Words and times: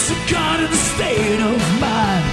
It's 0.00 0.10
a 0.10 0.32
garden 0.32 0.72
state 0.72 1.40
of 1.40 1.80
mind. 1.80 2.24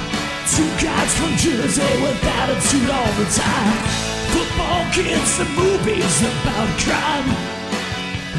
Two 0.54 0.86
guys 0.86 1.18
from 1.18 1.36
Jersey 1.36 1.82
with 2.00 2.24
attitude 2.24 2.90
all 2.92 3.12
the 3.14 3.26
time. 3.34 3.78
Football 4.30 4.86
kids 4.94 5.40
and 5.40 5.50
movies 5.56 6.22
about 6.22 6.80
crime. 6.80 7.26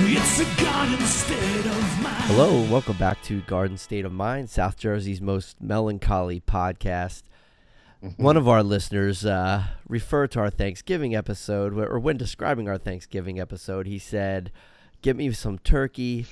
It's 0.06 0.38
a 0.38 0.62
garden 0.62 1.04
state 1.04 1.66
of 1.66 2.02
mind. 2.02 2.22
Hello, 2.26 2.62
and 2.62 2.70
welcome 2.70 2.96
back 2.98 3.20
to 3.24 3.40
Garden 3.40 3.76
State 3.76 4.04
of 4.04 4.12
Mind, 4.12 4.48
South 4.48 4.76
Jersey's 4.76 5.20
most 5.20 5.60
melancholy 5.60 6.38
podcast. 6.38 7.24
One 8.18 8.36
of 8.36 8.46
our 8.46 8.62
listeners 8.62 9.26
uh, 9.26 9.64
referred 9.88 10.30
to 10.30 10.38
our 10.38 10.50
Thanksgiving 10.50 11.16
episode, 11.16 11.76
or 11.76 11.98
when 11.98 12.16
describing 12.16 12.68
our 12.68 12.78
Thanksgiving 12.78 13.40
episode, 13.40 13.88
he 13.88 13.98
said, 13.98 14.52
Get 15.02 15.16
me 15.16 15.32
some 15.32 15.58
turkey, 15.58 16.26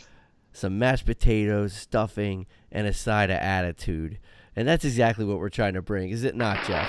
some 0.55 0.79
mashed 0.79 1.05
potatoes, 1.05 1.75
stuffing, 1.75 2.47
and 2.73 2.87
a 2.87 2.93
side 2.95 3.29
of 3.31 3.37
attitude. 3.37 4.19
And 4.57 4.67
that's 4.67 4.85
exactly 4.85 5.25
what 5.25 5.39
we're 5.39 5.49
trying 5.51 5.75
to 5.75 5.83
bring, 5.83 6.11
is 6.11 6.23
it 6.25 6.37
not, 6.37 6.65
Jeff? 6.65 6.89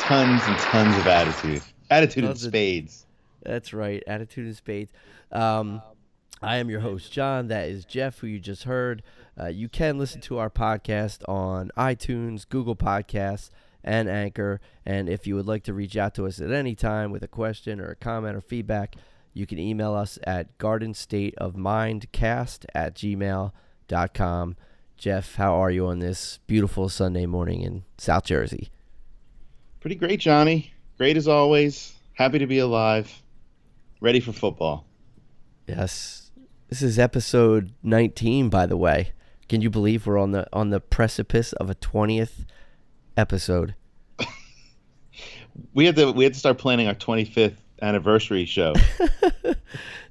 Tons 0.00 0.42
and 0.44 0.58
tons 0.58 0.96
of 0.98 1.06
attitude. 1.06 1.62
Attitude 1.90 2.24
in 2.24 2.28
Tons 2.30 2.44
of- 2.44 2.50
spades. 2.50 3.06
That's 3.42 3.72
right, 3.72 4.02
attitude 4.06 4.46
in 4.46 4.54
spades. 4.54 4.92
Um, 5.30 5.80
I 6.42 6.56
am 6.56 6.68
your 6.68 6.80
host, 6.80 7.12
John. 7.12 7.48
That 7.48 7.68
is 7.68 7.84
Jeff, 7.84 8.18
who 8.18 8.26
you 8.26 8.38
just 8.40 8.64
heard. 8.64 9.02
Uh, 9.40 9.46
you 9.46 9.68
can 9.68 9.96
listen 9.98 10.20
to 10.22 10.38
our 10.38 10.50
podcast 10.50 11.26
on 11.28 11.70
iTunes, 11.76 12.48
Google 12.48 12.76
Podcasts, 12.76 13.50
and 13.82 14.08
Anchor. 14.08 14.60
And 14.84 15.08
if 15.08 15.26
you 15.26 15.36
would 15.36 15.46
like 15.46 15.62
to 15.64 15.72
reach 15.74 15.96
out 15.96 16.14
to 16.14 16.26
us 16.26 16.40
at 16.40 16.50
any 16.50 16.74
time 16.74 17.10
with 17.12 17.22
a 17.22 17.28
question 17.28 17.80
or 17.80 17.90
a 17.90 17.96
comment 17.96 18.36
or 18.36 18.40
feedback, 18.40 18.96
you 19.34 19.46
can 19.46 19.58
email 19.58 19.92
us 19.94 20.18
at 20.24 20.56
gardenstateofmindcast 20.58 22.66
at 22.74 22.94
gmail.com. 22.94 24.56
Jeff, 24.96 25.34
how 25.34 25.54
are 25.54 25.72
you 25.72 25.86
on 25.86 25.98
this 25.98 26.38
beautiful 26.46 26.88
Sunday 26.88 27.26
morning 27.26 27.62
in 27.62 27.82
South 27.98 28.24
Jersey? 28.24 28.70
Pretty 29.80 29.96
great, 29.96 30.20
Johnny. 30.20 30.72
Great 30.96 31.16
as 31.16 31.26
always. 31.26 31.94
Happy 32.14 32.38
to 32.38 32.46
be 32.46 32.60
alive. 32.60 33.22
Ready 34.00 34.20
for 34.20 34.32
football. 34.32 34.86
Yes. 35.66 36.30
This 36.68 36.80
is 36.80 36.96
episode 36.98 37.72
19 37.82 38.48
by 38.48 38.66
the 38.66 38.76
way. 38.76 39.12
Can 39.48 39.60
you 39.60 39.68
believe 39.68 40.06
we're 40.06 40.18
on 40.18 40.30
the 40.30 40.46
on 40.52 40.70
the 40.70 40.80
precipice 40.80 41.52
of 41.54 41.68
a 41.68 41.74
20th 41.74 42.46
episode? 43.16 43.74
We 45.72 45.86
had 45.86 45.94
to 45.96 46.10
we 46.10 46.24
had 46.24 46.32
to 46.32 46.38
start 46.38 46.58
planning 46.58 46.88
our 46.88 46.96
25th 46.96 47.58
anniversary 47.82 48.44
show. 48.46 48.74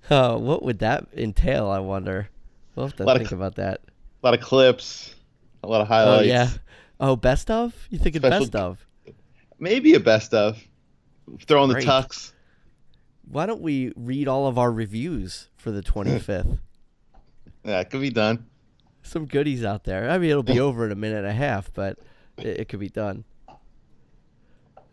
Uh, 0.09 0.38
what 0.38 0.64
would 0.64 0.80
that 0.80 1.08
entail, 1.16 1.67
I 1.69 1.80
wonder. 1.80 2.30
We'll 2.75 2.88
have 2.88 2.95
to 2.97 3.06
think 3.06 3.30
cl- 3.30 3.39
about 3.39 3.56
that. 3.56 3.81
a 4.23 4.28
lot 4.28 4.33
of 4.33 4.42
clips, 4.42 5.14
a 5.64 5.67
lot 5.67 5.81
of 5.81 5.88
Oh 5.88 5.94
highlights. 5.94 6.28
yeah. 6.28 6.50
Oh, 7.00 7.16
best 7.16 7.50
of? 7.52 7.75
You 7.89 7.97
thinking 8.00 8.22
Special- 8.22 8.39
best 8.39 8.56
of? 8.56 8.86
Maybe 9.59 9.94
a 9.94 10.00
best 10.00 10.34
of. 10.34 10.61
Throw 11.47 11.64
in 11.64 11.69
the 11.69 11.81
tucks. 11.81 12.34
Why 13.30 13.45
don't 13.45 13.61
we 13.61 13.94
read 13.95 14.28
all 14.28 14.47
of 14.47 14.58
our 14.58 14.72
reviews 14.72 15.50
for 15.56 15.72
the 15.72 15.81
25th? 15.84 16.59
Yeah, 17.64 17.80
it 17.80 17.89
could 17.89 18.02
be 18.02 18.09
done. 18.09 18.47
Some 19.03 19.25
goodies 19.25 19.64
out 19.64 19.84
there. 19.86 20.09
I 20.09 20.17
mean, 20.17 20.30
it'll 20.31 20.44
be 20.44 20.59
over 20.61 20.86
in 20.86 20.91
a 20.91 20.95
minute 20.95 21.19
and 21.19 21.28
a 21.28 21.34
half, 21.34 21.72
but 21.73 21.97
it, 22.38 22.61
it 22.61 22.69
could 22.69 22.80
be 22.80 22.89
done. 22.89 23.23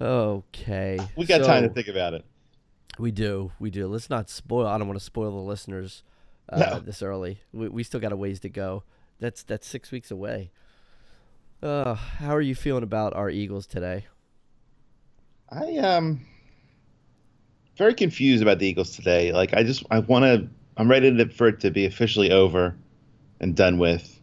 Okay. 0.00 0.98
We 1.16 1.26
got 1.26 1.44
time 1.44 1.64
to 1.64 1.68
think 1.68 1.88
about 1.88 2.14
it. 2.14 2.24
We 2.98 3.10
do, 3.10 3.52
we 3.58 3.70
do. 3.70 3.86
Let's 3.86 4.10
not 4.10 4.28
spoil. 4.28 4.66
I 4.66 4.77
don't 4.78 4.86
want 4.88 4.98
to 4.98 5.05
spoil 5.05 5.30
the 5.30 5.38
listeners 5.48 6.02
uh, 6.48 6.58
No. 6.58 6.80
this 6.80 7.02
early. 7.02 7.41
We 7.52 7.69
we 7.69 7.82
still 7.82 8.00
got 8.00 8.12
a 8.12 8.16
ways 8.16 8.41
to 8.41 8.48
go. 8.48 8.82
That's 9.19 9.42
that's 9.42 9.66
six 9.66 9.91
weeks 9.91 10.10
away. 10.10 10.50
Uh, 11.62 11.94
how 11.94 12.34
are 12.34 12.41
you 12.41 12.54
feeling 12.54 12.82
about 12.82 13.14
our 13.14 13.31
Eagles 13.31 13.66
today? 13.66 14.06
I 15.50 15.76
um 15.78 16.20
very 17.76 17.94
confused 17.94 18.42
about 18.42 18.59
the 18.59 18.66
Eagles 18.66 18.94
today. 18.97 19.32
Like 19.32 19.54
I 19.54 19.62
just 19.62 19.84
I 19.91 20.00
want 20.00 20.25
to 20.25 20.48
I'm 20.76 20.91
ready 20.91 21.14
to, 21.16 21.28
for 21.28 21.48
it 21.48 21.60
to 21.60 21.70
be 21.70 21.87
officially 21.87 22.31
over 22.31 22.76
and 23.41 23.54
done 23.56 23.78
with. 23.78 24.20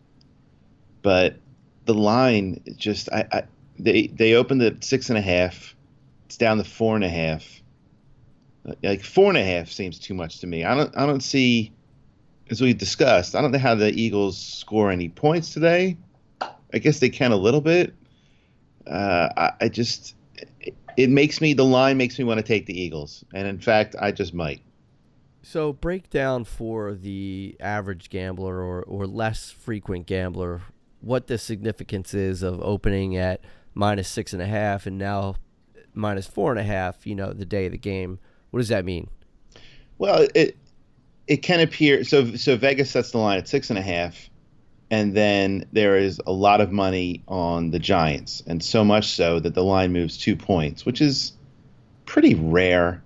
But 1.01 1.37
the 1.85 1.93
line 1.93 2.61
just 2.75 3.09
I, 3.11 3.25
I 3.31 3.43
they 3.79 4.07
they 4.07 4.33
opened 4.33 4.61
at 4.61 4.83
six 4.83 5.09
and 5.09 5.17
a 5.17 5.21
half. 5.21 5.75
It's 6.25 6.37
down 6.37 6.57
to 6.57 6.63
four 6.63 6.95
and 6.95 7.03
a 7.03 7.09
half. 7.09 7.56
Like 8.83 9.03
four 9.03 9.29
and 9.29 9.37
a 9.37 9.43
half 9.43 9.69
seems 9.69 9.99
too 9.99 10.13
much 10.13 10.39
to 10.39 10.47
me. 10.47 10.63
I 10.65 10.75
don't 10.75 10.95
I 10.97 11.05
don't 11.05 11.21
see 11.21 11.71
as 12.49 12.61
we 12.61 12.73
discussed. 12.73 13.35
I 13.35 13.41
don't 13.41 13.51
know 13.51 13.59
how 13.59 13.75
the 13.75 13.91
Eagles 13.91 14.37
score 14.37 14.91
any 14.91 15.09
points 15.09 15.53
today. 15.53 15.97
I 16.41 16.79
guess 16.79 16.99
they 16.99 17.09
can 17.09 17.31
a 17.31 17.37
little 17.37 17.61
bit. 17.61 17.93
Uh, 18.85 19.29
I, 19.37 19.51
I 19.61 19.69
just 19.69 20.15
it 20.97 21.09
makes 21.09 21.41
me 21.41 21.53
the 21.53 21.65
line 21.65 21.97
makes 21.97 22.17
me 22.17 22.25
want 22.25 22.39
to 22.39 22.43
take 22.43 22.65
the 22.65 22.79
Eagles, 22.79 23.23
and 23.33 23.47
in 23.47 23.59
fact, 23.59 23.95
I 23.99 24.11
just 24.11 24.33
might. 24.33 24.61
So 25.43 25.71
break 25.71 26.09
down 26.09 26.43
for 26.43 26.93
the 26.93 27.55
average 27.59 28.09
gambler 28.09 28.59
or 28.61 28.83
or 28.83 29.07
less 29.07 29.49
frequent 29.49 30.07
gambler 30.07 30.61
what 30.99 31.27
the 31.27 31.37
significance 31.37 32.13
is 32.13 32.43
of 32.43 32.59
opening 32.61 33.15
at 33.15 33.41
minus 33.73 34.09
six 34.09 34.33
and 34.33 34.41
a 34.41 34.47
half 34.47 34.85
and 34.85 34.97
now 34.97 35.35
minus 35.93 36.27
four 36.27 36.51
and 36.51 36.59
a 36.59 36.63
half. 36.63 37.05
You 37.07 37.15
know, 37.15 37.31
the 37.31 37.45
day 37.45 37.67
of 37.67 37.71
the 37.71 37.77
game. 37.77 38.19
What 38.57 38.61
does 38.61 38.69
that 38.69 38.85
mean? 38.85 39.07
Well, 39.99 40.27
it 40.33 40.57
it 41.27 41.43
can 41.43 41.59
appear 41.59 42.03
so. 42.03 42.35
So 42.37 42.57
Vegas 42.57 42.89
sets 42.89 43.11
the 43.11 43.19
line 43.19 43.37
at 43.37 43.47
six 43.47 43.69
and 43.69 43.77
a 43.77 43.83
half, 43.83 44.31
and 44.89 45.15
then 45.15 45.67
there 45.73 45.95
is 45.95 46.19
a 46.25 46.31
lot 46.31 46.59
of 46.59 46.71
money 46.71 47.21
on 47.27 47.69
the 47.69 47.77
Giants, 47.77 48.41
and 48.47 48.63
so 48.63 48.83
much 48.83 49.09
so 49.09 49.39
that 49.39 49.53
the 49.53 49.63
line 49.63 49.93
moves 49.93 50.17
two 50.17 50.35
points, 50.35 50.87
which 50.87 51.01
is 51.01 51.33
pretty 52.07 52.33
rare. 52.33 53.03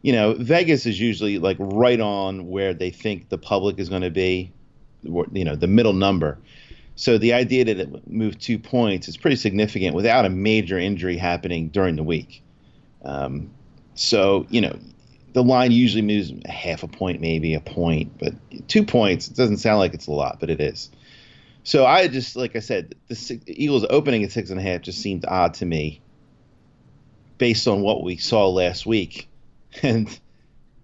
You 0.00 0.14
know, 0.14 0.32
Vegas 0.32 0.86
is 0.86 0.98
usually 0.98 1.38
like 1.38 1.58
right 1.60 2.00
on 2.00 2.48
where 2.48 2.72
they 2.72 2.88
think 2.88 3.28
the 3.28 3.36
public 3.36 3.78
is 3.78 3.90
going 3.90 4.00
to 4.00 4.10
be, 4.10 4.50
you 5.02 5.44
know, 5.44 5.56
the 5.56 5.66
middle 5.66 5.92
number. 5.92 6.38
So 6.94 7.18
the 7.18 7.34
idea 7.34 7.66
that 7.66 7.78
it 7.78 8.08
moved 8.08 8.40
two 8.40 8.58
points 8.58 9.08
is 9.08 9.18
pretty 9.18 9.36
significant 9.36 9.94
without 9.94 10.24
a 10.24 10.30
major 10.30 10.78
injury 10.78 11.18
happening 11.18 11.68
during 11.68 11.96
the 11.96 12.02
week. 12.02 12.42
Um, 13.04 13.50
so 13.96 14.46
you 14.50 14.60
know, 14.60 14.78
the 15.32 15.42
line 15.42 15.72
usually 15.72 16.02
moves 16.02 16.32
a 16.46 16.50
half 16.50 16.82
a 16.82 16.88
point, 16.88 17.20
maybe 17.20 17.54
a 17.54 17.60
point, 17.60 18.16
but 18.18 18.32
two 18.68 18.84
points. 18.84 19.28
It 19.28 19.36
doesn't 19.36 19.58
sound 19.58 19.78
like 19.80 19.94
it's 19.94 20.06
a 20.06 20.12
lot, 20.12 20.40
but 20.40 20.48
it 20.50 20.60
is. 20.60 20.90
So 21.64 21.84
I 21.84 22.08
just, 22.08 22.36
like 22.36 22.56
I 22.56 22.60
said, 22.60 22.94
the 23.08 23.16
six, 23.16 23.44
Eagles 23.46 23.84
opening 23.90 24.24
at 24.24 24.32
six 24.32 24.50
and 24.50 24.60
a 24.60 24.62
half 24.62 24.82
just 24.82 25.00
seemed 25.00 25.24
odd 25.26 25.54
to 25.54 25.66
me, 25.66 26.00
based 27.38 27.66
on 27.68 27.82
what 27.82 28.02
we 28.04 28.16
saw 28.16 28.48
last 28.48 28.86
week, 28.86 29.28
and 29.82 30.18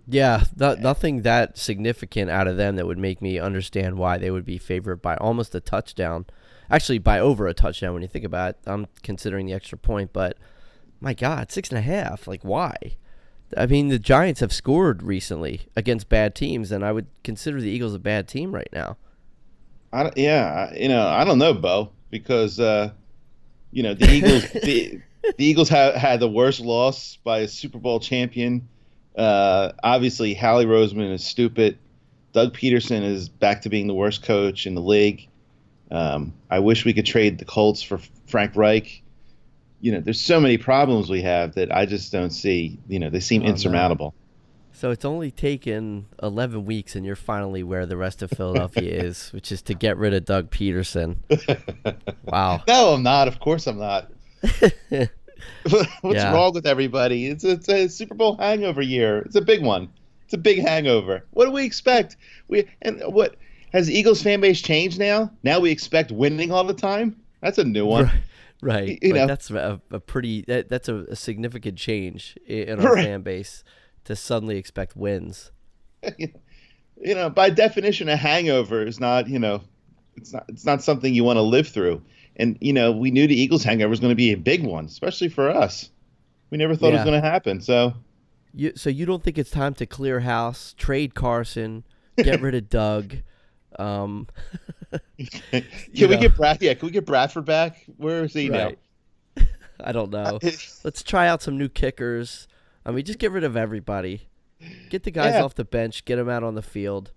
Yeah, 0.07 0.45
th- 0.59 0.79
nothing 0.81 1.23
that 1.23 1.57
significant 1.57 2.31
out 2.31 2.49
of 2.49 2.57
them 2.57 2.77
that 2.77 2.87
would 2.87 2.99
make 2.99 3.23
me 3.23 3.39
understand 3.39 3.97
why 3.97 4.19
they 4.19 4.31
would 4.31 4.45
be 4.45 4.59
favored 4.59 5.01
by 5.01 5.17
almost 5.17 5.55
a 5.55 5.61
touchdown. 5.61 6.27
Actually, 6.71 6.99
by 6.99 7.21
over 7.21 7.47
a 7.47 7.55
touchdown 7.55 7.95
when 7.95 8.03
you 8.03 8.09
think 8.09 8.25
about 8.25 8.51
it. 8.51 8.59
I'm 8.67 8.87
considering 9.03 9.47
the 9.47 9.53
extra 9.53 9.79
point, 9.79 10.13
but 10.13 10.37
my 11.01 11.15
God, 11.15 11.53
six 11.53 11.69
and 11.71 11.79
a 11.79 11.83
half. 11.83 12.27
Like, 12.27 12.43
why? 12.43 12.97
I 13.57 13.67
mean, 13.67 13.89
the 13.89 13.99
Giants 13.99 14.41
have 14.41 14.53
scored 14.53 15.03
recently 15.03 15.63
against 15.77 16.09
bad 16.09 16.35
teams, 16.35 16.73
and 16.73 16.85
I 16.85 16.93
would 16.93 17.07
consider 17.25 17.61
the 17.61 17.71
Eagles 17.71 17.95
a 17.95 17.99
bad 17.99 18.29
team 18.29 18.55
right 18.55 18.69
now. 18.73 18.97
I, 19.93 20.11
yeah, 20.17 20.73
you 20.75 20.89
know, 20.89 21.07
I 21.07 21.25
don't 21.25 21.39
know, 21.39 21.53
Bo, 21.55 21.91
because 22.11 22.59
uh, 22.59 22.93
you 23.71 23.83
know 23.83 23.95
the 23.95 24.11
Eagles, 24.11 24.49
the, 24.63 25.01
the 25.37 25.45
Eagles 25.45 25.69
have 25.69 25.95
had 25.95 26.21
the 26.21 26.29
worst 26.29 26.61
loss 26.61 27.19
by 27.25 27.41
a 27.41 27.49
Super 27.49 27.79
Bowl 27.79 28.01
champion. 28.01 28.69
Uh, 29.17 29.73
obviously, 29.83 30.35
Howie 30.35 30.65
Roseman 30.65 31.13
is 31.13 31.25
stupid. 31.25 31.79
Doug 32.33 32.57
Pederson 32.57 33.03
is 33.03 33.29
back 33.29 33.63
to 33.63 33.69
being 33.69 33.87
the 33.87 33.95
worst 33.95 34.23
coach 34.23 34.67
in 34.67 34.75
the 34.75 34.81
league. 34.81 35.29
Um, 35.91 36.33
I 36.51 36.61
wish 36.61 36.87
we 36.87 36.95
could 36.95 37.05
trade 37.05 37.39
the 37.39 37.45
Colts 37.45 37.83
for 37.83 38.01
Frank 38.27 38.57
Reich. 38.57 39.02
You 39.83 39.93
know, 39.93 40.01
there's 40.01 40.21
so 40.21 40.41
many 40.41 40.57
problems 40.57 41.11
we 41.11 41.21
have 41.23 41.55
that 41.57 41.71
I 41.75 41.85
just 41.87 42.11
don't 42.11 42.31
see. 42.31 42.79
You 42.89 42.99
know, 42.99 43.11
they 43.11 43.21
seem 43.21 43.43
Oh, 43.43 43.47
no. 43.47 43.51
insurmountable. 43.51 44.15
So 44.75 44.91
it's 44.91 45.05
only 45.05 45.31
taken 45.31 46.07
11 46.23 46.65
weeks, 46.65 46.97
and 46.97 47.05
you're 47.05 47.15
finally 47.15 47.63
where 47.63 47.85
the 47.85 47.97
rest 47.99 48.23
of 48.23 48.31
Philadelphia 48.31 49.03
is, 49.05 49.29
which 49.33 49.53
is 49.53 49.61
to 49.63 49.75
get 49.75 49.99
rid 49.99 50.15
of 50.15 50.25
Doug 50.25 50.51
Pederson. 50.51 51.17
Wow. 52.25 52.63
No, 52.67 52.95
I'm 52.95 53.03
not. 53.03 53.29
Of 53.29 53.41
course, 53.41 53.67
I'm 53.67 53.79
not. 53.79 54.11
What's 54.89 55.09
Yeah. 56.05 56.33
wrong 56.33 56.53
with 56.55 56.67
everybody? 56.67 57.27
It's 57.27 57.45
a, 57.45 57.51
it's 57.53 57.69
a 57.69 57.89
Super 57.89 58.15
Bowl 58.15 58.37
hangover 58.37 58.81
year. 58.83 59.19
It's 59.19 59.35
a 59.37 59.41
big 59.43 59.63
one. 59.63 59.89
It's 60.25 60.33
a 60.35 60.39
big 60.39 60.61
hangover. 60.61 61.25
What 61.33 61.47
do 61.47 61.51
we 61.51 61.65
expect? 61.65 62.17
We 62.49 62.69
and 62.83 63.03
what 63.07 63.37
has 63.73 63.91
Eagles 63.91 64.23
fan 64.23 64.41
base 64.41 64.63
changed 64.63 64.99
now? 64.99 65.31
Now 65.43 65.59
we 65.61 65.71
expect 65.71 66.11
winning 66.13 66.53
all 66.53 66.65
the 66.65 66.75
time. 66.75 67.17
That's 67.41 67.59
a 67.59 67.65
new 67.65 67.85
one. 67.87 68.05
Right. 68.05 68.15
You 69.03 69.13
but 69.13 69.19
know. 69.21 69.27
that's 69.27 69.51
a, 69.51 69.81
a 69.91 70.01
pretty 70.01 70.43
that, 70.43 70.69
that's 70.69 70.89
a, 70.89 70.97
a 71.11 71.17
significant 71.17 71.77
change 71.79 72.37
in 72.47 72.81
our 72.81 72.95
Right. 72.95 73.05
fan 73.05 73.23
base 73.23 73.65
to 74.05 74.17
suddenly 74.17 74.57
expect 74.57 74.97
wins. 74.97 75.51
you 76.19 77.15
know, 77.15 77.31
by 77.31 77.51
definition, 77.51 78.09
a 78.09 78.17
hangover 78.17 78.87
is 78.87 79.01
not 79.01 79.29
you 79.29 79.39
know 79.39 79.63
It's 80.17 80.33
not 80.33 80.45
it's 80.49 80.65
not 80.65 80.83
something 80.83 81.13
you 81.15 81.25
want 81.25 81.37
to 81.39 81.43
live 81.43 81.69
through. 81.69 82.03
And 82.37 82.57
you 82.61 82.73
know, 82.73 82.93
we 82.93 83.11
knew 83.11 83.27
the 83.27 83.39
Eagles 83.39 83.63
hangover 83.65 83.91
was 83.91 84.01
going 84.01 84.11
to 84.13 84.17
be 84.17 84.33
a 84.33 84.37
big 84.39 84.65
one, 84.65 84.87
especially 84.87 85.29
for 85.29 85.51
us. 85.51 85.91
We 86.51 86.59
never 86.59 86.75
thought 86.77 86.91
it 86.91 86.97
was 86.97 87.05
going 87.05 87.21
to 87.21 87.29
happen. 87.29 87.61
So 87.61 87.95
You, 88.55 88.73
so 88.77 88.91
you 88.91 89.07
don't 89.07 89.23
think 89.23 89.39
it's 89.39 89.51
time 89.51 89.75
to 89.75 89.87
clear 89.87 90.21
house, 90.21 90.75
trade 90.79 91.15
Carson, 91.15 91.85
get 92.19 92.41
rid 92.43 92.55
of 92.55 92.69
Doug? 92.69 93.17
Um, 93.79 94.29
can 95.51 95.65
You 95.93 96.09
we 96.09 96.15
know. 96.17 96.21
get 96.23 96.37
Brad? 96.37 96.63
Yeah, 96.63 96.75
can 96.75 96.87
we 96.87 96.93
get 96.93 97.07
Bradford 97.07 97.45
back? 97.45 97.85
Where 97.97 98.25
is 98.25 98.33
he 98.33 98.51
right. 98.51 98.79
I 99.81 99.93
don't 99.93 100.11
know. 100.11 100.39
Let's 100.85 101.03
try 101.03 101.27
out 101.29 101.43
some 101.43 101.59
new 101.59 101.69
kickers. 101.69 102.47
I 102.85 102.91
mean, 102.93 103.05
just 103.05 103.19
get 103.19 103.33
rid 103.33 103.45
of 103.45 103.57
everybody. 103.57 104.29
Get 104.91 105.03
the 105.05 105.11
guys 105.11 105.35
Yeah. 105.35 105.43
off 105.43 105.55
the 105.55 105.65
bench. 105.65 106.05
Get 106.05 106.17
them 106.17 106.29
out 106.29 106.43
on 106.45 106.55
the 106.55 106.63
field. 106.63 107.11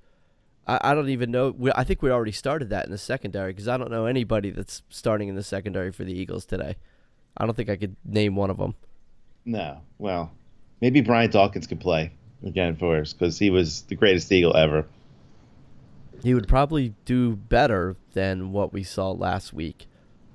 I, 0.68 0.80
I 0.82 0.94
don't 0.96 1.10
even 1.10 1.30
know. 1.32 1.52
We, 1.56 1.72
I 1.76 1.84
think 1.84 2.02
we 2.02 2.10
already 2.10 2.32
started 2.32 2.70
that 2.72 2.86
in 2.86 2.92
the 2.92 2.98
secondary 2.98 3.52
because 3.54 3.68
I 3.68 3.78
don't 3.78 3.92
know 3.92 4.06
anybody 4.06 4.50
that's 4.50 4.82
starting 4.90 5.28
in 5.28 5.36
the 5.36 5.44
secondary 5.44 5.92
for 5.92 6.04
the 6.04 6.14
Eagles 6.14 6.46
today. 6.46 6.76
I 7.38 7.46
don't 7.46 7.56
think 7.56 7.70
I 7.70 7.76
could 7.76 7.96
name 8.06 8.36
one 8.36 8.50
of 8.50 8.58
them. 8.58 8.76
No. 9.46 9.82
Well, 10.00 10.32
maybe 10.82 11.02
Brian 11.02 11.30
Dawkins 11.30 11.68
could 11.68 11.80
play 11.82 12.12
again 12.44 12.76
for 12.78 12.98
us 12.98 13.14
because 13.14 13.38
he 13.38 13.50
was 13.52 13.82
the 13.84 13.96
greatest 13.96 14.32
Eagle 14.32 14.56
ever. 14.56 14.86
He 16.24 16.34
would 16.34 16.48
probably 16.48 16.94
do 17.06 17.36
better 17.36 17.96
than 18.14 18.52
what 18.52 18.74
we 18.74 18.84
saw 18.84 19.12
last 19.12 19.54
week. 19.54 19.88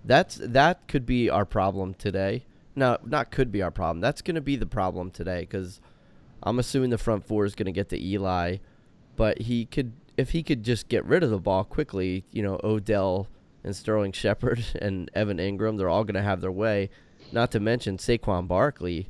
That's 0.04 0.36
that 0.36 0.86
could 0.88 1.04
be 1.04 1.28
our 1.28 1.44
problem 1.44 1.94
today. 1.94 2.44
No, 2.76 2.98
not 3.04 3.30
could 3.30 3.50
be 3.52 3.62
our 3.62 3.70
problem. 3.70 4.00
That's 4.00 4.22
going 4.22 4.36
to 4.36 4.40
be 4.40 4.56
the 4.56 4.66
problem 4.66 5.10
today 5.10 5.40
because 5.40 5.80
I'm 6.42 6.58
assuming 6.58 6.90
the 6.90 6.98
front 6.98 7.26
four 7.26 7.44
is 7.44 7.54
going 7.54 7.66
to 7.66 7.72
get 7.72 7.88
to 7.90 8.02
Eli, 8.02 8.58
but 9.16 9.42
he 9.42 9.66
could 9.66 9.92
if 10.16 10.30
he 10.30 10.42
could 10.42 10.62
just 10.62 10.88
get 10.88 11.04
rid 11.04 11.22
of 11.22 11.30
the 11.30 11.38
ball 11.38 11.64
quickly. 11.64 12.24
You 12.30 12.42
know, 12.42 12.60
Odell 12.62 13.28
and 13.64 13.74
Sterling 13.74 14.12
Shepard 14.12 14.64
and 14.80 15.10
Evan 15.14 15.38
Engram, 15.38 15.78
they're 15.78 15.88
all 15.88 16.04
going 16.04 16.14
to 16.14 16.22
have 16.22 16.40
their 16.40 16.52
way. 16.52 16.90
Not 17.32 17.50
to 17.52 17.60
mention 17.60 17.98
Saquon 17.98 18.48
Barkley. 18.48 19.08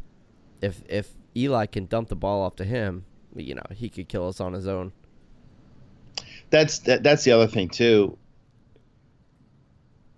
If 0.61 0.83
if 0.89 1.15
Eli 1.37 1.67
can 1.67 1.87
dump 1.87 2.09
the 2.09 2.17
ball 2.17 2.43
off 2.43 2.57
to 2.57 2.65
him, 2.65 3.05
you 3.35 3.55
know, 3.55 3.67
he 3.73 3.89
could 3.89 4.09
kill 4.09 4.29
us 4.29 4.41
on 4.41 4.53
his 4.53 4.67
own. 4.67 4.93
That's 6.51 6.81
that, 6.81 7.03
that's 7.03 7.25
the 7.25 7.33
other 7.33 7.47
thing 7.47 7.69
too. 7.69 8.19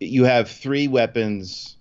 You 0.01 0.25
have 0.25 0.51
three 0.51 0.89
weapons 0.89 1.77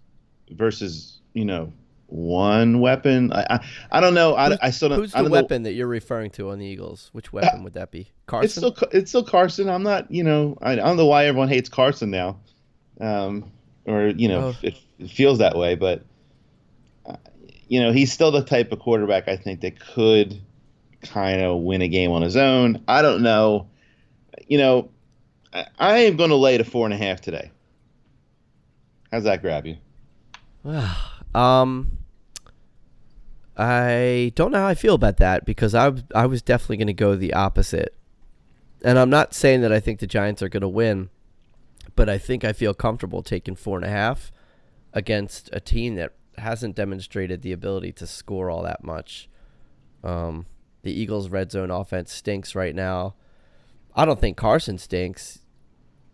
versus 0.52 1.20
you 1.34 1.46
know 1.46 1.72
one 2.08 2.80
weapon. 2.82 3.32
I 3.34 3.46
I, 3.50 3.60
I 3.94 4.00
don't 4.02 4.14
know. 4.14 4.36
I, 4.36 4.58
I 4.62 4.70
still 4.70 4.90
don't. 4.90 5.00
Who's 5.00 5.12
the 5.14 5.20
don't 5.20 5.26
know. 5.26 5.32
weapon 5.32 5.64
that 5.64 5.74
you're 5.74 5.88
referring 5.88 6.30
to 6.32 6.50
on 6.52 6.60
the 6.60 6.66
Eagles? 6.66 7.10
Which 7.14 7.34
weapon 7.34 7.64
would 7.64 7.74
that 7.74 7.90
be? 7.92 8.10
Carson. 8.28 8.46
It's 8.46 8.54
still 8.56 8.90
it's 8.92 9.10
still 9.12 9.24
Carson. 9.24 9.70
I'm 9.70 9.84
not. 9.84 10.12
You 10.12 10.24
know. 10.24 10.58
I, 10.62 10.74
I 10.74 10.76
don't 10.76 10.98
know 10.98 11.06
why 11.08 11.26
everyone 11.26 11.48
hates 11.48 11.70
Carson 11.70 12.12
now, 12.12 12.38
um, 13.00 13.52
or 13.86 14.08
you 14.08 14.28
know, 14.28 14.50
Oh. 14.50 14.56
it, 14.62 14.78
it 15.00 15.10
feels 15.10 15.40
that 15.40 15.58
way. 15.58 15.76
But 15.76 16.04
uh, 17.08 17.16
you 17.68 17.82
know, 17.82 17.92
he's 17.92 18.12
still 18.12 18.32
the 18.32 18.44
type 18.44 18.72
of 18.72 18.80
quarterback 18.80 19.28
I 19.28 19.38
think 19.38 19.62
that 19.62 19.80
could 19.80 20.40
kind 21.02 21.42
of 21.42 21.62
win 21.62 21.82
a 21.82 21.88
game 21.88 22.12
on 22.12 22.22
his 22.22 22.36
own. 22.38 22.84
I 22.88 23.02
don't 23.02 23.24
know. 23.24 23.68
You 24.48 24.58
know, 24.58 24.90
I, 25.54 25.66
I 25.80 25.98
am 26.00 26.18
going 26.18 26.30
to 26.30 26.36
lay 26.36 26.58
to 26.58 26.64
four 26.64 26.86
and 26.86 26.94
a 26.94 26.98
half 26.98 27.22
today. 27.22 27.52
How's 29.12 29.24
that 29.24 29.42
grab 29.42 29.66
you? 29.66 29.78
um, 31.36 31.98
I 33.58 34.32
don't 34.36 34.52
know 34.52 34.60
how 34.60 34.68
I 34.68 34.76
feel 34.76 34.96
about 34.96 35.18
that 35.18 35.46
because 35.46 35.76
I 35.76 35.94
I 36.16 36.26
was 36.26 36.42
definitely 36.42 36.78
going 36.78 36.88
to 36.88 36.94
go 36.94 37.16
the 37.16 37.34
opposite, 37.34 37.96
and 38.84 38.98
I'm 38.98 39.10
not 39.10 39.34
saying 39.34 39.62
that 39.62 39.72
I 39.72 39.80
think 39.80 40.00
the 40.00 40.08
Giants 40.08 40.42
are 40.42 40.50
going 40.50 40.62
to 40.62 40.70
win, 40.70 41.10
but 41.96 42.10
I 42.10 42.18
think 42.18 42.44
I 42.44 42.54
feel 42.54 42.74
comfortable 42.74 43.22
taking 43.22 43.56
four 43.56 43.78
and 43.78 43.86
a 43.86 43.90
half 43.90 44.32
against 44.94 45.50
a 45.54 45.60
team 45.60 45.96
that 45.96 46.14
hasn't 46.38 46.76
demonstrated 46.76 47.42
the 47.42 47.52
ability 47.52 47.92
to 47.94 48.08
score 48.08 48.50
all 48.50 48.64
that 48.64 48.84
much. 48.84 49.30
Um, 50.04 50.46
the 50.84 50.92
Eagles' 50.92 51.30
red 51.30 51.52
zone 51.52 51.70
offense 51.72 52.12
stinks 52.12 52.56
right 52.56 52.74
now. 52.74 53.16
I 53.96 54.06
don't 54.06 54.20
think 54.20 54.38
Carson 54.38 54.78
stinks. 54.78 55.40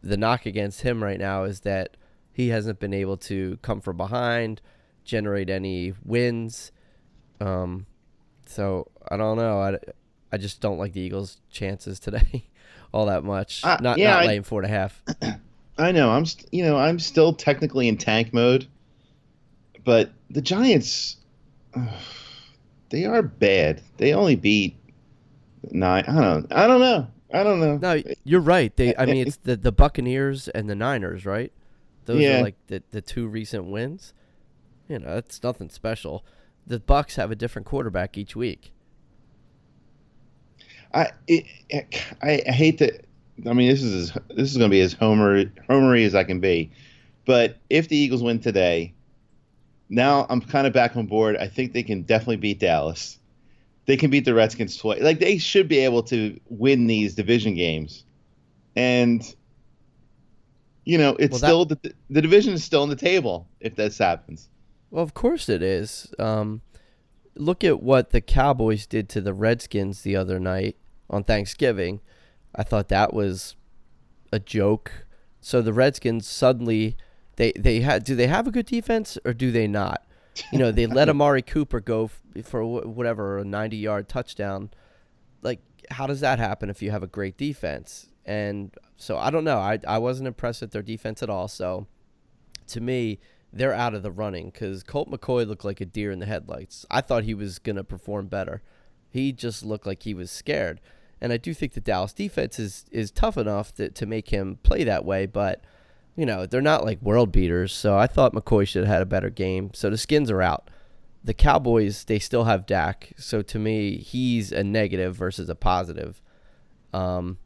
The 0.02 0.18
knock 0.18 0.46
against 0.46 0.82
him 0.82 1.04
right 1.04 1.20
now 1.20 1.44
is 1.44 1.62
that 1.62 1.98
he 2.32 2.50
hasn't 2.50 2.80
been 2.80 2.94
able 2.94 3.18
to 3.18 3.58
come 3.62 3.82
from 3.82 3.98
behind, 3.98 4.62
generate 5.04 5.50
any 5.50 5.94
wins. 6.06 6.72
Um, 7.42 7.86
so 8.46 8.88
I 9.10 9.18
don't 9.18 9.38
know. 9.38 9.60
I, 9.60 9.78
I 10.32 10.38
just 10.38 10.62
don't 10.62 10.78
like 10.78 10.94
the 10.94 11.02
Eagles' 11.02 11.42
chances 11.50 12.00
today 12.00 12.48
all 12.94 13.06
that 13.08 13.24
much. 13.24 13.64
Uh, 13.64 13.78
not 13.82 13.98
yeah, 13.98 14.12
not 14.12 14.24
I- 14.24 14.28
laying 14.28 14.44
four 14.44 14.62
and 14.62 14.72
a 14.72 14.76
half. 14.76 15.02
I 15.80 15.92
know. 15.92 16.10
I'm, 16.10 16.26
st- 16.26 16.52
you 16.52 16.64
know, 16.64 16.76
I'm 16.78 16.98
still 16.98 17.34
technically 17.34 17.88
in 17.88 17.98
tank 17.98 18.34
mode, 18.34 18.66
but 19.84 20.10
the 20.32 20.42
Giants, 20.42 21.18
they 22.90 23.06
are 23.06 23.22
bad. 23.22 23.82
They 23.98 24.14
only 24.14 24.36
beat 24.36 24.76
nine. 25.72 26.04
I 26.08 26.20
don't. 26.22 26.52
I 26.52 26.66
don't 26.66 26.80
know. 26.82 27.08
I 27.34 27.44
don't 27.44 27.60
know. 27.60 27.78
No, 27.78 28.02
you're 28.24 28.42
right. 28.42 28.76
They, 28.76 28.96
I 28.96 29.06
mean, 29.06 29.28
it's 29.28 29.38
the 29.44 29.56
the 29.56 29.72
Buccaneers 29.72 30.48
and 30.50 30.70
the 30.70 30.76
Niners, 30.76 31.26
right? 31.26 31.52
Those 32.06 32.22
Yeah. 32.24 32.40
are 32.40 32.42
like 32.44 32.56
the 32.68 32.84
the 32.92 33.02
two 33.02 33.28
recent 33.28 33.66
wins. 33.66 34.14
You 34.88 35.00
know, 35.00 35.16
that's 35.16 35.44
nothing 35.44 35.70
special. 35.70 36.24
The 36.66 36.80
Bucks 36.80 37.16
have 37.18 37.32
a 37.32 37.36
different 37.36 37.66
quarterback 37.66 38.18
each 38.18 38.36
week. 38.36 38.72
I, 40.94 41.12
it, 41.28 41.46
I, 42.22 42.42
I 42.48 42.52
hate 42.52 42.78
that. 42.80 43.06
I 43.46 43.54
mean, 43.54 43.70
this 43.70 43.84
is 43.84 44.12
as, 44.12 44.18
this 44.36 44.52
is 44.52 44.58
going 44.58 44.70
to 44.70 44.74
be 44.74 44.82
as 44.82 44.94
homer 44.94 45.46
homery 45.70 46.06
as 46.06 46.16
I 46.16 46.24
can 46.24 46.40
be, 46.40 46.72
but 47.26 47.58
if 47.70 47.88
the 47.90 47.98
Eagles 47.98 48.24
win 48.24 48.40
today, 48.40 48.94
now 49.90 50.26
I'm 50.30 50.42
kind 50.42 50.66
of 50.66 50.74
back 50.74 50.96
on 50.96 51.06
board. 51.06 51.38
I 51.38 51.48
think 51.48 51.74
they 51.74 51.84
can 51.84 52.02
definitely 52.04 52.38
beat 52.38 52.60
Dallas. 52.60 53.20
They 53.88 53.98
can 53.98 54.12
beat 54.12 54.26
the 54.26 54.34
Redskins 54.36 54.78
twice. 54.78 55.02
Like 55.02 55.20
they 55.20 55.38
should 55.38 55.68
be 55.68 55.80
able 55.80 56.04
to 56.04 56.40
win 56.50 56.88
these 56.88 57.16
division 57.16 57.56
games, 57.56 58.04
and 58.76 59.24
you 60.86 60.98
know 60.98 61.16
it's 61.20 61.32
Well, 61.32 61.40
that- 61.40 61.48
still 61.48 61.66
the 61.66 61.94
the 62.10 62.22
division 62.22 62.54
is 62.54 62.64
still 62.64 62.84
on 62.84 62.90
the 62.90 62.96
table 62.96 63.48
if 63.60 63.76
this 63.76 63.98
happens. 63.98 64.50
Well, 64.92 65.04
of 65.04 65.14
course 65.14 65.50
it 65.50 65.62
is. 65.62 66.14
Um, 66.20 66.62
look 67.36 67.64
at 67.64 67.82
what 67.82 68.12
the 68.12 68.22
Cowboys 68.22 68.86
did 68.86 69.10
to 69.10 69.22
the 69.22 69.34
Redskins 69.34 70.02
the 70.02 70.16
other 70.16 70.40
night 70.40 70.78
on 71.10 71.24
Thanksgiving. 71.24 72.00
I 72.56 72.64
thought 72.64 72.88
that 72.90 73.14
was 73.14 73.56
a 74.32 74.40
joke. 74.40 75.06
So 75.42 75.62
the 75.62 75.74
Redskins 75.74 76.28
suddenly 76.28 76.98
they 77.38 77.52
they 77.58 77.82
had 77.82 78.04
do 78.04 78.16
they 78.16 78.28
have 78.28 78.48
a 78.48 78.52
good 78.52 78.66
defense 78.66 79.18
or 79.24 79.34
do 79.34 79.52
they 79.52 79.68
not? 79.68 80.04
You 80.52 80.60
know, 80.60 80.72
they 80.72 80.86
let 80.88 81.10
Amari 81.10 81.42
Cooper 81.42 81.80
go 81.80 82.06
f- 82.06 82.46
for 82.46 82.62
wh- 82.62 82.86
whatever 82.86 83.40
a 83.40 83.44
90-yard 83.44 84.10
touchdown. 84.10 84.70
Like 85.42 85.62
how 85.90 86.08
does 86.08 86.20
that 86.22 86.40
happen 86.40 86.70
if 86.70 86.82
you 86.82 86.92
have 86.92 87.04
a 87.04 87.08
great 87.08 87.38
defense? 87.38 88.08
And 88.26 88.76
so 88.98 89.18
I 89.18 89.30
don't 89.30 89.44
know. 89.44 89.58
I 89.58 89.80
I 89.88 90.00
wasn't 90.00 90.28
impressed 90.28 90.62
with 90.62 90.72
their 90.72 90.82
defense 90.82 91.24
at 91.24 91.30
all. 91.30 91.48
So 91.48 91.88
to 92.68 92.82
me, 92.82 93.20
they're 93.54 93.74
out 93.74 93.94
of 93.94 94.04
the 94.04 94.12
running 94.12 94.50
because 94.50 94.84
Colt 94.84 95.10
McCoy 95.10 95.48
looked 95.48 95.66
like 95.66 95.82
a 95.82 95.86
deer 95.86 96.12
in 96.12 96.20
the 96.20 96.26
headlights. 96.26 96.86
I 96.92 97.02
thought 97.02 97.24
he 97.24 97.34
was 97.34 97.60
going 97.60 97.78
to 97.78 97.84
perform 97.84 98.28
better. 98.28 98.62
He 99.10 99.32
just 99.32 99.64
looked 99.64 99.88
like 99.88 100.04
he 100.04 100.14
was 100.14 100.30
scared. 100.30 100.82
And 101.20 101.34
I 101.34 101.38
do 101.38 101.54
think 101.54 101.74
the 101.74 101.82
Dallas 101.82 102.14
defense 102.14 102.60
is, 102.60 102.86
is 102.92 103.10
tough 103.10 103.38
enough 103.38 103.74
to, 103.76 103.90
to 103.90 104.06
make 104.06 104.30
him 104.30 104.60
play 104.62 104.84
that 104.84 105.06
way, 105.06 105.26
but, 105.26 105.64
you 106.18 106.26
know, 106.26 106.48
they're 106.48 106.62
not 106.62 106.84
like 106.84 107.02
world 107.02 107.32
beaters. 107.32 107.72
So 107.72 107.96
I 107.96 108.08
thought 108.08 108.34
McCoy 108.34 108.68
should 108.68 108.84
have 108.84 108.94
had 108.94 109.02
a 109.04 109.06
better 109.06 109.30
game. 109.30 109.70
So 109.74 109.90
the 109.90 109.98
skins 109.98 110.32
are 110.32 110.42
out. 110.42 110.70
The 111.24 111.34
Cowboys, 111.34 112.04
they 112.06 112.20
still 112.20 112.46
have 112.46 112.66
Dak. 112.66 113.14
So 113.18 113.42
to 113.44 113.60
me, 113.60 113.98
he's 113.98 114.52
a 114.52 114.64
negative 114.64 115.16
versus 115.16 115.48
a 115.48 115.56
positive. 115.56 116.22
Um, 116.92 117.38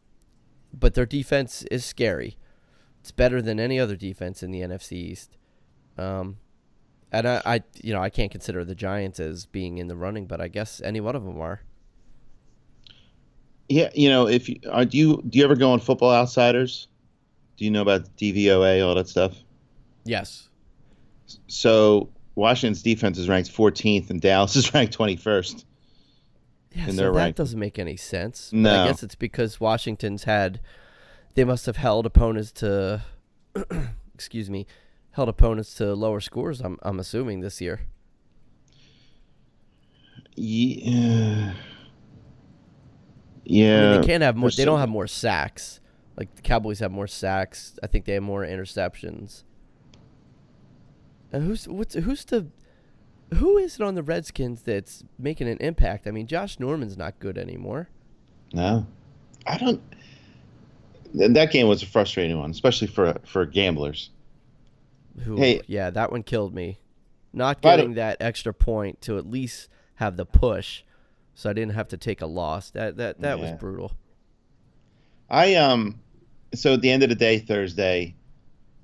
but 0.73 0.93
their 0.93 1.05
defense 1.05 1.63
is 1.69 1.83
scary. 1.83 2.37
It's 3.01 3.11
better 3.11 3.41
than 3.41 3.59
any 3.59 3.77
other 3.77 3.97
defense 3.97 4.41
in 4.41 4.51
the 4.51 4.61
NFC 4.61 4.93
East. 4.93 5.37
Um, 5.97 6.37
and 7.11 7.27
I, 7.27 7.41
I, 7.45 7.63
you 7.81 7.91
know, 7.91 8.01
I 8.01 8.09
can't 8.09 8.31
consider 8.31 8.63
the 8.63 8.75
Giants 8.75 9.19
as 9.19 9.45
being 9.45 9.79
in 9.79 9.87
the 9.87 9.97
running, 9.97 10.27
but 10.27 10.39
I 10.39 10.47
guess 10.47 10.79
any 10.81 11.01
one 11.01 11.15
of 11.15 11.25
them 11.25 11.41
are. 11.41 11.61
Yeah, 13.67 13.89
you 13.93 14.09
know, 14.09 14.27
if 14.27 14.47
you 14.47 14.59
are, 14.69 14.85
do 14.85 14.97
you 14.97 15.23
do 15.27 15.39
you 15.39 15.45
ever 15.45 15.55
go 15.55 15.71
on 15.71 15.79
Football 15.79 16.11
Outsiders? 16.11 16.87
Do 17.61 17.65
you 17.65 17.69
know 17.69 17.83
about 17.83 18.17
DVOA 18.17 18.83
all 18.83 18.95
that 18.95 19.07
stuff? 19.07 19.35
Yes. 20.03 20.49
So 21.45 22.09
Washington's 22.33 22.81
defense 22.81 23.19
is 23.19 23.29
ranked 23.29 23.55
14th, 23.55 24.09
and 24.09 24.19
Dallas 24.19 24.55
is 24.55 24.73
ranked 24.73 24.97
21st. 24.97 25.63
Yeah, 26.73 26.87
so 26.89 27.13
that 27.13 27.35
doesn't 27.35 27.59
make 27.59 27.77
any 27.77 27.97
sense. 27.97 28.49
But 28.51 28.57
No. 28.57 28.81
I 28.83 28.87
guess 28.87 29.03
it's 29.03 29.13
because 29.13 29.59
Washington's 29.59 30.23
had, 30.23 30.59
they 31.35 31.43
must 31.43 31.67
have 31.67 31.75
held 31.77 32.07
opponents 32.07 32.51
to, 32.53 33.03
excuse 34.15 34.49
me, 34.49 34.65
held 35.11 35.29
opponents 35.29 35.75
to 35.75 35.93
lower 35.93 36.19
scores. 36.19 36.61
I'm, 36.61 36.79
I'm 36.81 36.99
assuming 36.99 37.41
this 37.41 37.61
year. 37.61 37.81
Yeah. 40.35 41.53
I 41.53 41.55
Yeah. 43.43 43.91
mean, 43.91 44.01
they 44.01 44.07
can't 44.07 44.23
have 44.23 44.35
more. 44.35 44.49
They 44.49 44.65
don't 44.65 44.79
have 44.79 44.89
more 44.89 45.05
sacks, 45.05 45.79
Like 46.17 46.35
the 46.35 46.41
Cowboys 46.41 46.79
have 46.79 46.91
more 46.91 47.07
sacks. 47.07 47.79
I 47.81 47.87
think 47.87 48.05
they 48.05 48.13
have 48.13 48.23
more 48.23 48.43
interceptions. 48.45 49.43
And 51.31 51.43
who's 51.45 51.67
what's 51.67 51.95
who's 51.95 52.25
the 52.25 52.47
who 53.35 53.57
is 53.57 53.75
it 53.75 53.81
on 53.81 53.95
the 53.95 54.03
Redskins 54.03 54.61
that's 54.63 55.03
making 55.17 55.47
an 55.47 55.57
impact? 55.59 56.05
I 56.07 56.11
mean, 56.11 56.27
Josh 56.27 56.59
Norman's 56.59 56.97
not 56.97 57.19
good 57.19 57.37
anymore. 57.37 57.87
No, 58.53 58.85
I 59.47 59.57
don't. 59.57 59.81
th- 61.17 61.31
That 61.31 61.51
game 61.51 61.67
was 61.69 61.81
a 61.81 61.85
frustrating 61.85 62.37
one, 62.37 62.51
especially 62.51 62.87
for 62.87 63.15
for 63.23 63.45
gamblers. 63.45 64.09
Who, 65.23 65.37
Hey. 65.37 65.61
yeah, 65.67 65.89
that 65.89 66.11
one 66.11 66.23
killed 66.23 66.53
me. 66.53 66.79
Not 67.33 67.61
getting 67.61 67.93
that 67.95 68.17
extra 68.19 68.53
point 68.53 68.99
to 69.03 69.17
at 69.17 69.25
least 69.25 69.69
have 69.95 70.17
the 70.17 70.25
push, 70.25 70.83
so 71.33 71.49
I 71.49 71.53
didn't 71.53 71.73
have 71.75 71.87
to 71.89 71.97
take 71.97 72.21
a 72.21 72.25
loss. 72.25 72.69
That 72.71 72.97
that 72.97 73.21
that 73.21 73.39
was 73.39 73.51
brutal. 73.57 73.93
I 75.31 75.55
um, 75.55 75.97
so 76.53 76.73
at 76.73 76.81
the 76.81 76.91
end 76.91 77.01
of 77.03 77.09
the 77.09 77.15
day, 77.15 77.39
Thursday. 77.39 78.13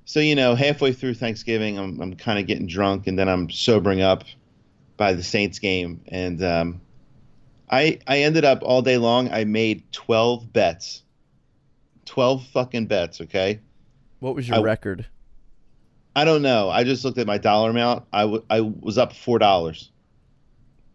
So 0.06 0.22
you 0.22 0.36
know, 0.36 0.56
halfway 0.56 0.94
through 0.94 1.16
Thanksgiving, 1.16 1.78
I'm 1.78 2.00
I'm 2.02 2.16
kind 2.16 2.40
of 2.40 2.48
getting 2.48 2.66
drunk, 2.66 3.06
and 3.08 3.20
then 3.20 3.28
I'm 3.28 3.50
sobering 3.50 4.02
up 4.02 4.24
by 4.96 5.14
the 5.14 5.22
Saints 5.22 5.60
game, 5.60 6.00
and 6.08 6.42
um, 6.42 6.82
I 7.70 8.00
I 8.08 8.20
ended 8.22 8.46
up 8.46 8.64
all 8.64 8.82
day 8.82 8.98
long. 8.98 9.30
I 9.30 9.44
made 9.44 9.84
twelve 9.92 10.52
bets, 10.54 11.04
twelve 12.06 12.46
fucking 12.48 12.88
bets. 12.88 13.20
Okay. 13.22 13.60
What 14.20 14.34
was 14.34 14.48
your 14.48 14.58
I- 14.58 14.62
record? 14.62 15.06
I 16.16 16.26
don't 16.26 16.42
know. 16.42 16.68
I 16.72 16.84
just 16.84 17.06
looked 17.06 17.20
at 17.20 17.28
my 17.28 17.38
dollar 17.38 17.70
amount. 17.70 18.06
I, 18.12 18.22
w- 18.22 18.44
I 18.50 18.62
was 18.62 18.98
up 18.98 19.14
four 19.14 19.38
dollars. 19.38 19.92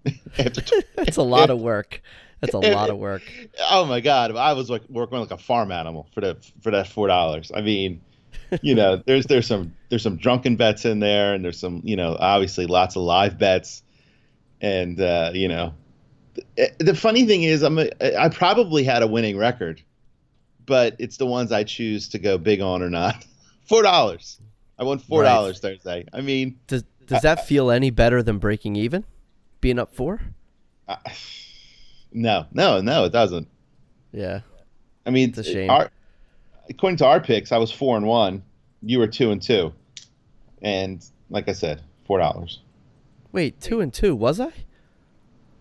That's 0.37 1.17
a 1.17 1.23
lot 1.23 1.51
of 1.51 1.61
work. 1.61 2.03
That's 2.43 2.55
a 2.55 2.59
lot 2.75 2.91
of 2.91 2.99
work. 2.99 3.23
oh 3.71 3.87
my 3.87 4.01
god, 4.01 4.35
I 4.37 4.53
was 4.53 4.69
like 4.69 4.83
working 4.91 5.19
like 5.19 5.31
a 5.31 5.39
farm 5.39 5.71
animal 5.71 6.09
for 6.13 6.21
the 6.21 6.37
for 6.61 6.73
that 6.73 6.89
four 6.89 7.07
dollars. 7.07 7.53
I 7.55 7.63
mean, 7.63 8.01
you 8.61 8.75
know, 8.75 8.97
there's 9.07 9.27
there's 9.27 9.47
some 9.47 9.75
there's 9.89 10.03
some 10.03 10.17
drunken 10.17 10.57
bets 10.57 10.85
in 10.85 10.99
there, 10.99 11.35
and 11.35 11.45
there's 11.45 11.59
some 11.59 11.81
you 11.85 11.97
know 11.97 12.17
obviously 12.19 12.67
lots 12.67 12.97
of 12.97 13.03
live 13.03 13.39
bets, 13.39 13.83
and 14.61 15.01
uh, 15.01 15.31
you 15.33 15.47
know, 15.49 15.73
the, 16.57 16.71
the 16.79 16.95
funny 16.95 17.25
thing 17.27 17.45
is 17.45 17.63
I'm 17.63 17.79
a, 17.79 17.89
I 18.19 18.29
probably 18.29 18.83
had 18.83 19.03
a 19.03 19.07
winning 19.07 19.39
record, 19.39 19.81
but 20.67 20.97
it's 20.99 21.17
the 21.17 21.27
ones 21.27 21.53
I 21.53 21.63
choose 21.63 22.09
to 22.11 22.19
go 22.19 22.39
big 22.39 22.61
on 22.61 22.83
or 22.83 22.91
not. 22.91 23.25
Four 23.69 23.83
dollars. 23.83 24.41
I 24.79 24.85
won 24.85 24.99
four 24.99 25.23
dollars 25.23 25.61
Thursday. 25.61 26.07
I 26.13 26.23
mean, 26.23 26.59
Does 26.67 26.83
does 27.07 27.23
that 27.23 27.47
feel 27.47 27.71
any 27.71 27.91
better 27.91 28.21
than 28.21 28.39
breaking 28.39 28.75
even? 28.75 29.05
Being 29.61 29.79
up 29.79 29.95
four? 29.95 30.21
I, 30.89 30.97
no, 32.13 32.47
no, 32.53 32.81
no, 32.81 33.05
it 33.05 33.13
doesn't. 33.13 33.49
Yeah. 34.13 34.41
I 35.07 35.11
mean, 35.11 35.31
It's 35.31 35.39
a 35.39 35.45
shame. 35.45 35.71
Our, 35.71 35.91
according 36.69 36.99
to 36.99 37.07
our 37.07 37.21
picks, 37.21 37.53
I 37.53 37.59
was 37.59 37.73
four 37.73 37.97
and 37.97 38.07
one. 38.07 38.43
You 38.83 38.99
were 38.99 39.07
two 39.07 39.31
and 39.31 39.41
two, 39.41 39.73
and 40.61 41.05
like 41.31 41.49
I 41.49 41.53
said, 41.53 41.83
four 42.07 42.19
dollars. 42.19 42.61
Wait, 43.31 43.61
two 43.61 43.81
and 43.81 43.93
two, 43.93 44.15
was 44.15 44.41
I? 44.41 44.53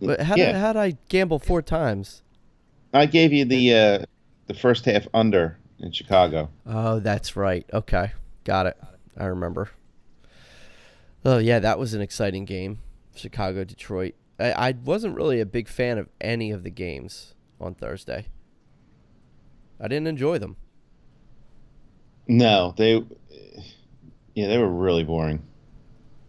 But 0.00 0.20
how 0.20 0.36
yeah, 0.36 0.46
did 0.52 0.56
how 0.56 0.72
did 0.72 0.80
I 0.80 0.96
gamble 1.08 1.38
four 1.38 1.62
times? 1.62 2.22
I 2.92 3.06
gave 3.06 3.32
you 3.32 3.44
the 3.44 3.74
uh, 3.74 4.04
the 4.48 4.54
first 4.54 4.84
half 4.84 5.06
under 5.14 5.58
in 5.78 5.92
Chicago. 5.92 6.50
Oh, 6.66 6.98
that's 6.98 7.36
right. 7.36 7.64
Okay. 7.72 8.12
Got 8.44 8.66
it. 8.66 8.76
I 9.16 9.26
remember. 9.26 9.70
Oh 11.24 11.38
yeah, 11.38 11.60
that 11.60 11.78
was 11.78 11.94
an 11.94 12.00
exciting 12.00 12.44
game. 12.44 12.78
Chicago 13.14 13.64
Detroit. 13.64 14.14
I, 14.38 14.52
I 14.52 14.74
wasn't 14.84 15.16
really 15.16 15.40
a 15.40 15.46
big 15.46 15.68
fan 15.68 15.98
of 15.98 16.08
any 16.20 16.50
of 16.50 16.62
the 16.62 16.70
games 16.70 17.34
on 17.60 17.74
Thursday. 17.74 18.26
I 19.80 19.88
didn't 19.88 20.06
enjoy 20.06 20.38
them. 20.38 20.56
No, 22.28 22.74
they, 22.76 23.04
yeah, 24.34 24.48
they 24.48 24.58
were 24.58 24.68
really 24.68 25.04
boring. 25.04 25.42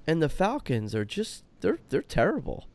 And 0.07 0.21
the 0.21 0.29
Falcons 0.29 0.93
are 0.95 1.05
just 1.05 1.43
they're 1.61 1.79
they're 1.89 2.01
terrible. 2.01 2.67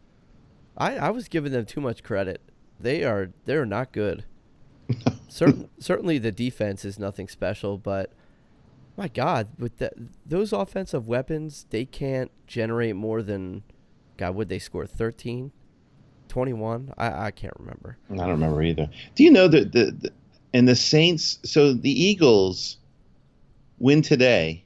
I, 0.76 0.96
I 0.96 1.10
was 1.10 1.28
giving 1.28 1.52
them 1.52 1.66
too 1.66 1.80
much 1.80 2.02
credit. 2.02 2.40
They 2.80 3.04
are 3.04 3.30
they're 3.44 3.66
not 3.66 3.92
good. 3.92 4.24
Certain, 5.28 5.68
certainly 5.78 6.16
the 6.16 6.32
defense 6.32 6.82
is 6.82 6.98
nothing 6.98 7.28
special, 7.28 7.76
but 7.76 8.12
my 8.96 9.08
God, 9.08 9.48
with 9.58 9.76
that 9.76 9.92
those 10.24 10.52
offensive 10.52 11.06
weapons, 11.06 11.66
they 11.68 11.84
can't 11.84 12.30
generate 12.46 12.96
more 12.96 13.22
than 13.22 13.62
God, 14.18 14.34
would 14.34 14.48
they 14.50 14.58
score 14.58 14.86
13? 14.86 15.50
21? 16.28 16.92
I, 16.98 17.26
I 17.26 17.30
can't 17.30 17.54
remember. 17.58 17.96
I 18.10 18.16
don't 18.16 18.30
remember 18.30 18.62
either. 18.62 18.90
Do 19.14 19.24
you 19.24 19.30
know 19.30 19.48
that 19.48 19.72
the, 19.72 19.92
the 19.92 20.12
and 20.52 20.68
the 20.68 20.76
Saints? 20.76 21.38
So 21.44 21.72
the 21.72 21.90
Eagles 21.90 22.76
win 23.78 24.02
today. 24.02 24.64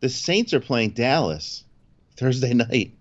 The 0.00 0.08
Saints 0.08 0.54
are 0.54 0.60
playing 0.60 0.90
Dallas 0.90 1.64
Thursday 2.16 2.54
night. 2.54 2.92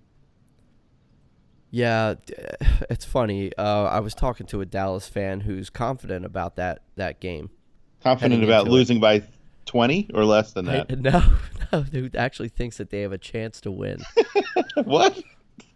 Yeah, 1.72 2.16
it's 2.90 3.06
funny. 3.06 3.52
Uh, 3.58 3.84
I 3.86 4.00
was 4.00 4.16
talking 4.16 4.48
to 4.48 4.62
a 4.62 4.66
Dallas 4.66 5.08
fan 5.08 5.42
who's 5.42 5.70
confident 5.70 6.26
about 6.26 6.56
that 6.56 6.82
that 6.96 7.20
game. 7.20 7.50
Confident 8.02 8.44
about 8.44 8.62
into 8.62 8.72
it. 8.72 8.74
losing 8.74 9.00
by 9.00 9.24
twenty 9.66 10.10
or 10.14 10.26
less 10.26 10.54
than 10.54 10.68
I- 10.70 10.84
that. 10.84 11.00
no, 11.00 11.24
no, 11.72 11.82
who 11.84 12.10
actually 12.16 12.50
thinks 12.50 12.78
that 12.78 12.90
they 12.90 13.02
have 13.02 13.12
a 13.12 13.18
chance 13.18 13.62
to 13.62 13.72
win. 13.72 14.00
what? 14.84 15.22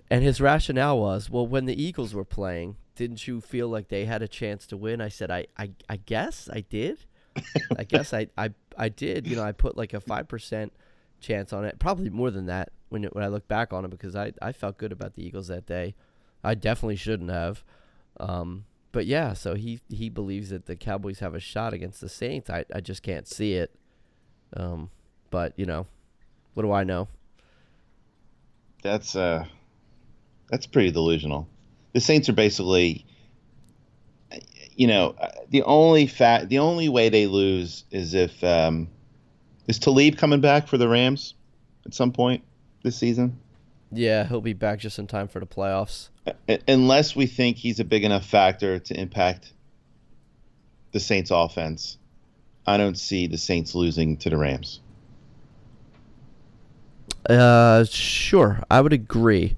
And 0.09 0.23
his 0.23 0.41
rationale 0.41 0.99
was, 0.99 1.29
well, 1.29 1.45
when 1.45 1.65
the 1.65 1.81
Eagles 1.81 2.13
were 2.13 2.25
playing, 2.25 2.77
didn't 2.95 3.27
you 3.27 3.41
feel 3.41 3.67
like 3.67 3.89
they 3.89 4.05
had 4.05 4.21
a 4.21 4.27
chance 4.27 4.65
to 4.67 4.77
win? 4.77 5.01
I 5.01 5.09
said, 5.09 5.29
I, 5.29 5.47
I, 5.57 5.71
I 5.87 5.97
guess 5.97 6.49
I 6.51 6.61
did. 6.61 7.05
I 7.77 7.83
guess 7.83 8.13
I, 8.13 8.27
I, 8.37 8.51
I 8.77 8.89
did. 8.89 9.27
You 9.27 9.35
know, 9.35 9.43
I 9.43 9.51
put 9.51 9.77
like 9.77 9.93
a 9.93 10.01
five 10.01 10.27
percent 10.27 10.73
chance 11.21 11.53
on 11.53 11.63
it, 11.63 11.79
probably 11.79 12.09
more 12.09 12.31
than 12.31 12.47
that 12.47 12.71
when 12.89 13.03
it, 13.03 13.13
when 13.13 13.23
I 13.23 13.27
look 13.27 13.47
back 13.47 13.71
on 13.71 13.85
it 13.85 13.91
because 13.91 14.15
I, 14.15 14.33
I 14.41 14.51
felt 14.51 14.77
good 14.77 14.91
about 14.91 15.13
the 15.15 15.25
Eagles 15.25 15.47
that 15.47 15.65
day. 15.65 15.95
I 16.43 16.55
definitely 16.55 16.95
shouldn't 16.95 17.29
have. 17.29 17.63
Um, 18.19 18.65
but 18.91 19.05
yeah, 19.05 19.33
so 19.33 19.55
he 19.55 19.79
he 19.89 20.09
believes 20.09 20.49
that 20.49 20.65
the 20.65 20.75
Cowboys 20.75 21.19
have 21.19 21.35
a 21.35 21.39
shot 21.39 21.73
against 21.73 22.01
the 22.01 22.09
Saints. 22.09 22.49
I, 22.49 22.65
I 22.73 22.81
just 22.81 23.03
can't 23.03 23.27
see 23.27 23.53
it. 23.53 23.75
Um, 24.55 24.89
but 25.29 25.53
you 25.57 25.65
know, 25.65 25.85
what 26.55 26.63
do 26.63 26.71
I 26.71 26.83
know? 26.83 27.07
That's 28.81 29.15
uh, 29.15 29.45
that's 30.49 30.65
pretty 30.65 30.91
delusional. 30.91 31.47
The 31.93 31.99
Saints 31.99 32.29
are 32.29 32.33
basically, 32.33 33.05
you 34.75 34.87
know, 34.87 35.15
uh, 35.19 35.29
the 35.49 35.63
only 35.63 36.07
fact, 36.07 36.49
the 36.49 36.59
only 36.59 36.89
way 36.89 37.09
they 37.09 37.27
lose 37.27 37.83
is 37.91 38.13
if 38.13 38.43
um, 38.43 38.87
is 39.67 39.79
Talib 39.79 40.17
coming 40.17 40.41
back 40.41 40.67
for 40.67 40.77
the 40.77 40.87
Rams 40.87 41.33
at 41.85 41.93
some 41.93 42.11
point 42.11 42.43
this 42.83 42.97
season. 42.97 43.39
Yeah, 43.91 44.27
he'll 44.27 44.41
be 44.41 44.53
back 44.53 44.79
just 44.79 44.99
in 44.99 45.07
time 45.07 45.27
for 45.27 45.39
the 45.39 45.47
playoffs. 45.47 46.09
Uh, 46.27 46.57
Unless 46.67 47.15
we 47.15 47.25
think 47.25 47.57
he's 47.57 47.79
a 47.79 47.83
big 47.83 48.03
enough 48.03 48.25
factor 48.25 48.79
to 48.79 48.99
impact 48.99 49.51
the 50.91 50.99
Saints 50.99 51.31
offense, 51.31 51.97
I 52.67 52.77
don't 52.77 52.97
see 52.97 53.27
the 53.27 53.37
Saints 53.37 53.73
losing 53.73 54.17
to 54.17 54.29
the 54.29 54.37
Rams. 54.37 54.79
Uh, 57.27 57.83
sure. 57.85 58.63
I 58.69 58.81
would 58.81 58.93
agree. 58.93 59.55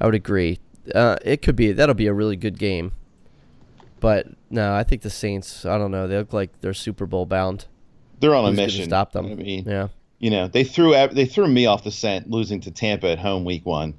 I 0.00 0.06
would 0.06 0.14
agree. 0.14 0.58
Uh, 0.94 1.16
it 1.24 1.40
could 1.42 1.56
be 1.56 1.72
that'll 1.72 1.94
be 1.94 2.06
a 2.06 2.12
really 2.12 2.36
good 2.36 2.58
game. 2.58 2.92
But 4.00 4.26
no, 4.50 4.74
I 4.74 4.82
think 4.84 5.02
the 5.02 5.10
Saints. 5.10 5.64
I 5.64 5.78
don't 5.78 5.90
know. 5.90 6.06
They 6.06 6.16
look 6.16 6.32
like 6.32 6.60
they're 6.60 6.74
Super 6.74 7.06
Bowl 7.06 7.24
bound. 7.26 7.66
They're 8.20 8.34
on 8.34 8.44
a 8.44 8.48
Who's 8.48 8.56
gonna 8.56 8.66
mission. 8.66 8.84
stop 8.84 9.12
them? 9.12 9.26
I 9.26 9.34
mean, 9.34 9.64
Yeah. 9.66 9.88
you 10.18 10.30
know, 10.30 10.46
they 10.48 10.64
threw 10.64 10.92
they 11.12 11.24
threw 11.26 11.48
me 11.48 11.66
off 11.66 11.84
the 11.84 11.90
scent 11.90 12.30
losing 12.30 12.60
to 12.60 12.70
Tampa 12.70 13.08
at 13.08 13.18
home 13.18 13.44
week 13.44 13.64
one. 13.64 13.94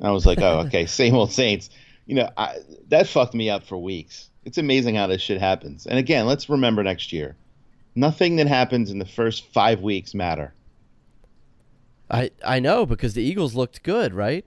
I 0.00 0.10
was 0.12 0.24
like, 0.26 0.40
oh, 0.40 0.60
okay, 0.66 0.86
same 0.86 1.14
old 1.14 1.32
Saints. 1.32 1.68
You 2.06 2.14
know, 2.14 2.30
I, 2.38 2.56
that 2.88 3.06
fucked 3.06 3.34
me 3.34 3.50
up 3.50 3.64
for 3.64 3.76
weeks. 3.76 4.30
It's 4.46 4.56
amazing 4.56 4.94
how 4.94 5.06
this 5.08 5.20
shit 5.20 5.38
happens. 5.40 5.86
And 5.86 5.98
again, 5.98 6.24
let's 6.26 6.48
remember 6.48 6.82
next 6.82 7.12
year, 7.12 7.36
nothing 7.94 8.36
that 8.36 8.46
happens 8.46 8.90
in 8.90 8.98
the 8.98 9.04
first 9.04 9.44
five 9.52 9.82
weeks 9.82 10.14
matter. 10.14 10.54
I 12.10 12.30
I 12.44 12.60
know 12.60 12.86
because 12.86 13.12
the 13.14 13.22
Eagles 13.22 13.54
looked 13.54 13.82
good, 13.82 14.14
right? 14.14 14.46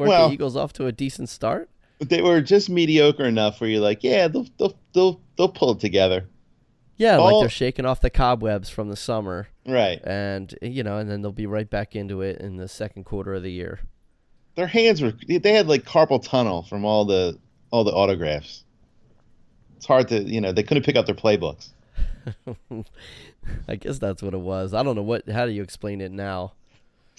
Weren't 0.00 0.08
Well- 0.08 0.28
the 0.28 0.34
Eagles 0.34 0.56
off 0.56 0.72
to 0.74 0.86
a 0.86 0.92
decent 0.92 1.28
start? 1.28 1.68
They 2.00 2.22
were 2.22 2.40
just 2.40 2.70
mediocre 2.70 3.24
enough 3.26 3.60
where 3.60 3.68
you're 3.68 3.82
like, 3.82 4.02
yeah, 4.02 4.26
they'll 4.26 4.46
they'll 4.58 4.74
they'll, 4.94 5.20
they'll 5.36 5.48
pull 5.50 5.72
it 5.72 5.80
together, 5.80 6.24
Yeah, 6.96 7.18
like 7.18 7.40
they're 7.40 7.50
shaking 7.50 7.84
off 7.84 8.00
the 8.00 8.08
cobwebs 8.08 8.70
from 8.70 8.88
the 8.88 8.96
summer, 8.96 9.48
right? 9.66 10.00
and 10.02 10.54
you 10.62 10.82
know, 10.82 10.96
and 10.96 11.10
then 11.10 11.20
they'll 11.20 11.30
be 11.30 11.46
right 11.46 11.68
back 11.68 11.94
into 11.94 12.22
it 12.22 12.38
in 12.40 12.56
the 12.56 12.68
second 12.68 13.04
quarter 13.04 13.34
of 13.34 13.42
the 13.42 13.52
year. 13.52 13.80
Their 14.54 14.66
hands 14.66 15.02
were 15.02 15.12
they 15.28 15.52
had 15.52 15.68
like 15.68 15.84
carpal 15.84 16.22
tunnel 16.26 16.62
from 16.62 16.86
all 16.86 17.04
the 17.04 17.38
all 17.70 17.84
the 17.84 17.92
autographs. 17.92 18.64
It's 19.76 19.84
hard 19.84 20.08
to 20.08 20.22
you 20.22 20.40
know 20.40 20.52
they 20.52 20.62
couldn't 20.62 20.84
pick 20.84 20.96
up 20.96 21.04
their 21.04 21.14
playbooks. 21.14 21.68
I 23.68 23.76
guess 23.76 23.98
that's 23.98 24.22
what 24.22 24.32
it 24.34 24.40
was. 24.40 24.72
I 24.72 24.82
don't 24.82 24.96
know 24.96 25.02
what. 25.02 25.28
How 25.28 25.44
do 25.44 25.52
you 25.52 25.62
explain 25.62 26.00
it 26.00 26.12
now? 26.12 26.52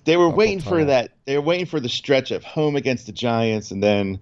They 0.03 0.17
were 0.17 0.29
waiting 0.29 0.59
for 0.61 0.83
that. 0.85 1.11
They 1.25 1.35
were 1.37 1.43
waiting 1.43 1.65
for 1.67 1.79
the 1.79 1.89
stretch 1.89 2.31
of 2.31 2.43
home 2.43 2.75
against 2.75 3.05
the 3.05 3.11
Giants, 3.11 3.71
and 3.71 3.81
then, 3.83 4.19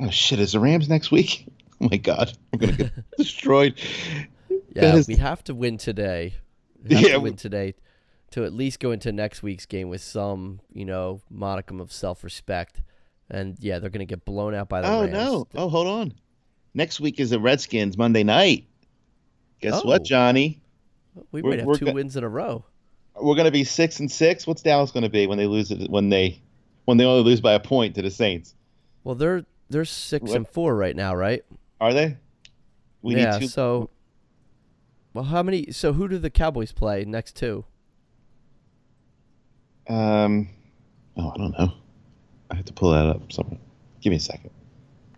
oh 0.00 0.10
shit, 0.10 0.40
is 0.40 0.52
the 0.52 0.60
Rams 0.60 0.88
next 0.88 1.10
week? 1.10 1.46
Oh 1.80 1.88
my 1.90 1.96
god, 1.96 2.32
I'm 2.52 2.60
gonna 2.60 2.72
get 2.74 2.92
destroyed. 3.18 3.74
Yeah, 4.76 4.94
is- 4.94 5.08
we 5.08 5.16
have 5.16 5.42
to 5.44 5.54
win 5.54 5.78
today. 5.78 6.34
We 6.88 6.94
have 6.94 7.04
Yeah, 7.04 7.12
to 7.14 7.20
win 7.20 7.34
today 7.34 7.74
to 8.30 8.44
at 8.44 8.52
least 8.52 8.78
go 8.78 8.92
into 8.92 9.10
next 9.10 9.42
week's 9.42 9.66
game 9.66 9.88
with 9.88 10.00
some, 10.00 10.60
you 10.72 10.84
know, 10.84 11.20
modicum 11.28 11.80
of 11.80 11.90
self-respect. 11.92 12.80
And 13.28 13.56
yeah, 13.58 13.80
they're 13.80 13.90
going 13.90 14.06
to 14.06 14.10
get 14.10 14.24
blown 14.24 14.54
out 14.54 14.68
by 14.68 14.80
the 14.82 14.86
Oh 14.88 15.00
Rams. 15.00 15.12
no! 15.12 15.48
Oh, 15.56 15.68
hold 15.68 15.88
on. 15.88 16.14
Next 16.72 17.00
week 17.00 17.18
is 17.18 17.30
the 17.30 17.40
Redskins 17.40 17.98
Monday 17.98 18.22
night. 18.22 18.68
Guess 19.60 19.80
Oh. 19.82 19.88
what, 19.88 20.04
Johnny? 20.04 20.62
We 21.32 21.42
We're- 21.42 21.50
might 21.56 21.58
have 21.58 21.66
we're 21.66 21.78
two 21.78 21.86
go- 21.86 21.92
wins 21.94 22.16
in 22.16 22.22
a 22.22 22.28
row. 22.28 22.64
We're 23.20 23.34
going 23.34 23.44
to 23.46 23.50
be 23.52 23.64
six 23.64 24.00
and 24.00 24.10
six. 24.10 24.46
What's 24.46 24.62
Dallas 24.62 24.90
going 24.90 25.02
to 25.04 25.10
be 25.10 25.26
when 25.26 25.38
they 25.38 25.46
lose 25.46 25.70
it? 25.70 25.90
When 25.90 26.08
they 26.08 26.40
when 26.86 26.96
they 26.96 27.04
only 27.04 27.22
lose 27.22 27.40
by 27.40 27.52
a 27.52 27.60
point 27.60 27.94
to 27.96 28.02
the 28.02 28.10
Saints? 28.10 28.54
Well, 29.04 29.14
they're 29.14 29.44
they're 29.70 29.84
six 29.84 30.30
What- 30.30 30.36
and 30.36 30.48
four 30.48 30.74
right 30.74 30.96
now, 30.96 31.14
right? 31.14 31.44
Are 31.80 31.92
they? 31.92 32.16
We 33.02 33.16
yeah. 33.16 33.32
need 33.32 33.40
two. 33.42 33.48
So, 33.48 33.90
well, 35.12 35.24
how 35.24 35.42
many? 35.42 35.72
So, 35.72 35.92
who 35.92 36.08
do 36.08 36.18
the 36.18 36.30
Cowboys 36.30 36.72
play 36.72 37.04
next 37.04 37.34
two? 37.36 37.64
Um, 39.88 40.48
oh, 41.16 41.30
I 41.30 41.36
don't 41.36 41.58
know. 41.58 41.72
I 42.50 42.56
have 42.56 42.64
to 42.66 42.72
pull 42.72 42.92
that 42.92 43.06
up 43.06 43.32
somewhere. 43.32 43.58
Give 44.00 44.10
me 44.12 44.16
a 44.16 44.20
second. 44.20 44.50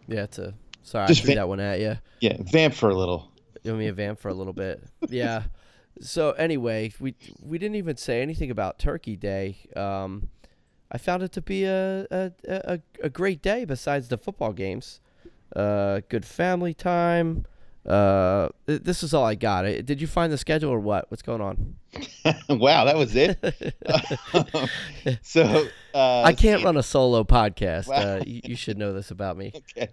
Yeah, 0.08 0.26
to 0.26 0.54
sorry, 0.82 1.06
Just 1.08 1.20
I 1.20 1.24
threw 1.24 1.32
fa- 1.34 1.38
that 1.40 1.48
one 1.48 1.60
at 1.60 1.80
you. 1.80 1.98
Yeah, 2.20 2.36
vamp 2.40 2.74
for 2.74 2.88
a 2.88 2.94
little. 2.94 3.30
Give 3.62 3.76
me 3.76 3.88
a 3.88 3.92
vamp 3.92 4.18
for 4.18 4.28
a 4.28 4.34
little 4.34 4.52
bit. 4.52 4.82
Yeah. 5.08 5.42
So 6.00 6.32
anyway, 6.32 6.92
we 7.00 7.14
we 7.40 7.58
didn't 7.58 7.76
even 7.76 7.96
say 7.96 8.20
anything 8.22 8.50
about 8.50 8.78
Turkey 8.78 9.16
Day. 9.16 9.58
Um, 9.76 10.28
I 10.90 10.98
found 10.98 11.22
it 11.22 11.32
to 11.32 11.42
be 11.42 11.64
a 11.64 12.06
a, 12.10 12.32
a, 12.48 12.80
a 13.02 13.08
great 13.08 13.42
day 13.42 13.64
besides 13.64 14.08
the 14.08 14.18
football 14.18 14.52
games. 14.52 15.00
Uh, 15.54 16.00
good 16.08 16.24
family 16.24 16.74
time. 16.74 17.46
Uh, 17.86 18.48
th- 18.66 18.82
this 18.82 19.02
is 19.02 19.12
all 19.12 19.24
I 19.24 19.34
got. 19.34 19.62
Did 19.62 20.00
you 20.00 20.06
find 20.06 20.32
the 20.32 20.38
schedule 20.38 20.70
or 20.70 20.80
what? 20.80 21.10
What's 21.10 21.22
going 21.22 21.40
on? 21.40 21.76
wow, 22.48 22.84
that 22.86 22.96
was 22.96 23.14
it. 23.14 23.38
so 25.22 25.66
uh, 25.94 26.22
I 26.22 26.32
can't 26.32 26.64
run 26.64 26.76
a 26.76 26.82
solo 26.82 27.24
podcast. 27.24 27.88
Wow. 27.88 27.96
Uh, 27.96 28.22
you, 28.26 28.40
you 28.44 28.56
should 28.56 28.78
know 28.78 28.92
this 28.92 29.10
about 29.10 29.36
me. 29.36 29.52
Okay. 29.54 29.88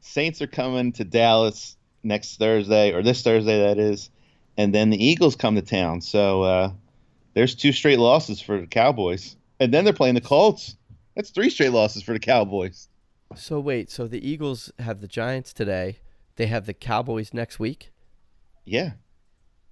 Saints 0.00 0.42
are 0.42 0.46
coming 0.48 0.92
to 0.92 1.04
Dallas 1.04 1.76
next 2.02 2.38
Thursday, 2.38 2.92
or 2.92 3.02
this 3.02 3.22
Thursday, 3.22 3.60
that 3.60 3.78
is, 3.78 4.10
and 4.56 4.74
then 4.74 4.90
the 4.90 5.02
Eagles 5.04 5.36
come 5.36 5.54
to 5.54 5.62
town. 5.62 6.00
So 6.00 6.42
uh, 6.42 6.72
there's 7.34 7.54
two 7.54 7.72
straight 7.72 7.98
losses 7.98 8.40
for 8.40 8.60
the 8.60 8.66
Cowboys, 8.66 9.36
and 9.60 9.72
then 9.72 9.84
they're 9.84 9.92
playing 9.94 10.14
the 10.14 10.20
Colts. 10.20 10.76
That's 11.14 11.30
three 11.30 11.50
straight 11.50 11.72
losses 11.72 12.02
for 12.02 12.12
the 12.12 12.18
Cowboys. 12.18 12.88
So 13.36 13.60
wait, 13.60 13.90
so 13.90 14.06
the 14.06 14.26
Eagles 14.26 14.70
have 14.78 15.00
the 15.00 15.08
Giants 15.08 15.52
today. 15.52 15.98
They 16.36 16.46
have 16.46 16.66
the 16.66 16.74
Cowboys 16.74 17.32
next 17.32 17.58
week. 17.58 17.90
Yeah, 18.64 18.92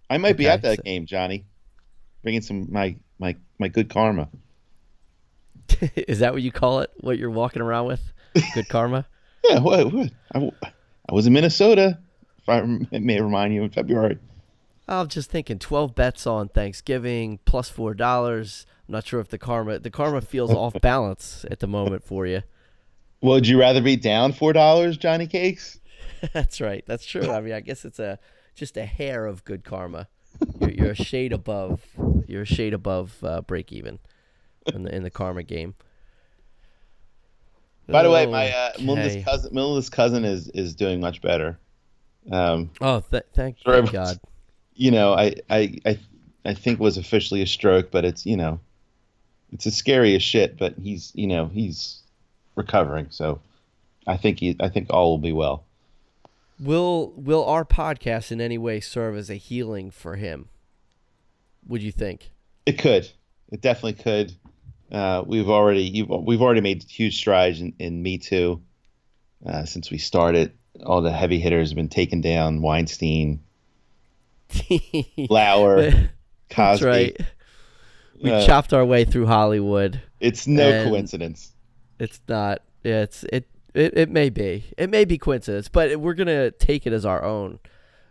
I 0.08 0.18
might 0.18 0.36
be 0.36 0.48
at 0.48 0.62
that 0.62 0.76
so- 0.76 0.82
game, 0.82 1.06
Johnny, 1.06 1.44
bringing 2.22 2.42
some 2.42 2.66
my 2.70 2.96
my 3.18 3.36
my 3.58 3.68
good 3.68 3.88
karma. 3.88 4.28
is 5.96 6.18
that 6.18 6.32
what 6.32 6.42
you 6.42 6.52
call 6.52 6.80
it? 6.80 6.90
What 7.00 7.18
you're 7.18 7.30
walking 7.30 7.62
around 7.62 7.86
with? 7.86 8.12
Good 8.54 8.68
karma. 8.68 9.06
Yeah, 9.42 9.60
what? 9.60 9.90
what? 9.90 10.10
I, 10.34 10.50
I 11.08 11.14
was 11.14 11.26
in 11.26 11.32
Minnesota. 11.32 11.98
If 12.42 12.48
I 12.50 12.58
it 12.92 13.00
may 13.02 13.22
remind 13.22 13.54
you 13.54 13.62
in 13.62 13.70
February. 13.70 14.18
I'm 14.90 15.08
just 15.08 15.30
thinking 15.30 15.58
12 15.58 15.94
bets 15.94 16.26
on 16.26 16.48
Thanksgiving 16.48 17.38
plus 17.44 17.68
four 17.70 17.94
dollars. 17.94 18.66
I'm 18.88 18.92
not 18.92 19.06
sure 19.06 19.20
if 19.20 19.28
the 19.28 19.38
karma 19.38 19.78
the 19.78 19.90
karma 19.90 20.20
feels 20.20 20.50
off 20.50 20.74
balance 20.82 21.46
at 21.50 21.60
the 21.60 21.66
moment 21.68 22.02
for 22.04 22.26
you. 22.26 22.42
Would 23.22 23.46
you 23.46 23.60
rather 23.60 23.80
be 23.80 23.96
down 23.96 24.32
four 24.32 24.52
dollars, 24.52 24.96
Johnny 24.96 25.26
Cakes? 25.26 25.78
That's 26.32 26.60
right. 26.60 26.84
That's 26.86 27.06
true. 27.06 27.30
I 27.30 27.40
mean, 27.40 27.52
I 27.52 27.60
guess 27.60 27.84
it's 27.84 27.98
a 28.00 28.18
just 28.54 28.76
a 28.76 28.84
hair 28.84 29.26
of 29.26 29.44
good 29.44 29.64
karma. 29.64 30.08
You're, 30.60 30.70
you're 30.70 30.90
a 30.90 30.94
shade 30.94 31.32
above. 31.32 31.82
You're 32.26 32.42
a 32.42 32.46
shade 32.46 32.74
above 32.74 33.16
uh, 33.22 33.42
break 33.42 33.72
even 33.72 34.00
in 34.74 34.82
the 34.82 34.94
in 34.94 35.02
the 35.04 35.10
karma 35.10 35.44
game. 35.44 35.74
By 37.86 38.02
the 38.02 38.10
way, 38.10 38.26
my 38.26 38.50
uh, 38.50 38.70
Okay. 38.74 38.84
Melinda's 38.84 39.24
cousin, 39.24 39.54
Melinda's 39.54 39.90
cousin 39.90 40.24
is 40.24 40.48
is 40.48 40.74
doing 40.74 41.00
much 41.00 41.20
better. 41.22 41.58
Um, 42.30 42.70
Oh, 42.80 43.00
th- 43.00 43.24
thank, 43.34 43.58
thank 43.64 43.92
God. 43.92 44.18
You 44.80 44.90
know, 44.90 45.12
I, 45.12 45.34
I 45.50 45.76
I 45.84 45.98
I 46.42 46.54
think 46.54 46.80
was 46.80 46.96
officially 46.96 47.42
a 47.42 47.46
stroke, 47.46 47.90
but 47.90 48.06
it's 48.06 48.24
you 48.24 48.36
know, 48.36 48.60
it's 49.52 49.66
as 49.66 49.76
scary 49.76 50.16
as 50.16 50.22
shit. 50.22 50.58
But 50.58 50.74
he's 50.82 51.12
you 51.14 51.26
know 51.26 51.46
he's 51.46 52.00
recovering, 52.56 53.08
so 53.10 53.40
I 54.06 54.16
think 54.16 54.40
he 54.40 54.56
I 54.58 54.70
think 54.70 54.88
all 54.88 55.10
will 55.10 55.18
be 55.18 55.32
well. 55.32 55.64
Will 56.58 57.12
will 57.14 57.44
our 57.44 57.66
podcast 57.66 58.32
in 58.32 58.40
any 58.40 58.56
way 58.56 58.80
serve 58.80 59.16
as 59.16 59.28
a 59.28 59.34
healing 59.34 59.90
for 59.90 60.16
him? 60.16 60.48
Would 61.68 61.82
you 61.82 61.92
think? 61.92 62.30
It 62.64 62.78
could, 62.78 63.06
it 63.52 63.60
definitely 63.60 64.02
could. 64.02 64.32
Uh, 64.90 65.22
we've 65.26 65.50
already 65.50 65.82
you've, 65.82 66.08
we've 66.08 66.40
already 66.40 66.62
made 66.62 66.82
huge 66.84 67.18
strides 67.18 67.60
in, 67.60 67.74
in 67.78 68.02
Me 68.02 68.16
Too 68.16 68.62
uh, 69.44 69.66
since 69.66 69.90
we 69.90 69.98
started. 69.98 70.52
All 70.86 71.02
the 71.02 71.12
heavy 71.12 71.38
hitters 71.38 71.68
have 71.68 71.76
been 71.76 71.90
taken 71.90 72.22
down: 72.22 72.62
Weinstein, 72.62 73.40
Lauer, 75.30 76.10
Cosby. 76.50 76.86
right. 76.86 77.16
We 78.22 78.30
Uh, 78.30 78.44
chopped 78.46 78.72
our 78.72 78.84
way 78.84 79.04
through 79.04 79.26
Hollywood. 79.26 80.00
It's 80.20 80.46
no 80.46 80.84
coincidence. 80.84 81.52
It's 81.98 82.20
not. 82.28 82.62
Yeah, 82.84 83.02
it's 83.02 83.24
it, 83.24 83.48
it. 83.74 83.96
It 83.96 84.10
may 84.10 84.28
be. 84.30 84.64
It 84.76 84.90
may 84.90 85.04
be 85.04 85.16
coincidence, 85.18 85.68
but 85.68 85.98
we're 86.00 86.14
gonna 86.14 86.50
take 86.50 86.86
it 86.86 86.92
as 86.92 87.06
our 87.06 87.24
own. 87.24 87.58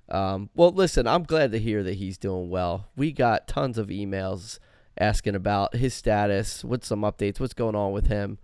Um, 0.09 0.49
well, 0.55 0.71
listen, 0.71 1.05
I'm 1.07 1.23
glad 1.23 1.51
to 1.51 1.59
hear 1.59 1.83
that 1.83 1.95
he's 1.95 2.17
doing 2.17 2.49
well. 2.49 2.87
We 2.95 3.11
got 3.11 3.47
tons 3.47 3.77
of 3.77 3.87
emails 3.89 4.57
asking 4.99 5.35
about 5.35 5.75
his 5.75 5.93
status, 5.93 6.63
what's 6.63 6.87
some 6.87 7.01
updates, 7.01 7.39
what's 7.39 7.53
going 7.53 7.75
on 7.75 7.91
with 7.91 8.07
him, 8.07 8.39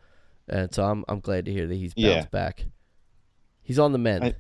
and 0.48 0.74
so 0.74 0.84
I'm 0.86 1.04
I'm 1.08 1.20
glad 1.20 1.46
to 1.46 1.52
hear 1.52 1.66
that 1.66 1.76
he's 1.76 1.94
bounced 1.96 2.08
Yeah. 2.08 2.26
back. 2.32 2.66
He's 3.64 3.80
on 3.80 3.92
the 3.92 3.98
mend. 3.98 4.24
I- 4.24 4.36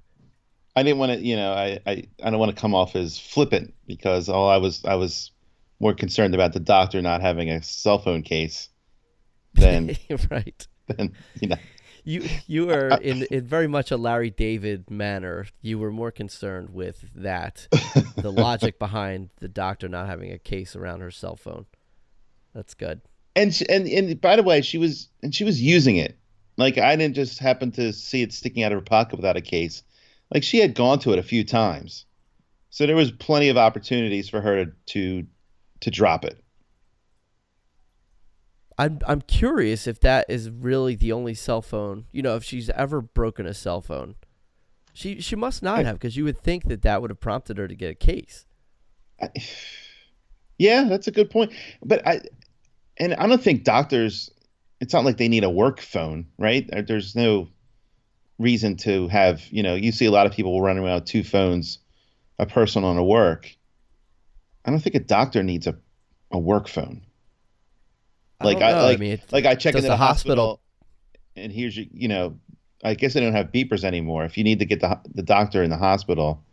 I 0.76 0.84
didn't 0.84 1.00
want 1.00 1.14
to, 1.14 1.20
you 1.20 1.36
know, 1.36 1.52
I, 1.54 1.80
I, 1.86 2.04
I 2.24 2.30
don't 2.30 2.40
want 2.40 2.56
to 2.56 2.60
come 2.60 2.76
off 2.76 2.96
as 2.96 3.18
flippant 3.18 3.74
because 3.88 4.28
all 4.28 4.50
I 4.50 4.58
was 4.58 4.84
I 4.84 4.96
was 4.96 5.32
more 5.80 5.94
concerned 5.94 6.36
about 6.36 6.54
the 6.54 6.60
doctor 6.60 7.02
not 7.02 7.22
having 7.22 7.50
a 7.50 7.64
cell 7.64 8.00
phone 8.00 8.24
case 8.24 8.70
than 9.54 9.96
right. 10.32 10.68
than 10.88 11.14
you 11.40 11.50
know. 11.50 11.58
You 12.04 12.28
you 12.46 12.68
were 12.68 12.90
in 13.02 13.24
in 13.32 13.46
very 13.46 13.68
much 13.68 13.92
a 13.92 13.98
Larry 13.98 14.30
David 14.30 14.92
manner. 14.92 15.48
You 15.62 15.80
were 15.80 15.92
more 15.92 16.12
concerned 16.12 16.72
with 16.72 17.04
that, 17.16 17.68
the 18.18 18.32
logic 18.36 18.78
behind 18.78 19.30
the 19.40 19.48
doctor 19.48 19.88
not 19.88 20.08
having 20.08 20.32
a 20.32 20.38
case 20.38 20.76
around 20.76 21.02
her 21.02 21.12
cell 21.12 21.36
phone. 21.36 21.66
That's 22.54 22.74
good. 22.74 23.02
And 23.36 23.54
she, 23.54 23.68
and 23.68 23.88
and 23.88 24.22
by 24.22 24.36
the 24.36 24.44
way, 24.44 24.62
she 24.62 24.78
was 24.78 25.10
and 25.24 25.34
she 25.34 25.44
was 25.44 25.62
using 25.62 25.98
it. 25.98 26.18
Like 26.58 26.78
I 26.78 26.96
didn't 26.96 27.16
just 27.16 27.40
happen 27.40 27.72
to 27.74 27.92
see 27.92 28.22
it 28.22 28.34
sticking 28.34 28.64
out 28.64 28.72
of 28.72 28.78
her 28.78 28.86
pocket 28.86 29.16
without 29.16 29.36
a 29.36 29.42
case. 29.42 29.82
Like 30.34 30.44
she 30.44 30.60
had 30.60 30.76
gone 30.76 31.00
to 31.00 31.14
it 31.14 31.20
a 31.20 31.24
few 31.24 31.44
times, 31.44 32.06
so 32.70 32.86
there 32.86 32.96
was 32.96 33.12
plenty 33.12 33.50
of 33.50 33.58
opportunities 33.58 34.28
for 34.30 34.42
her 34.42 34.66
to 34.66 34.72
to, 34.88 35.28
to 35.82 35.92
drop 35.92 36.26
it. 36.26 36.42
I'm 38.78 39.00
I'm 39.08 39.22
curious 39.22 39.88
if 39.88 40.00
that 40.02 40.26
is 40.30 40.50
really 40.50 40.96
the 40.96 41.12
only 41.12 41.34
cell 41.34 41.62
phone. 41.62 42.06
You 42.12 42.22
know, 42.22 42.36
if 42.36 42.44
she's 42.44 42.70
ever 42.72 43.02
broken 43.02 43.46
a 43.46 43.54
cell 43.54 43.82
phone. 43.82 44.16
She 44.94 45.20
she 45.22 45.36
must 45.36 45.62
not 45.62 45.80
I- 45.80 45.84
have 45.84 45.96
because 45.96 46.18
you 46.18 46.24
would 46.24 46.42
think 46.42 46.68
that 46.68 46.82
that 46.82 47.02
would 47.02 47.12
have 47.12 47.20
prompted 47.20 47.58
her 47.58 47.68
to 47.68 47.76
get 47.76 47.92
a 47.92 47.96
case. 47.96 48.46
I, 49.22 49.30
yeah, 50.58 50.86
that's 50.86 51.08
a 51.08 51.12
good 51.12 51.30
point. 51.30 51.52
But 51.84 52.06
I, 52.08 52.22
and 52.98 53.14
I 53.14 53.28
don't 53.28 53.42
think 53.42 53.64
doctors. 53.64 54.32
It's 54.82 54.94
not 54.94 55.06
like 55.06 55.18
they 55.18 55.30
need 55.30 55.46
a 55.46 55.50
work 55.50 55.80
phone, 55.80 56.28
right? 56.38 56.70
There's 56.86 57.16
no 57.16 57.48
reason 58.39 58.76
to 58.78 59.08
have. 59.08 59.45
You 59.50 59.63
know, 59.63 59.76
you 59.76 59.91
see 59.91 60.06
a 60.06 60.12
lot 60.12 60.26
of 60.26 60.32
people 60.32 60.62
running 60.62 60.84
around 60.84 60.95
with 60.95 61.06
two 61.06 61.24
phones, 61.24 61.80
a 62.39 62.45
personal 62.45 62.91
and 62.91 63.00
a 63.00 63.04
work. 63.04 63.56
I 64.65 64.71
don't 64.71 64.80
think 64.80 64.95
a 64.95 65.00
doctor 65.00 65.43
needs 65.43 65.67
a, 65.67 65.76
a 66.32 66.39
work 66.39 66.67
phone. 66.67 67.02
Like 68.41 68.62
I, 68.62 68.71
know. 68.71 68.84
like 68.84 69.00
mean, 69.00 69.21
like 69.32 69.45
I 69.45 69.56
check 69.56 69.76
into 69.76 69.84
the 69.84 69.89
the 69.89 69.98
hospital, 69.98 70.48
hospital- 70.48 70.62
and 71.36 71.52
here's 71.52 71.78
your, 71.78 71.86
you 71.91 72.08
know, 72.08 72.38
I 72.84 72.93
guess 72.93 73.13
they 73.13 73.21
don't 73.21 73.34
have 73.34 73.52
beepers 73.52 73.84
anymore. 73.84 74.26
If 74.26 74.38
you 74.38 74.43
need 74.43 74.60
to 74.60 74.65
get 74.65 74.82
the 74.82 75.00
the 75.13 75.24
doctor 75.24 75.63
in 75.63 75.69
the 75.69 75.78
hospital, 75.78 76.43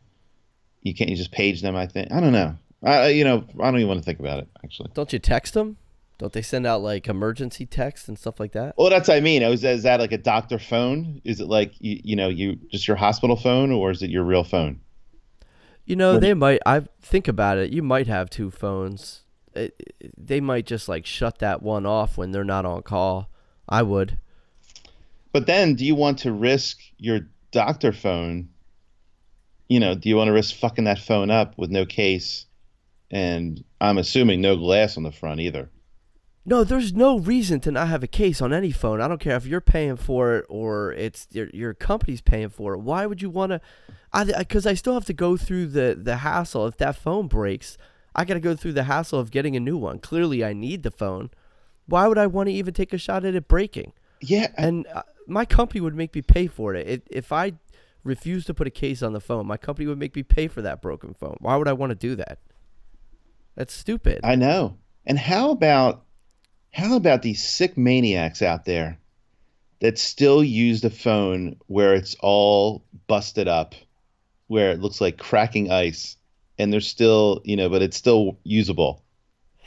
you 0.82 0.94
can't. 0.94 1.10
You 1.10 1.16
just 1.16 1.32
page 1.32 1.62
them. 1.62 1.74
I 1.74 1.86
think 1.86 2.12
I 2.12 2.20
don't 2.20 2.32
know. 2.32 2.56
I 2.82 3.08
you 3.08 3.24
know 3.24 3.44
I 3.60 3.70
don't 3.70 3.76
even 3.76 3.88
want 3.88 4.00
to 4.00 4.04
think 4.04 4.20
about 4.20 4.38
it 4.40 4.48
actually. 4.64 4.90
don't 4.94 5.12
you 5.12 5.18
text 5.18 5.54
them? 5.54 5.76
Don't 6.22 6.32
they 6.32 6.40
send 6.40 6.68
out 6.68 6.82
like 6.82 7.08
emergency 7.08 7.66
text 7.66 8.06
and 8.06 8.16
stuff 8.16 8.38
like 8.38 8.52
that? 8.52 8.76
Well, 8.78 8.90
that's 8.90 9.08
what 9.08 9.16
I 9.16 9.20
mean. 9.20 9.42
Is, 9.42 9.64
is 9.64 9.82
that 9.82 9.98
like 9.98 10.12
a 10.12 10.18
doctor 10.18 10.56
phone? 10.56 11.20
Is 11.24 11.40
it 11.40 11.48
like 11.48 11.72
you 11.80 12.00
you 12.04 12.14
know 12.14 12.28
you 12.28 12.60
just 12.70 12.86
your 12.86 12.96
hospital 12.96 13.34
phone 13.34 13.72
or 13.72 13.90
is 13.90 14.04
it 14.04 14.10
your 14.10 14.22
real 14.22 14.44
phone? 14.44 14.78
You 15.84 15.96
know, 15.96 16.20
they 16.20 16.32
might. 16.32 16.60
I 16.64 16.82
think 17.00 17.26
about 17.26 17.58
it. 17.58 17.72
You 17.72 17.82
might 17.82 18.06
have 18.06 18.30
two 18.30 18.52
phones. 18.52 19.22
It, 19.52 19.74
it- 20.00 20.14
they 20.16 20.40
might 20.40 20.64
just 20.64 20.88
like 20.88 21.06
shut 21.06 21.40
that 21.40 21.60
one 21.60 21.86
off 21.86 22.16
when 22.16 22.30
they're 22.30 22.44
not 22.44 22.64
on 22.64 22.82
call. 22.82 23.28
I 23.68 23.82
would. 23.82 24.20
But 25.32 25.46
then, 25.46 25.74
do 25.74 25.84
you 25.84 25.96
want 25.96 26.20
to 26.20 26.30
risk 26.32 26.78
your 26.98 27.26
doctor 27.50 27.92
phone 27.92 28.48
you 29.68 29.80
know, 29.80 29.96
do 29.96 30.08
you 30.08 30.14
want 30.16 30.28
to 30.28 30.32
risk 30.32 30.54
fucking 30.54 30.84
that 30.84 30.98
phone 31.00 31.30
up 31.32 31.58
with 31.58 31.70
no 31.70 31.84
case, 31.84 32.46
and 33.10 33.64
I'm 33.80 33.98
assuming 33.98 34.40
no 34.40 34.54
glass 34.56 34.96
on 34.98 35.02
the 35.02 35.10
front 35.10 35.40
either? 35.40 35.68
No, 36.44 36.64
there's 36.64 36.92
no 36.92 37.18
reason 37.18 37.60
to 37.60 37.70
not 37.70 37.86
have 37.88 38.02
a 38.02 38.08
case 38.08 38.42
on 38.42 38.52
any 38.52 38.72
phone. 38.72 39.00
I 39.00 39.06
don't 39.06 39.20
care 39.20 39.36
if 39.36 39.46
you're 39.46 39.60
paying 39.60 39.96
for 39.96 40.38
it 40.38 40.46
or 40.48 40.92
it's 40.94 41.28
your 41.30 41.48
your 41.54 41.72
company's 41.72 42.20
paying 42.20 42.48
for 42.48 42.74
it. 42.74 42.78
Why 42.80 43.06
would 43.06 43.22
you 43.22 43.30
want 43.30 43.50
to? 43.50 43.60
I 44.12 44.24
because 44.24 44.66
I 44.66 44.74
still 44.74 44.94
have 44.94 45.04
to 45.04 45.12
go 45.12 45.36
through 45.36 45.66
the 45.68 45.96
the 46.00 46.16
hassle. 46.16 46.66
If 46.66 46.78
that 46.78 46.96
phone 46.96 47.28
breaks, 47.28 47.78
I 48.16 48.24
got 48.24 48.34
to 48.34 48.40
go 48.40 48.56
through 48.56 48.72
the 48.72 48.82
hassle 48.84 49.20
of 49.20 49.30
getting 49.30 49.54
a 49.54 49.60
new 49.60 49.76
one. 49.76 50.00
Clearly, 50.00 50.44
I 50.44 50.52
need 50.52 50.82
the 50.82 50.90
phone. 50.90 51.30
Why 51.86 52.08
would 52.08 52.18
I 52.18 52.26
want 52.26 52.48
to 52.48 52.52
even 52.52 52.74
take 52.74 52.92
a 52.92 52.98
shot 52.98 53.24
at 53.24 53.36
it 53.36 53.46
breaking? 53.46 53.92
Yeah, 54.20 54.48
I- 54.58 54.62
And 54.66 54.86
uh, 54.88 55.02
my 55.28 55.44
company 55.44 55.80
would 55.80 55.94
make 55.94 56.12
me 56.14 56.22
pay 56.22 56.48
for 56.48 56.74
it. 56.74 56.88
it. 56.88 57.02
If 57.08 57.30
I 57.32 57.52
refused 58.02 58.48
to 58.48 58.54
put 58.54 58.66
a 58.66 58.70
case 58.70 59.00
on 59.02 59.12
the 59.12 59.20
phone, 59.20 59.46
my 59.46 59.56
company 59.56 59.86
would 59.86 59.98
make 59.98 60.16
me 60.16 60.24
pay 60.24 60.48
for 60.48 60.60
that 60.62 60.82
broken 60.82 61.14
phone. 61.14 61.36
Why 61.40 61.54
would 61.54 61.68
I 61.68 61.72
want 61.72 61.90
to 61.90 61.94
do 61.94 62.16
that? 62.16 62.38
That's 63.54 63.72
stupid. 63.72 64.20
I 64.24 64.34
know. 64.34 64.76
And 65.06 65.18
how 65.18 65.50
about 65.50 66.04
how 66.72 66.96
about 66.96 67.22
these 67.22 67.42
sick 67.42 67.76
maniacs 67.76 68.42
out 68.42 68.64
there 68.64 68.98
that 69.80 69.98
still 69.98 70.42
use 70.42 70.80
the 70.80 70.90
phone 70.90 71.56
where 71.66 71.94
it's 71.94 72.16
all 72.20 72.84
busted 73.06 73.48
up, 73.48 73.74
where 74.46 74.70
it 74.70 74.80
looks 74.80 75.00
like 75.00 75.18
cracking 75.18 75.70
ice, 75.70 76.16
and 76.58 76.72
they're 76.72 76.80
still, 76.80 77.40
you 77.44 77.56
know, 77.56 77.68
but 77.68 77.82
it's 77.82 77.96
still 77.96 78.38
usable. 78.44 79.02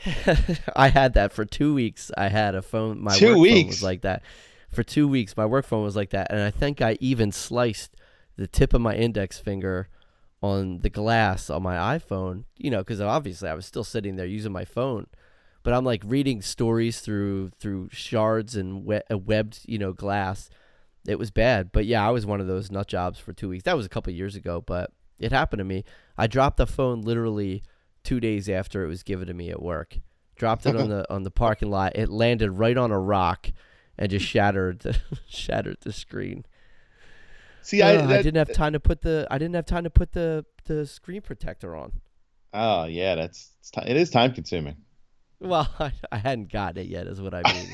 I 0.76 0.88
had 0.88 1.14
that 1.14 1.32
for 1.32 1.44
two 1.44 1.74
weeks. 1.74 2.10
I 2.16 2.28
had 2.28 2.54
a 2.54 2.62
phone. 2.62 3.00
My 3.02 3.16
Two 3.16 3.26
work 3.26 3.34
phone 3.34 3.42
weeks? 3.42 3.68
was 3.68 3.82
like 3.82 4.02
that. 4.02 4.22
For 4.70 4.82
two 4.82 5.08
weeks, 5.08 5.36
my 5.36 5.46
work 5.46 5.64
phone 5.64 5.84
was 5.84 5.96
like 5.96 6.10
that, 6.10 6.30
and 6.30 6.40
I 6.40 6.50
think 6.50 6.82
I 6.82 6.98
even 7.00 7.32
sliced 7.32 7.96
the 8.36 8.46
tip 8.46 8.74
of 8.74 8.80
my 8.80 8.94
index 8.94 9.38
finger 9.38 9.88
on 10.42 10.80
the 10.80 10.90
glass 10.90 11.48
on 11.48 11.62
my 11.62 11.98
iPhone. 11.98 12.44
You 12.56 12.70
know, 12.70 12.78
because 12.78 13.00
obviously 13.00 13.48
I 13.48 13.54
was 13.54 13.64
still 13.66 13.84
sitting 13.84 14.16
there 14.16 14.26
using 14.26 14.52
my 14.52 14.64
phone, 14.64 15.06
but 15.66 15.74
I'm 15.74 15.84
like 15.84 16.02
reading 16.06 16.42
stories 16.42 17.00
through 17.00 17.50
through 17.58 17.88
shards 17.90 18.54
and 18.54 18.84
we- 18.84 19.00
uh, 19.10 19.18
webbed, 19.18 19.62
you 19.66 19.78
know, 19.78 19.92
glass. 19.92 20.48
It 21.08 21.18
was 21.18 21.32
bad, 21.32 21.72
but 21.72 21.86
yeah, 21.86 22.06
I 22.06 22.12
was 22.12 22.24
one 22.24 22.40
of 22.40 22.46
those 22.46 22.70
nut 22.70 22.86
jobs 22.86 23.18
for 23.18 23.32
two 23.32 23.48
weeks. 23.48 23.64
That 23.64 23.76
was 23.76 23.84
a 23.84 23.88
couple 23.88 24.12
years 24.12 24.36
ago, 24.36 24.60
but 24.64 24.92
it 25.18 25.32
happened 25.32 25.58
to 25.58 25.64
me. 25.64 25.82
I 26.16 26.28
dropped 26.28 26.56
the 26.58 26.68
phone 26.68 27.00
literally 27.02 27.64
two 28.04 28.20
days 28.20 28.48
after 28.48 28.84
it 28.84 28.86
was 28.86 29.02
given 29.02 29.26
to 29.26 29.34
me 29.34 29.50
at 29.50 29.60
work. 29.60 29.98
Dropped 30.36 30.66
it 30.66 30.76
on 30.76 30.88
the 30.88 31.04
on 31.12 31.24
the 31.24 31.32
parking 31.32 31.68
lot. 31.68 31.96
It 31.96 32.10
landed 32.10 32.52
right 32.52 32.76
on 32.76 32.92
a 32.92 32.98
rock 33.00 33.50
and 33.98 34.08
just 34.08 34.24
shattered 34.24 34.78
the, 34.80 34.96
shattered 35.26 35.78
the 35.80 35.92
screen. 35.92 36.46
See, 37.62 37.82
I, 37.82 37.94
I, 37.94 38.18
I 38.18 38.22
didn't 38.22 38.36
have 38.36 38.52
time 38.52 38.72
to 38.74 38.80
put 38.80 39.00
the 39.02 39.26
I 39.32 39.38
didn't 39.38 39.56
have 39.56 39.66
time 39.66 39.82
to 39.82 39.90
put 39.90 40.12
the 40.12 40.44
the 40.66 40.86
screen 40.86 41.22
protector 41.22 41.74
on. 41.74 41.90
Oh 42.54 42.84
yeah, 42.84 43.16
that's 43.16 43.50
it's 43.58 43.72
ti- 43.72 43.82
it 43.90 43.96
is 43.96 44.10
time 44.10 44.32
consuming. 44.32 44.76
Well, 45.40 45.68
I, 45.78 45.92
I 46.12 46.18
hadn't 46.18 46.52
gotten 46.52 46.82
it 46.82 46.88
yet, 46.88 47.06
is 47.06 47.20
what 47.20 47.34
I 47.34 47.42
mean. 47.52 47.68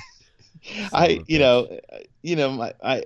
Son 0.90 1.10
of 1.10 1.24
you 1.28 1.38
know 1.38 1.78
uh, 1.92 1.98
you 2.22 2.36
know 2.36 2.50
my 2.52 2.72
I, 2.82 3.04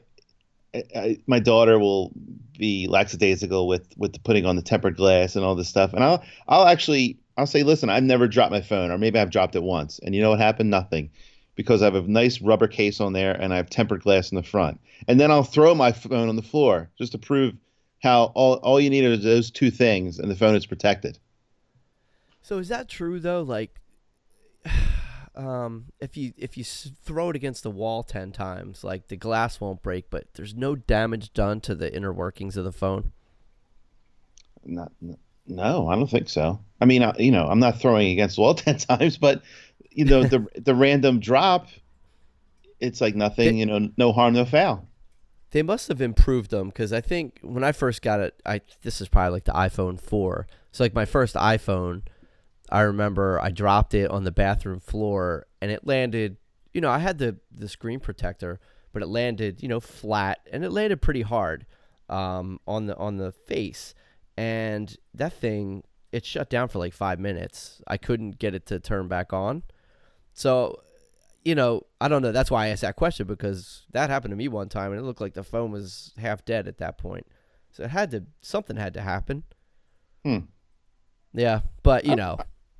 I, 0.75 0.83
I 0.95 1.19
my 1.27 1.39
daughter 1.39 1.79
will 1.79 2.13
be 2.59 2.87
lackadaisical 2.89 3.67
with 3.67 3.87
with 3.97 4.13
the 4.13 4.21
putting 4.21 4.47
on 4.47 4.57
the 4.57 4.63
tempered 4.63 4.97
glass 4.97 5.37
and 5.37 5.45
all 5.45 5.55
this 5.55 5.69
stuff, 5.69 5.93
and 5.93 6.05
I'll 6.05 6.23
I'll 6.49 6.67
actually 6.67 7.19
I'll 7.37 7.47
say, 7.47 7.63
listen, 7.63 7.91
I've 7.91 8.03
never 8.03 8.29
dropped 8.29 8.53
my 8.53 8.61
phone, 8.61 8.91
or 8.91 8.99
maybe 8.99 9.19
I've 9.19 9.31
dropped 9.31 9.57
it 9.57 9.63
once, 9.63 9.99
and 10.01 10.15
you 10.15 10.23
know 10.23 10.31
what 10.31 10.39
happened? 10.39 10.71
Nothing, 10.71 11.11
because 11.55 11.83
I 11.83 11.87
have 11.87 11.95
a 11.95 12.03
nice 12.03 12.41
rubber 12.41 12.69
case 12.69 13.01
on 13.01 13.13
there 13.13 13.33
and 13.33 13.53
I 13.53 13.57
have 13.57 13.71
tempered 13.71 14.03
glass 14.03 14.31
in 14.31 14.37
the 14.37 14.43
front, 14.43 14.81
and 15.09 15.21
then 15.21 15.31
I'll 15.31 15.43
throw 15.43 15.75
my 15.75 15.93
phone 15.93 16.29
on 16.29 16.37
the 16.37 16.43
floor 16.43 16.91
just 16.99 17.13
to 17.13 17.19
prove 17.19 17.55
how 18.03 18.25
all 18.35 18.55
all 18.57 18.81
you 18.81 18.91
need 18.91 19.05
are 19.05 19.17
those 19.17 19.51
two 19.51 19.71
things, 19.71 20.19
and 20.19 20.31
the 20.31 20.37
phone 20.37 20.55
is 20.55 20.67
protected. 20.67 21.19
So 22.43 22.59
is 22.59 22.69
that 22.69 22.89
true 22.89 23.19
though? 23.19 23.43
Like, 23.43 23.81
um, 25.37 25.87
if 26.01 26.17
you 26.17 26.33
if 26.39 26.57
you 26.57 26.65
throw 26.65 27.31
it 27.31 27.37
against 27.37 27.63
the 27.63 27.71
wall 27.71 28.03
ten 28.03 28.33
times, 28.33 28.83
like 28.83 29.09
the 29.09 29.17
glass 29.17 29.61
won't 29.61 29.83
break, 29.83 30.09
but 30.11 30.25
there's 30.35 30.55
no 30.55 30.75
damage 30.77 31.33
done 31.35 31.61
to 31.63 31.75
the 31.75 31.95
inner 31.95 32.13
workings 32.13 32.57
of 32.57 32.65
the 32.65 32.73
phone. 32.73 33.13
Not, 34.65 34.91
no, 35.47 35.89
I 35.89 35.95
don't 35.95 36.11
think 36.11 36.29
so. 36.29 36.61
I 36.81 36.85
mean, 36.87 37.03
I, 37.03 37.15
you 37.19 37.31
know, 37.31 37.47
I'm 37.47 37.61
not 37.61 37.81
throwing 37.81 38.11
against 38.11 38.37
the 38.37 38.43
wall 38.43 38.55
ten 38.55 38.79
times, 38.79 39.17
but 39.19 39.43
you 39.91 40.05
know, 40.05 40.25
the 40.25 40.47
the 40.57 40.75
random 40.75 41.21
drop, 41.21 41.69
it's 42.81 43.01
like 43.01 43.15
nothing. 43.15 43.55
They- 43.55 43.59
You 43.61 43.67
know, 43.67 43.91
no 43.97 44.13
harm, 44.13 44.35
no 44.35 44.45
foul. 44.45 44.89
They 45.53 45.63
must 45.63 45.89
have 45.89 46.01
improved 46.03 46.51
them 46.51 46.69
because 46.69 46.93
I 46.93 47.01
think 47.01 47.39
when 47.41 47.63
I 47.63 47.73
first 47.73 48.03
got 48.03 48.21
it, 48.21 48.35
I 48.45 48.61
this 48.83 49.01
is 49.01 49.09
probably 49.09 49.31
like 49.31 49.45
the 49.45 49.53
iPhone 49.53 49.99
four. 50.01 50.47
So 50.73 50.83
like 50.85 50.93
my 50.93 51.05
first 51.05 51.35
iPhone, 51.37 52.03
I 52.77 52.83
remember 52.83 53.41
I 53.41 53.53
dropped 53.53 53.95
it 53.95 54.11
on 54.11 54.25
the 54.25 54.31
bathroom 54.31 54.81
floor 54.81 55.47
and 55.63 55.71
it 55.71 55.87
landed. 55.87 56.37
You 56.75 56.83
know, 56.83 56.91
I 56.91 56.99
had 56.99 57.17
the 57.17 57.39
the 57.51 57.71
screen 57.71 58.01
protector, 58.01 58.61
but 58.93 59.03
it 59.03 59.07
landed 59.07 59.63
you 59.63 59.69
know 59.69 59.81
flat 59.81 60.41
and 60.53 60.63
it 60.63 60.69
landed 60.69 61.01
pretty 61.01 61.23
hard 61.23 61.65
um, 62.11 62.61
on 62.67 62.85
the 62.85 62.95
on 62.99 63.17
the 63.17 63.33
face. 63.33 63.95
And 64.37 64.95
that 65.15 65.33
thing, 65.33 65.85
it 66.13 66.27
shut 66.27 66.51
down 66.51 66.69
for 66.69 66.79
like 66.79 66.93
five 66.93 67.19
minutes. 67.19 67.81
I 67.89 67.97
couldn't 67.97 68.39
get 68.39 68.55
it 68.55 68.67
to 68.67 68.79
turn 68.79 69.09
back 69.09 69.33
on. 69.33 69.63
So 70.35 70.83
you 71.47 71.55
know, 71.55 71.87
I 71.99 72.09
don't 72.09 72.21
know. 72.21 72.33
That's 72.33 72.51
why 72.51 72.67
I 72.67 72.69
asked 72.69 72.83
that 72.83 72.97
question 72.97 73.27
because 73.27 73.87
that 73.93 74.11
happened 74.11 74.33
to 74.33 74.37
me 74.37 74.49
one 74.49 74.69
time, 74.69 74.93
and 74.93 75.01
it 75.01 75.05
looked 75.05 75.23
like 75.23 75.33
the 75.33 75.43
phone 75.43 75.71
was 75.71 76.13
half 76.19 76.45
dead 76.45 76.69
at 76.69 76.77
that 76.77 76.99
point. 76.99 77.27
So 77.73 77.85
it 77.85 77.91
had 77.91 78.11
to 78.11 78.25
something 78.43 78.77
had 78.77 78.93
to 78.93 79.01
happen. 79.01 79.45
Hmm. 80.27 80.41
Yeah, 81.33 81.61
but 81.83 82.05
you 82.05 82.17
know, 82.17 82.37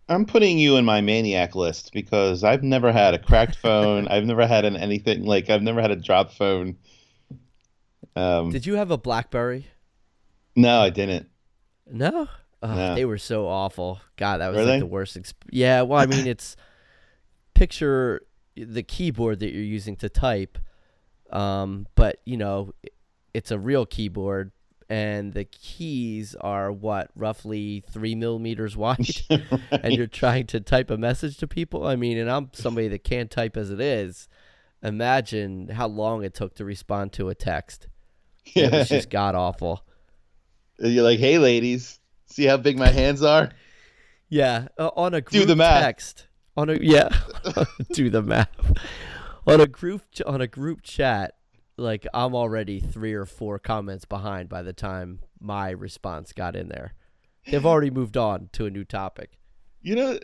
I'm 0.09 0.25
putting 0.25 0.59
you 0.59 0.77
in 0.77 0.85
my 0.85 1.01
maniac 1.01 1.55
list 1.55 1.93
because 1.93 2.45
I've 2.45 2.63
never 2.63 2.93
had 2.93 3.15
a 3.15 3.19
cracked 3.19 3.57
phone. 3.63 4.09
I've 4.09 4.25
never 4.25 4.47
had 4.47 4.65
an 4.65 4.77
anything 4.77 5.25
like 5.25 5.51
I've 5.51 5.63
never 5.63 5.81
had 5.81 5.91
a 5.91 5.97
drop 5.97 6.33
phone. 6.33 6.77
Um, 8.15 8.51
did 8.51 8.65
you 8.67 8.75
have 8.75 8.91
a 8.91 8.99
BlackBerry? 8.99 9.67
no, 10.55 10.81
I 10.81 10.91
didn't. 10.91 11.29
No. 11.91 12.29
No. 12.63 12.95
They 12.95 13.05
were 13.05 13.19
so 13.19 13.47
awful. 13.47 14.01
God, 14.17 14.39
that 14.39 14.53
was 14.53 14.67
like 14.67 14.81
the 14.81 14.87
worst. 14.87 15.17
Exp- 15.21 15.35
yeah, 15.51 15.83
well, 15.83 16.01
I 16.01 16.07
mean, 16.07 16.27
it's 16.27 16.57
picture 17.55 18.23
the 18.57 18.83
keyboard 18.83 19.41
that 19.41 19.53
you're 19.53 19.63
using 19.63 19.95
to 19.97 20.09
type, 20.09 20.59
um, 21.31 21.87
but 21.95 22.21
you 22.25 22.37
know, 22.37 22.73
it's 23.35 23.51
a 23.51 23.59
real 23.59 23.87
keyboard, 23.87 24.51
and 24.89 25.33
the 25.33 25.45
keys 25.45 26.35
are 26.41 26.71
what 26.71 27.11
roughly 27.17 27.83
three 27.91 28.15
millimeters 28.15 28.77
wide, 28.77 29.07
and 29.71 29.95
you're 29.95 30.07
trying 30.07 30.47
to 30.49 30.61
type 30.61 30.91
a 30.91 30.97
message 30.97 31.37
to 31.39 31.49
people. 31.49 31.87
I 31.87 31.97
mean, 31.97 32.19
and 32.19 32.31
I'm 32.31 32.51
somebody 32.53 32.89
that 32.89 33.05
can't 33.05 33.31
type 33.31 33.57
as 33.57 33.71
it 33.71 33.81
is. 33.81 34.29
Imagine 34.83 35.69
how 35.69 35.89
long 35.89 36.23
it 36.23 36.35
took 36.35 36.55
to 36.57 36.65
respond 36.65 37.13
to 37.15 37.29
a 37.29 37.35
text. 37.35 37.89
It 38.55 38.71
was 38.71 38.89
just 38.91 39.11
god 39.11 39.35
awful. 39.35 39.85
You're 40.79 41.03
like, 41.05 41.19
hey, 41.19 41.39
ladies, 41.39 41.99
see 42.27 42.45
how 42.45 42.59
big 42.59 42.79
my 42.79 42.89
hands 42.89 43.23
are? 43.23 43.51
Yeah, 44.29 44.69
uh, 44.79 44.91
on 44.97 45.15
a 45.15 45.21
group 45.21 45.47
the 45.47 45.57
math. 45.57 45.83
text. 45.83 46.27
On 46.57 46.71
a 46.71 46.79
yeah, 46.81 47.09
do 47.93 48.11
the 48.11 48.23
math. 48.23 48.49
On 49.47 49.61
a 49.61 49.67
group 49.67 50.03
on 50.27 50.41
a 50.41 50.47
group 50.47 50.83
chat, 50.83 51.35
like 51.77 52.07
I'm 52.15 52.35
already 52.35 52.81
three 52.81 53.15
or 53.15 53.27
four 53.27 53.59
comments 53.59 54.05
behind 54.05 54.49
by 54.49 54.63
the 54.63 54.73
time 54.73 55.21
my 55.41 55.71
response 55.71 56.33
got 56.33 56.57
in 56.57 56.69
there. 56.69 56.95
They've 57.47 57.67
already 57.67 57.91
moved 57.91 58.17
on 58.17 58.49
to 58.53 58.67
a 58.67 58.71
new 58.71 58.85
topic. 58.85 59.39
You 59.83 59.97
know, 59.97 60.19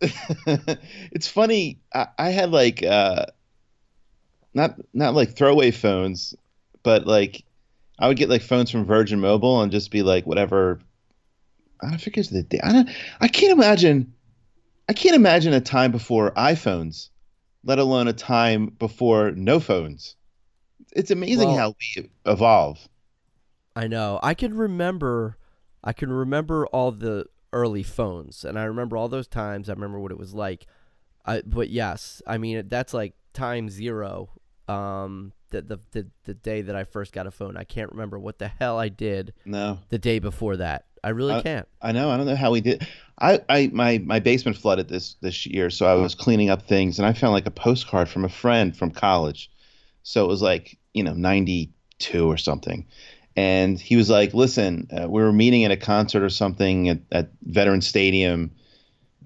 it's 0.00 1.28
funny. 1.28 1.80
I, 1.94 2.08
I 2.18 2.30
had 2.30 2.50
like 2.50 2.82
uh, 2.82 3.26
not 4.54 4.76
not 4.92 5.14
like 5.14 5.36
throwaway 5.36 5.70
phones, 5.70 6.34
but 6.82 7.06
like 7.06 7.44
I 7.98 8.08
would 8.08 8.16
get 8.16 8.28
like 8.28 8.42
phones 8.42 8.70
from 8.70 8.84
Virgin 8.84 9.20
Mobile 9.20 9.62
and 9.62 9.72
just 9.72 9.90
be 9.90 10.02
like 10.02 10.26
whatever. 10.26 10.80
I 11.82 11.88
don't 11.88 12.00
forget 12.00 12.28
the 12.28 12.42
day. 12.42 12.60
I 12.62 12.72
don't. 12.72 12.90
I 13.20 13.28
can't 13.28 13.52
imagine. 13.52 14.14
I 14.88 14.92
can't 14.92 15.14
imagine 15.14 15.52
a 15.52 15.60
time 15.60 15.92
before 15.92 16.32
iPhones, 16.32 17.10
let 17.62 17.78
alone 17.78 18.08
a 18.08 18.12
time 18.12 18.66
before 18.66 19.30
no 19.30 19.60
phones. 19.60 20.16
It's 20.92 21.10
amazing 21.10 21.48
Well- 21.48 21.56
how 21.56 21.74
we 21.96 22.10
evolve. 22.26 22.88
I 23.76 23.86
know. 23.86 24.18
I 24.22 24.34
can 24.34 24.54
remember. 24.54 25.36
I 25.82 25.92
can 25.92 26.12
remember 26.12 26.66
all 26.66 26.90
the 26.92 27.26
early 27.52 27.82
phones, 27.82 28.44
and 28.44 28.58
I 28.58 28.64
remember 28.64 28.96
all 28.96 29.08
those 29.08 29.28
times. 29.28 29.68
I 29.68 29.72
remember 29.72 29.98
what 30.00 30.10
it 30.12 30.18
was 30.18 30.34
like. 30.34 30.66
I, 31.24 31.42
but 31.46 31.70
yes, 31.70 32.20
I 32.26 32.38
mean 32.38 32.68
that's 32.68 32.92
like 32.92 33.14
time 33.32 33.68
zero. 33.70 34.30
Um, 34.68 35.32
the, 35.50 35.62
the 35.62 35.80
the 35.92 36.06
the 36.24 36.34
day 36.34 36.62
that 36.62 36.74
I 36.76 36.84
first 36.84 37.12
got 37.12 37.26
a 37.26 37.30
phone, 37.30 37.56
I 37.56 37.64
can't 37.64 37.90
remember 37.92 38.18
what 38.18 38.38
the 38.38 38.48
hell 38.48 38.78
I 38.78 38.88
did 38.88 39.32
No. 39.44 39.78
the 39.88 39.98
day 39.98 40.18
before 40.18 40.56
that. 40.58 40.86
I 41.02 41.10
really 41.10 41.34
Uh, 41.34 41.42
can't. 41.42 41.68
I 41.80 41.92
know. 41.92 42.10
I 42.10 42.16
don't 42.16 42.26
know 42.26 42.36
how 42.36 42.50
we 42.50 42.60
did. 42.60 42.86
I, 43.20 43.40
I 43.48 43.70
my 43.72 43.98
my 43.98 44.18
basement 44.18 44.56
flooded 44.56 44.88
this 44.88 45.14
this 45.22 45.46
year, 45.46 45.70
so 45.70 45.86
I 45.86 45.94
was 45.94 46.14
cleaning 46.14 46.50
up 46.50 46.62
things, 46.66 46.98
and 46.98 47.06
I 47.06 47.12
found 47.12 47.32
like 47.32 47.46
a 47.46 47.50
postcard 47.52 48.08
from 48.08 48.24
a 48.24 48.28
friend 48.28 48.76
from 48.76 48.90
college. 48.90 49.50
So 50.02 50.24
it 50.24 50.28
was 50.28 50.42
like 50.42 50.78
you 50.94 51.02
know 51.02 51.12
ninety 51.12 51.72
two 51.98 52.30
or 52.30 52.36
something, 52.36 52.86
and 53.36 53.78
he 53.78 53.96
was 53.96 54.10
like, 54.10 54.34
"Listen, 54.34 54.88
uh, 54.90 55.08
we 55.08 55.22
were 55.22 55.32
meeting 55.32 55.64
at 55.64 55.70
a 55.70 55.76
concert 55.76 56.22
or 56.22 56.30
something 56.30 56.88
at, 56.88 57.00
at 57.12 57.30
Veteran 57.42 57.80
Stadium 57.80 58.50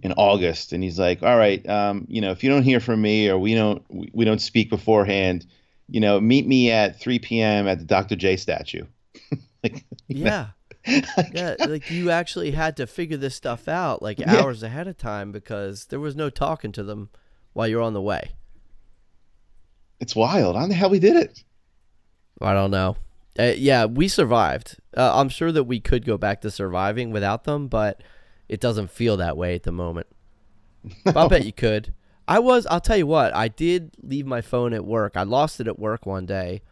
in 0.03 0.13
August, 0.13 0.73
and 0.73 0.83
he's 0.83 0.99
like, 0.99 1.23
"All 1.23 1.37
right, 1.37 1.67
um, 1.69 2.07
you 2.09 2.21
know, 2.21 2.31
if 2.31 2.45
you 2.45 2.51
don't 2.51 2.63
hear 2.63 2.81
from 2.81 3.01
me 3.01 3.29
or 3.29 3.39
we 3.39 3.55
don't 3.55 3.83
we, 3.89 4.11
we 4.13 4.25
don't 4.25 4.41
speak 4.41 4.71
beforehand, 4.71 5.47
you 5.89 6.01
know, 6.01 6.21
meet 6.21 6.47
me 6.47 6.71
at 6.71 7.01
3 7.01 7.19
p.m. 7.21 7.67
at 7.67 7.79
the 7.79 7.85
Dr. 7.85 8.17
J 8.17 8.37
statue." 8.37 8.85
like, 9.63 9.85
yeah. 10.09 10.49
yeah, 11.33 11.57
like 11.61 11.91
you 11.91 12.11
actually 12.11 12.51
had 12.51 12.77
to 12.77 12.87
figure 12.87 13.17
this 13.17 13.35
stuff 13.35 13.69
out 13.69 14.03
like 14.03 14.19
yeah. 14.19 14.37
hours 14.37 14.63
ahead 14.63 14.87
of 14.87 14.99
time 14.99 15.33
because 15.33 15.87
there 15.87 16.01
was 16.01 16.15
no 16.15 16.29
talking 16.29 16.73
to 16.73 16.83
them 16.83 17.09
while 17.55 17.67
you're 17.67 17.81
on 17.81 17.95
the 17.95 18.03
way. 18.03 18.33
It's 19.99 20.15
wild. 20.15 20.57
How 20.57 20.67
the 20.67 20.75
hell 20.75 20.91
we 20.91 20.99
did 20.99 21.17
it? 21.17 21.43
I 22.41 22.53
don't 22.53 22.71
know. 22.71 22.97
Uh, 23.39 23.53
yeah, 23.57 23.85
we 23.85 24.09
survived. 24.09 24.77
Uh, 24.97 25.19
I'm 25.19 25.29
sure 25.29 25.51
that 25.53 25.65
we 25.65 25.81
could 25.81 26.05
go 26.05 26.17
back 26.17 26.41
to 26.43 26.51
surviving 26.51 27.11
without 27.11 27.45
them, 27.45 27.69
but 27.69 28.01
it 28.49 28.61
doesn't 28.61 28.91
feel 28.91 29.17
that 29.17 29.37
way 29.37 29.55
at 29.55 29.65
the 29.65 29.73
moment. 29.73 30.07
No. 31.05 31.13
I 31.17 31.29
bet 31.29 31.45
you 31.45 31.53
could. 31.53 31.95
I 32.29 32.39
was. 32.39 32.67
I'll 32.67 32.81
tell 32.81 32.97
you 32.97 33.07
what. 33.07 33.35
I 33.35 33.49
did 33.49 33.93
leave 34.03 34.27
my 34.27 34.41
phone 34.41 34.73
at 34.73 34.85
work. 34.85 35.17
I 35.17 35.25
lost 35.25 35.61
it 35.61 35.67
at 35.67 35.79
work 35.79 36.07
one 36.07 36.27
day. 36.27 36.63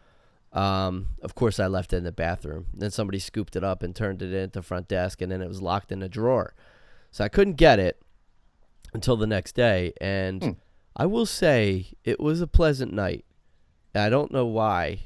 Um, 0.53 1.07
of 1.21 1.35
course, 1.35 1.59
I 1.59 1.67
left 1.67 1.93
it 1.93 1.97
in 1.97 2.03
the 2.03 2.11
bathroom. 2.11 2.67
Then 2.73 2.91
somebody 2.91 3.19
scooped 3.19 3.55
it 3.55 3.63
up 3.63 3.83
and 3.83 3.95
turned 3.95 4.21
it 4.21 4.33
into 4.33 4.61
front 4.61 4.87
desk, 4.87 5.21
and 5.21 5.31
then 5.31 5.41
it 5.41 5.47
was 5.47 5.61
locked 5.61 5.91
in 5.91 6.01
a 6.01 6.09
drawer. 6.09 6.53
So 7.11 7.23
I 7.23 7.29
couldn't 7.29 7.55
get 7.55 7.79
it 7.79 8.01
until 8.93 9.17
the 9.17 9.27
next 9.27 9.53
day. 9.53 9.93
And 9.99 10.43
hmm. 10.43 10.51
I 10.95 11.07
will 11.07 11.25
say 11.25 11.87
it 12.03 12.19
was 12.19 12.39
a 12.39 12.47
pleasant 12.47 12.93
night. 12.93 13.25
I 13.95 14.09
don't 14.09 14.31
know 14.31 14.45
why, 14.45 15.01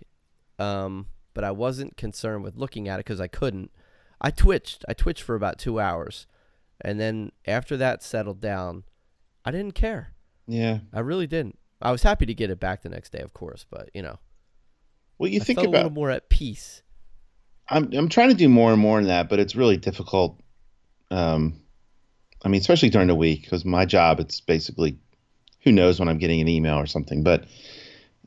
um, 0.60 1.08
but 1.34 1.44
I 1.44 1.52
wasn't 1.52 1.98
concerned 1.98 2.44
with 2.44 2.56
looking 2.56 2.88
at 2.88 3.00
it 3.00 3.06
because 3.06 3.22
I 3.22 3.28
couldn't. 3.28 3.72
I 4.20 4.32
twitched. 4.32 4.84
I 4.88 4.94
twitched 4.94 5.24
for 5.24 5.36
about 5.36 5.60
two 5.60 5.80
hours, 5.80 6.28
and 6.82 7.00
then 7.00 7.32
after 7.46 7.78
that 7.78 8.04
settled 8.04 8.42
down, 8.42 8.84
I 9.46 9.52
didn't 9.52 9.74
care. 9.74 10.14
Yeah, 10.48 10.80
I 10.94 11.00
really 11.00 11.28
didn't. 11.28 11.58
I 11.82 11.92
was 11.92 12.04
happy 12.04 12.26
to 12.26 12.34
get 12.34 12.50
it 12.50 12.60
back 12.60 12.82
the 12.82 12.90
next 12.90 13.12
day, 13.12 13.20
of 13.20 13.34
course, 13.34 13.66
but 13.70 13.90
you 13.94 14.02
know. 14.02 14.20
Well, 15.18 15.30
you 15.30 15.42
I 15.42 15.44
think 15.44 15.60
about 15.60 15.68
a 15.68 15.78
little 15.78 15.92
more 15.92 16.12
at 16.12 16.30
peace. 16.30 16.82
I'm 17.70 17.92
I'm 17.94 18.10
trying 18.10 18.30
to 18.30 18.36
do 18.36 18.50
more 18.50 18.72
and 18.72 18.82
more 18.82 19.00
in 19.00 19.08
that, 19.08 19.30
but 19.30 19.40
it's 19.40 19.56
really 19.56 19.78
difficult. 19.78 20.40
Um, 21.12 21.62
I 22.44 22.50
mean, 22.50 22.62
especially 22.62 22.90
during 22.90 23.08
the 23.08 23.16
week 23.16 23.44
because 23.44 23.66
my 23.66 23.86
job, 23.86 24.20
it's 24.20 24.42
basically 24.42 24.98
who 25.62 25.72
knows 25.72 26.00
when 26.00 26.08
I'm 26.08 26.18
getting 26.18 26.42
an 26.42 26.48
email 26.48 26.76
or 26.76 26.86
something. 26.86 27.24
But 27.24 27.46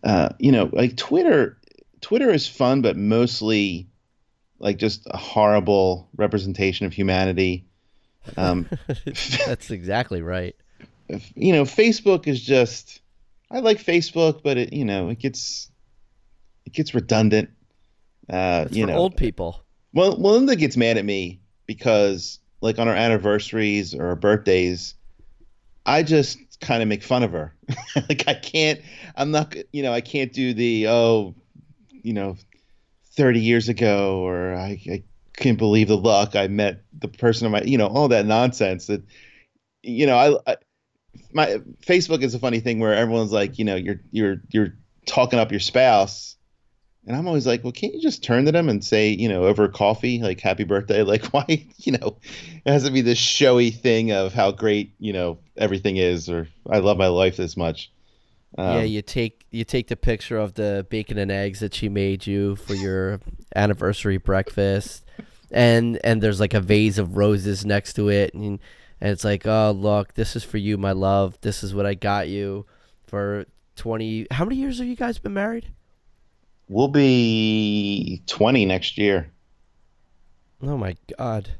uh, 0.05 0.31
you 0.39 0.53
know, 0.53 0.69
like 0.73 0.97
Twitter, 0.97 1.59
Twitter 2.01 2.31
is 2.31 2.47
fun, 2.47 2.83
but 2.83 2.97
mostly 2.97 3.89
like 4.59 4.77
just 4.77 5.07
a 5.11 5.17
horrible 5.17 6.09
representation 6.17 6.87
of 6.87 6.93
humanity. 6.93 7.67
Um, 8.37 8.69
That's 9.47 9.71
exactly 9.71 10.23
right. 10.23 10.55
You 11.35 11.53
know, 11.53 11.65
Facebook 11.65 12.27
is 12.27 12.41
just. 12.41 13.01
I 13.51 13.59
like 13.59 13.83
Facebook, 13.83 14.43
but 14.45 14.59
it 14.59 14.73
you 14.73 14.85
know 14.85 15.09
it 15.09 15.19
gets 15.19 15.71
it 16.67 16.73
gets 16.73 16.95
redundant. 16.95 17.51
Uh, 18.29 18.65
it's 18.67 18.77
you 18.77 18.85
for 18.85 18.93
know, 18.93 18.99
old 18.99 19.17
people. 19.17 19.65
Well, 19.93 20.17
Melinda 20.19 20.55
gets 20.55 20.77
mad 20.77 20.99
at 20.99 21.05
me 21.05 21.41
because, 21.67 22.39
like, 22.61 22.79
on 22.79 22.87
our 22.87 22.95
anniversaries 22.95 23.93
or 23.93 24.07
our 24.07 24.17
birthdays, 24.17 24.95
I 25.85 26.05
just 26.05 26.39
kind 26.61 26.81
of 26.81 26.89
make 26.89 27.03
fun 27.03 27.25
of 27.25 27.33
her. 27.33 27.55
like, 28.09 28.25
I 28.29 28.35
can't. 28.35 28.81
I'm 29.17 29.33
not. 29.33 29.57
You 29.73 29.83
know, 29.83 29.93
I 29.93 30.01
can't 30.01 30.33
do 30.33 30.55
the 30.55 30.87
oh, 30.89 31.35
you 32.03 32.13
know, 32.13 32.37
30 33.17 33.41
years 33.41 33.69
ago, 33.69 34.21
or 34.21 34.55
I, 34.55 34.81
I 34.91 35.03
can't 35.37 35.59
believe 35.59 35.89
the 35.89 35.97
luck 35.97 36.37
I 36.37 36.49
met 36.49 36.83
the 36.99 37.09
person 37.09 37.47
of 37.47 37.53
my. 37.53 37.63
You 37.63 37.79
know, 37.79 37.87
all 37.87 38.09
that 38.09 38.27
nonsense 38.27 38.87
that. 38.87 39.03
You 39.83 40.07
know, 40.07 40.17
I, 40.17 40.53
I 40.53 40.57
my 41.33 41.61
Facebook 41.87 42.23
is 42.23 42.35
a 42.35 42.39
funny 42.39 42.61
thing 42.61 42.81
where 42.81 42.95
everyone's 42.95 43.33
like, 43.33 43.59
you 43.59 43.65
know, 43.65 43.77
you're 43.77 44.01
you're 44.11 44.43
you're 44.51 44.75
talking 45.07 45.39
up 45.39 45.51
your 45.51 45.61
spouse 45.61 46.37
and 47.07 47.17
I'm 47.17 47.27
always 47.27 47.47
like, 47.47 47.65
well, 47.65 47.73
can't 47.73 47.95
you 47.95 48.01
just 48.01 48.23
turn 48.23 48.45
to 48.45 48.53
them 48.53 48.69
and 48.69 48.85
say, 48.85 49.09
you 49.09 49.29
know, 49.29 49.45
over 49.45 49.69
coffee, 49.69 50.21
like 50.21 50.41
happy 50.41 50.65
birthday? 50.65 51.03
Like, 51.11 51.25
why, 51.33 51.67
you 51.79 51.93
know, 51.93 52.19
it 52.65 52.71
has 52.71 52.85
to 52.85 52.93
be 52.93 53.01
this 53.01 53.19
showy 53.19 53.73
thing 53.73 54.13
of 54.13 54.33
how 54.33 54.53
great, 54.53 54.95
you 55.01 55.13
know, 55.13 55.39
everything 55.57 55.97
is, 55.97 56.29
or 56.29 56.47
I 56.69 56.79
love 56.79 56.99
my 56.99 57.09
life 57.09 57.37
this 57.37 57.57
much. 57.57 57.91
Um, 58.57 58.77
yeah, 58.77 58.83
you 58.83 59.03
take 59.03 59.40
you 59.51 59.65
take 59.65 59.89
the 59.89 59.97
picture 59.97 60.39
of 60.39 60.55
the 60.55 60.87
bacon 60.89 61.19
and 61.19 61.31
eggs 61.31 61.61
that 61.61 61.75
she 61.75 61.89
made 61.89 62.27
you 62.27 62.57
for 62.57 62.75
your 62.75 63.21
anniversary 63.55 64.17
breakfast, 64.17 65.05
and 65.51 65.99
and 66.05 66.23
there's 66.23 66.41
like 66.41 66.55
a 66.55 66.61
vase 66.61 66.99
of 66.99 67.17
roses 67.17 67.65
next 67.65 67.95
to 67.95 68.09
it, 68.09 68.35
and 68.35 68.59
and 69.01 69.11
it's 69.11 69.25
like, 69.25 69.47
oh 69.47 69.73
look, 69.73 70.15
this 70.15 70.37
is 70.37 70.45
for 70.45 70.59
you, 70.59 70.77
my 70.77 70.93
love. 70.93 71.39
This 71.41 71.63
is 71.63 71.75
what 71.75 71.87
I 71.87 71.95
got 71.95 72.29
you 72.29 72.67
for 73.07 73.47
twenty. 73.77 74.27
How 74.31 74.45
many 74.45 74.57
years 74.57 74.79
have 74.79 74.87
you 74.87 74.97
guys 74.97 75.19
been 75.19 75.35
married? 75.35 75.67
We'll 76.71 76.87
be 76.87 78.23
20 78.29 78.65
next 78.65 78.97
year. 78.97 79.33
Oh 80.63 80.77
my 80.77 80.97
god. 81.19 81.57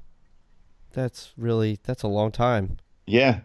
That's 0.93 1.33
really 1.37 1.81
that's 1.83 2.05
a 2.05 2.09
long 2.09 2.31
time. 2.31 2.77
Yeah. 3.09 3.41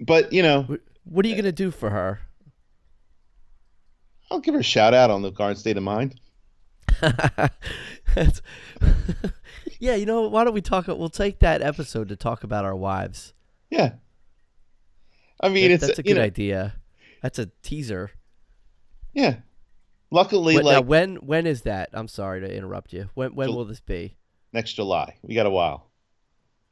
But, 0.00 0.32
you 0.32 0.42
know, 0.42 0.78
what 1.04 1.26
are 1.26 1.28
you 1.28 1.34
going 1.34 1.44
to 1.44 1.52
do 1.52 1.70
for 1.70 1.90
her? 1.90 2.20
I'll 4.30 4.40
give 4.40 4.54
her 4.54 4.60
a 4.60 4.64
shout 4.64 4.94
out 4.94 5.10
on 5.10 5.22
the 5.22 5.30
Garden 5.30 5.56
State 5.56 5.76
of 5.76 5.82
Mind. 5.82 6.20
yeah, 9.78 9.94
you 9.94 10.06
know, 10.06 10.28
why 10.28 10.44
don't 10.44 10.54
we 10.54 10.60
talk 10.60 10.86
we'll 10.88 11.08
take 11.08 11.38
that 11.40 11.62
episode 11.62 12.08
to 12.08 12.16
talk 12.16 12.44
about 12.44 12.64
our 12.64 12.76
wives. 12.76 13.32
Yeah. 13.70 13.92
I 15.40 15.48
mean, 15.48 15.68
that, 15.68 15.74
it's 15.74 15.86
that's 15.86 15.98
a 15.98 16.02
good 16.02 16.16
know, 16.16 16.22
idea. 16.22 16.74
That's 17.22 17.38
a 17.38 17.50
teaser. 17.62 18.10
Yeah. 19.12 19.36
Luckily, 20.10 20.54
when, 20.56 20.64
like 20.64 20.76
now, 20.76 20.80
when 20.80 21.16
when 21.16 21.46
is 21.46 21.62
that? 21.62 21.90
I'm 21.92 22.08
sorry 22.08 22.40
to 22.40 22.52
interrupt 22.54 22.92
you. 22.92 23.10
When 23.14 23.34
when 23.34 23.54
will 23.54 23.66
this 23.66 23.80
be? 23.80 24.16
Next 24.52 24.72
July. 24.72 25.16
We 25.22 25.34
got 25.34 25.46
a 25.46 25.50
while. 25.50 25.90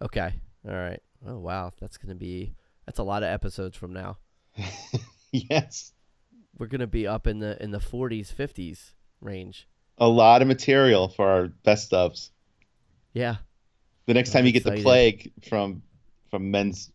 Okay. 0.01 0.33
All 0.67 0.75
right. 0.75 1.01
Oh 1.27 1.39
wow, 1.39 1.73
that's 1.81 1.99
gonna 1.99 2.15
be 2.15 2.55
that's 2.87 2.99
a 2.99 3.03
lot 3.03 3.23
of 3.23 3.29
episodes 3.29 3.77
from 3.77 3.93
now. 3.93 4.17
yes. 5.33 5.93
We're 6.59 6.67
gonna 6.67 6.87
be 6.87 7.07
up 7.07 7.27
in 7.27 7.39
the 7.39 7.63
in 7.63 7.71
the 7.71 7.79
40s, 7.79 8.33
50s 8.35 8.93
range. 9.21 9.69
A 9.99 10.09
lot 10.09 10.43
of 10.43 10.49
material 10.49 11.09
for 11.09 11.27
our 11.27 11.49
best 11.49 11.91
ofs. 11.93 12.31
Yeah. 13.13 13.37
The 14.07 14.15
next 14.15 14.31
I'm 14.31 14.41
time 14.41 14.45
you 14.47 14.51
excited. 14.51 14.77
get 14.77 14.77
the 14.77 14.83
plague 14.83 15.33
from 15.49 15.83
from 16.31 16.51
men's 16.51 16.91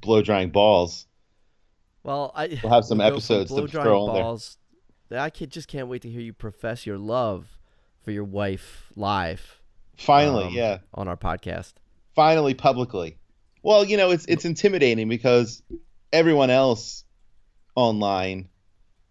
blow 0.00 0.22
drying 0.22 0.50
balls. 0.50 1.06
Well, 2.02 2.32
I 2.34 2.58
we'll 2.62 2.72
have 2.72 2.84
some 2.84 3.00
episodes 3.00 3.54
to 3.54 3.68
throw 3.68 4.06
on 4.06 4.14
balls 4.14 4.58
I 5.18 5.30
can, 5.30 5.48
just 5.48 5.68
can't 5.68 5.88
wait 5.88 6.02
to 6.02 6.10
hear 6.10 6.20
you 6.20 6.32
profess 6.32 6.86
your 6.86 6.98
love 6.98 7.58
for 8.02 8.10
your 8.10 8.24
wife 8.24 8.90
live. 8.96 9.60
Finally, 9.96 10.46
um, 10.46 10.52
yeah, 10.54 10.78
on 10.94 11.08
our 11.08 11.16
podcast. 11.16 11.74
Finally, 12.14 12.54
publicly. 12.54 13.18
Well, 13.62 13.84
you 13.84 13.96
know, 13.96 14.10
it's 14.10 14.24
it's 14.26 14.44
intimidating 14.44 15.08
because 15.08 15.62
everyone 16.12 16.50
else 16.50 17.04
online 17.74 18.48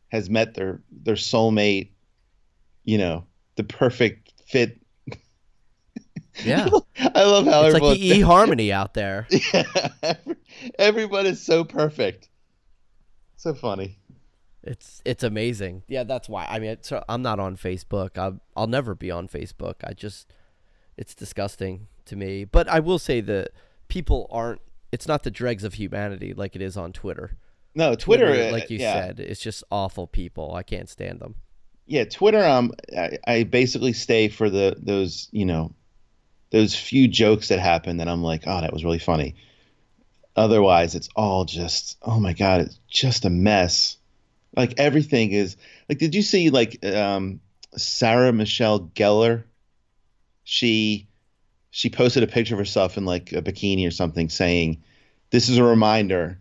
has 0.09 0.29
met 0.29 0.53
their 0.53 0.81
their 0.91 1.15
soulmate. 1.15 1.89
You 2.83 2.97
know, 2.97 3.25
the 3.55 3.63
perfect 3.63 4.33
fit. 4.45 4.77
Yeah, 6.45 6.69
I 6.97 7.25
love 7.25 7.45
how 7.45 7.65
it's 7.65 7.73
like 7.77 7.99
the 7.99 8.11
eHarmony 8.11 8.71
out 8.71 8.93
there. 8.93 9.27
Yeah, 9.53 10.13
everyone 10.79 11.25
is 11.25 11.41
so 11.45 11.65
perfect. 11.65 12.29
So 13.35 13.53
funny. 13.53 13.99
It's 14.63 15.01
it's 15.03 15.23
amazing. 15.23 15.83
Yeah, 15.87 16.03
that's 16.03 16.29
why. 16.29 16.45
I 16.45 16.59
mean, 16.59 16.77
I'm 17.09 17.21
not 17.21 17.39
on 17.39 17.57
Facebook. 17.57 18.17
I'll 18.17 18.39
I'll 18.55 18.67
never 18.67 18.95
be 18.95 19.11
on 19.11 19.27
Facebook. 19.27 19.75
I 19.83 19.93
just 19.93 20.31
it's 20.97 21.15
disgusting 21.15 21.87
to 22.05 22.15
me. 22.15 22.45
But 22.45 22.67
I 22.67 22.79
will 22.79 22.99
say 22.99 23.21
that 23.21 23.49
people 23.87 24.27
aren't. 24.31 24.61
It's 24.91 25.07
not 25.07 25.23
the 25.23 25.31
dregs 25.31 25.63
of 25.63 25.75
humanity 25.75 26.33
like 26.33 26.55
it 26.55 26.61
is 26.61 26.77
on 26.77 26.93
Twitter. 26.93 27.37
No, 27.73 27.95
Twitter, 27.95 28.27
Twitter 28.27 28.51
like 28.51 28.69
you 28.69 28.79
yeah. 28.79 28.93
said, 28.93 29.19
it's 29.19 29.39
just 29.39 29.63
awful 29.71 30.07
people. 30.07 30.53
I 30.53 30.63
can't 30.63 30.89
stand 30.89 31.19
them. 31.19 31.35
Yeah, 31.85 32.05
Twitter. 32.05 32.43
Um, 32.43 32.73
I, 32.97 33.17
I 33.25 33.43
basically 33.43 33.93
stay 33.93 34.27
for 34.27 34.49
the 34.49 34.75
those 34.77 35.29
you 35.31 35.45
know 35.45 35.73
those 36.51 36.75
few 36.75 37.07
jokes 37.07 37.47
that 37.47 37.59
happen 37.59 37.97
that 37.97 38.07
I'm 38.07 38.21
like, 38.21 38.43
oh, 38.45 38.61
that 38.61 38.73
was 38.73 38.83
really 38.83 38.99
funny. 38.99 39.35
Otherwise, 40.35 40.95
it's 40.95 41.09
all 41.15 41.45
just, 41.45 41.97
oh 42.01 42.19
my 42.19 42.33
god, 42.33 42.61
it's 42.61 42.79
just 42.89 43.25
a 43.25 43.29
mess. 43.29 43.97
Like 44.55 44.73
everything 44.77 45.31
is 45.31 45.55
like. 45.87 45.97
Did 45.97 46.13
you 46.13 46.21
see 46.21 46.49
like 46.49 46.83
um, 46.85 47.39
Sarah 47.77 48.33
Michelle 48.33 48.81
Gellar? 48.81 49.43
She 50.43 51.07
she 51.69 51.89
posted 51.89 52.23
a 52.23 52.27
picture 52.27 52.55
of 52.55 52.59
herself 52.59 52.97
in 52.97 53.05
like 53.05 53.31
a 53.31 53.41
bikini 53.41 53.87
or 53.87 53.91
something, 53.91 54.27
saying, 54.27 54.83
"This 55.29 55.47
is 55.47 55.57
a 55.57 55.63
reminder, 55.63 56.40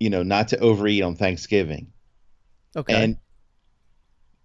you 0.00 0.10
know, 0.10 0.22
not 0.22 0.48
to 0.48 0.58
overeat 0.58 1.02
on 1.02 1.16
Thanksgiving." 1.16 1.92
Okay. 2.76 3.04
And 3.04 3.16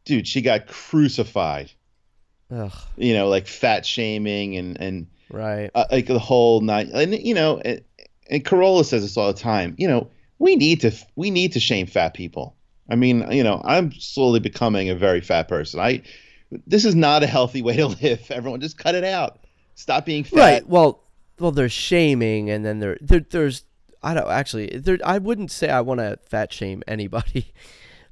dude, 0.05 0.27
she 0.27 0.41
got 0.41 0.67
crucified. 0.67 1.71
Ugh, 2.51 2.71
You 2.97 3.13
know, 3.13 3.29
like 3.29 3.47
fat 3.47 3.85
shaming 3.85 4.57
and 4.57 4.79
and 4.79 5.07
right. 5.29 5.71
uh, 5.73 5.85
like 5.91 6.07
the 6.07 6.19
whole 6.19 6.61
night. 6.61 6.89
And 6.89 7.13
you 7.13 7.33
know, 7.33 7.59
and, 7.59 7.81
and 8.29 8.45
Carolla 8.45 8.85
says 8.85 9.01
this 9.01 9.17
all 9.17 9.31
the 9.31 9.39
time. 9.39 9.75
You 9.77 9.87
know, 9.87 10.09
we 10.39 10.55
need 10.55 10.81
to 10.81 10.91
we 11.15 11.31
need 11.31 11.53
to 11.53 11.59
shame 11.59 11.87
fat 11.87 12.13
people. 12.13 12.55
I 12.89 12.95
mean, 12.95 13.31
you 13.31 13.43
know, 13.43 13.61
I'm 13.63 13.91
slowly 13.93 14.39
becoming 14.39 14.89
a 14.89 14.95
very 14.95 15.21
fat 15.21 15.47
person. 15.47 15.79
I 15.79 16.01
this 16.67 16.85
is 16.85 16.95
not 16.95 17.23
a 17.23 17.27
healthy 17.27 17.61
way 17.61 17.77
to 17.77 17.87
live. 18.01 18.29
Everyone, 18.29 18.61
just 18.61 18.77
cut 18.77 18.95
it 18.95 19.03
out. 19.03 19.39
Stop 19.75 20.05
being 20.05 20.23
fat. 20.23 20.37
Right. 20.37 20.67
Well, 20.67 21.03
well, 21.39 21.51
there's 21.51 21.71
shaming, 21.71 22.49
and 22.51 22.63
then 22.63 22.79
there, 22.79 22.97
there 23.01 23.25
there's 23.27 23.63
I 24.03 24.13
don't 24.13 24.29
actually 24.29 24.67
there. 24.77 24.97
I 25.03 25.17
wouldn't 25.17 25.51
say 25.51 25.69
I 25.69 25.81
want 25.81 25.99
to 25.99 26.17
fat 26.25 26.51
shame 26.53 26.83
anybody. 26.87 27.53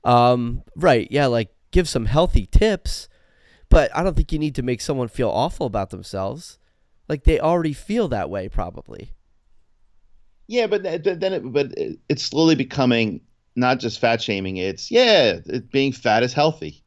Um, 0.03 0.63
right. 0.75 1.07
Yeah. 1.11 1.27
Like 1.27 1.53
give 1.69 1.87
some 1.87 2.05
healthy 2.07 2.47
tips, 2.47 3.07
but 3.69 3.95
I 3.95 4.01
don't 4.01 4.15
think 4.15 4.31
you 4.31 4.39
need 4.39 4.55
to 4.55 4.63
make 4.63 4.81
someone 4.81 5.09
feel 5.09 5.29
awful 5.29 5.67
about 5.67 5.91
themselves. 5.91 6.57
Like 7.07 7.23
they 7.23 7.39
already 7.39 7.73
feel 7.73 8.07
that 8.07 8.27
way, 8.27 8.49
probably. 8.49 9.11
Yeah, 10.47 10.67
but 10.67 10.83
th- 10.83 11.03
th- 11.03 11.19
then 11.19 11.33
it, 11.33 11.51
but 11.53 11.71
it's 12.09 12.23
slowly 12.23 12.55
becoming 12.55 13.21
not 13.55 13.79
just 13.79 13.99
fat 13.99 14.21
shaming. 14.21 14.57
It's 14.57 14.91
yeah, 14.91 15.39
it, 15.45 15.71
being 15.71 15.93
fat 15.93 16.23
is 16.23 16.33
healthy. 16.33 16.83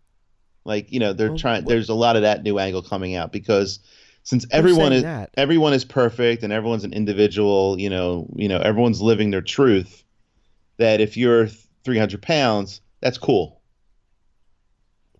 Like 0.65 0.91
you 0.93 0.99
know, 1.01 1.13
they're 1.13 1.29
Well, 1.31 1.39
trying. 1.39 1.65
There's 1.65 1.89
a 1.89 1.95
lot 1.95 2.17
of 2.17 2.23
that 2.23 2.43
new 2.43 2.59
angle 2.59 2.83
coming 2.83 3.15
out 3.15 3.33
because 3.33 3.79
since 4.25 4.47
everyone 4.51 4.93
is 4.93 5.03
that? 5.03 5.31
everyone 5.37 5.75
is 5.75 5.85
perfect 5.85 6.43
and 6.43 6.53
everyone's 6.53 6.85
an 6.85 6.93
individual, 6.93 7.79
you 7.79 7.91
know, 7.91 8.27
you 8.35 8.49
know, 8.49 8.59
everyone's 8.59 9.01
living 9.01 9.31
their 9.31 9.43
truth. 9.43 10.03
That 10.79 11.01
if 11.01 11.17
you're 11.17 11.47
300 11.85 12.21
pounds, 12.21 12.81
that's 13.01 13.19
cool. 13.19 13.61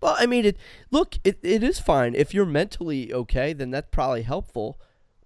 Well, 0.01 0.17
I 0.19 0.25
mean, 0.25 0.45
it. 0.45 0.57
Look, 0.91 1.15
it, 1.23 1.39
it 1.41 1.63
is 1.63 1.79
fine 1.79 2.13
if 2.13 2.33
you're 2.33 2.45
mentally 2.45 3.13
okay. 3.13 3.53
Then 3.53 3.71
that's 3.71 3.87
probably 3.91 4.23
helpful. 4.23 4.79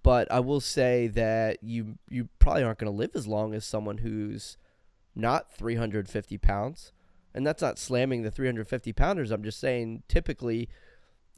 But 0.03 0.31
I 0.31 0.39
will 0.39 0.61
say 0.61 1.07
that 1.07 1.63
you 1.63 1.97
you 2.09 2.29
probably 2.39 2.63
aren't 2.63 2.79
going 2.79 2.91
to 2.91 2.97
live 2.97 3.11
as 3.15 3.27
long 3.27 3.53
as 3.53 3.65
someone 3.65 3.99
who's 3.99 4.57
not 5.15 5.51
350 5.51 6.37
pounds. 6.37 6.91
And 7.33 7.45
that's 7.45 7.61
not 7.61 7.77
slamming 7.79 8.23
the 8.23 8.31
350 8.31 8.93
pounders. 8.93 9.31
I'm 9.31 9.43
just 9.43 9.59
saying 9.59 10.03
typically 10.07 10.69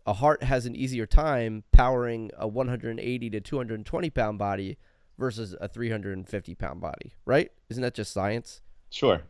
a 0.06 0.14
heart 0.14 0.44
has 0.44 0.66
an 0.66 0.76
easier 0.76 1.06
time 1.06 1.64
powering 1.72 2.32
a 2.38 2.48
180 2.48 3.30
to 3.30 3.40
220 3.40 4.10
pound 4.10 4.40
body 4.40 4.78
versus 5.18 5.56
a 5.62 5.68
350 5.68 6.56
pound 6.56 6.82
body, 6.82 7.14
right? 7.26 7.52
Isn't 7.70 7.84
that 7.84 7.94
just 7.94 8.12
science? 8.12 8.62
Sure. 8.90 9.22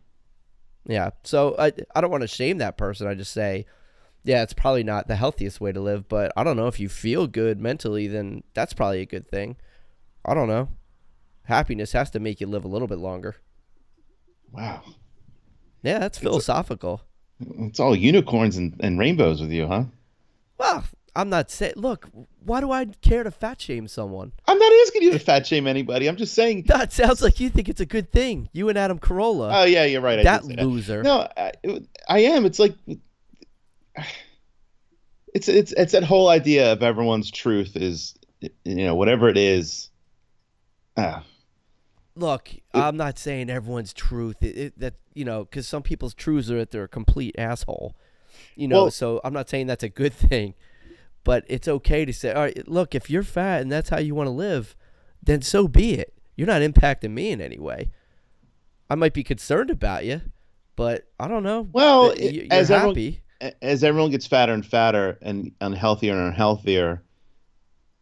Yeah. 0.86 1.12
So 1.24 1.56
I 1.60 1.74
I 1.94 2.02
don't 2.02 2.12
want 2.12 2.22
to 2.22 2.28
shame 2.28 2.58
that 2.60 2.78
person. 2.78 3.08
I 3.08 3.14
just 3.14 3.34
say, 3.34 3.66
yeah, 4.24 4.44
it's 4.44 4.54
probably 4.54 4.84
not 4.84 5.08
the 5.08 5.16
healthiest 5.16 5.60
way 5.60 5.72
to 5.72 5.80
live, 5.80 6.08
but 6.08 6.32
I 6.36 6.44
don't 6.44 6.58
know 6.58 6.68
if 6.68 6.80
you 6.80 6.90
feel 6.90 7.28
good 7.28 7.60
mentally, 7.60 8.08
then 8.08 8.44
that's 8.54 8.74
probably 8.74 9.02
a 9.02 9.06
good 9.06 9.28
thing. 9.28 9.58
I 10.26 10.34
don't 10.34 10.48
know. 10.48 10.70
Happiness 11.44 11.92
has 11.94 12.10
to 12.12 12.20
make 12.20 12.40
you 12.40 12.48
live 12.48 12.64
a 12.64 12.68
little 12.68 12.88
bit 12.88 13.00
longer. 13.00 13.36
Wow. 14.52 14.84
Yeah, 15.82 16.00
that's 16.00 16.20
philosophical. 16.20 17.02
It's 17.40 17.80
all 17.80 17.96
unicorns 17.96 18.58
and, 18.58 18.80
and 18.82 19.00
rainbows 19.00 19.42
with 19.42 19.52
you, 19.52 19.68
huh? 19.68 19.86
Well, 20.62 20.84
I'm 21.16 21.30
not 21.30 21.50
saying. 21.50 21.74
Look, 21.76 22.08
why 22.46 22.62
do 22.62 22.72
I 22.72 22.86
care 22.86 23.24
to 23.24 23.32
fat 23.32 23.60
shame 23.60 23.88
someone? 23.88 24.32
I'm 24.48 24.60
not 24.60 24.72
asking 24.84 25.02
you 25.02 25.12
to 25.12 25.20
fat 25.20 25.48
shame 25.48 25.66
anybody. 25.66 26.08
I'm 26.08 26.18
just 26.18 26.36
saying. 26.36 26.66
That 26.68 26.94
sounds 26.94 27.24
like 27.24 27.40
you 27.40 27.50
think 27.50 27.68
it's 27.68 27.82
a 27.82 27.86
good 27.86 28.12
thing. 28.12 28.48
You 28.54 28.70
and 28.70 28.78
Adam 28.78 29.00
Carolla. 29.00 29.50
Oh 29.52 29.64
yeah, 29.64 29.86
you're 29.86 30.02
right. 30.02 30.20
I 30.20 30.24
that 30.24 30.46
loser. 30.46 31.02
No, 31.02 31.28
I, 31.36 31.52
I 32.08 32.20
am. 32.20 32.46
It's 32.46 32.60
like 32.60 32.76
it's 35.34 35.48
it's 35.50 35.72
it's 35.74 35.94
that 35.94 36.04
whole 36.04 36.30
idea 36.30 36.72
of 36.72 36.84
everyone's 36.84 37.32
truth 37.32 37.76
is 37.76 38.14
you 38.40 38.86
know 38.86 38.94
whatever 38.94 39.30
it 39.30 39.38
is. 39.38 39.90
Ah, 40.96 41.24
Look, 42.16 42.52
I'm 42.74 42.98
not 42.98 43.18
saying 43.18 43.50
everyone's 43.50 43.94
truth. 43.94 44.44
It, 44.44 44.58
it, 44.58 44.80
that 44.80 44.94
you 45.16 45.26
know, 45.26 45.46
because 45.46 45.68
some 45.68 45.82
people's 45.82 46.14
truths 46.14 46.52
are 46.52 46.58
that 46.58 46.70
they're 46.70 46.84
a 46.84 46.88
complete 46.88 47.36
asshole. 47.38 47.96
You 48.56 48.68
know, 48.68 48.84
Well- 48.84 48.92
so 48.92 49.22
I'm 49.24 49.34
not 49.34 49.50
saying 49.50 49.68
that's 49.68 49.84
a 49.84 49.90
good 49.90 50.14
thing, 50.30 50.54
but 51.24 51.44
it's 51.48 51.68
okay 51.68 52.06
to 52.06 52.14
say, 52.14 52.32
all 52.34 52.42
right, 52.44 52.68
look, 52.68 52.94
if 52.96 53.10
you're 53.10 53.24
fat 53.24 53.62
and 53.62 53.72
that's 53.72 53.90
how 53.90 54.00
you 54.00 54.16
want 54.16 54.28
to 54.28 54.32
live, 54.32 54.76
then 55.24 55.42
so 55.42 55.68
be 55.68 55.94
it. 55.94 56.14
You're 56.36 56.48
not 56.48 56.62
impacting 56.62 57.12
me 57.12 57.32
in 57.32 57.42
any 57.42 57.60
way. 57.60 57.92
I 58.90 58.96
might 58.96 59.14
be 59.14 59.24
concerned 59.24 59.70
about 59.70 60.06
you, 60.06 60.22
but 60.76 61.08
I 61.20 61.28
don't 61.28 61.44
know. 61.44 61.70
Well, 61.72 62.18
you- 62.18 62.48
as 62.52 62.70
you're 62.70 62.78
everyone- 62.78 62.96
happy. 62.96 63.22
a- 63.42 63.64
as 63.64 63.84
everyone 63.84 64.12
gets 64.12 64.26
fatter 64.28 64.54
and 64.54 64.66
fatter 64.66 65.18
and 65.22 65.52
unhealthier 65.62 66.14
and 66.14 66.34
unhealthier, 66.36 67.02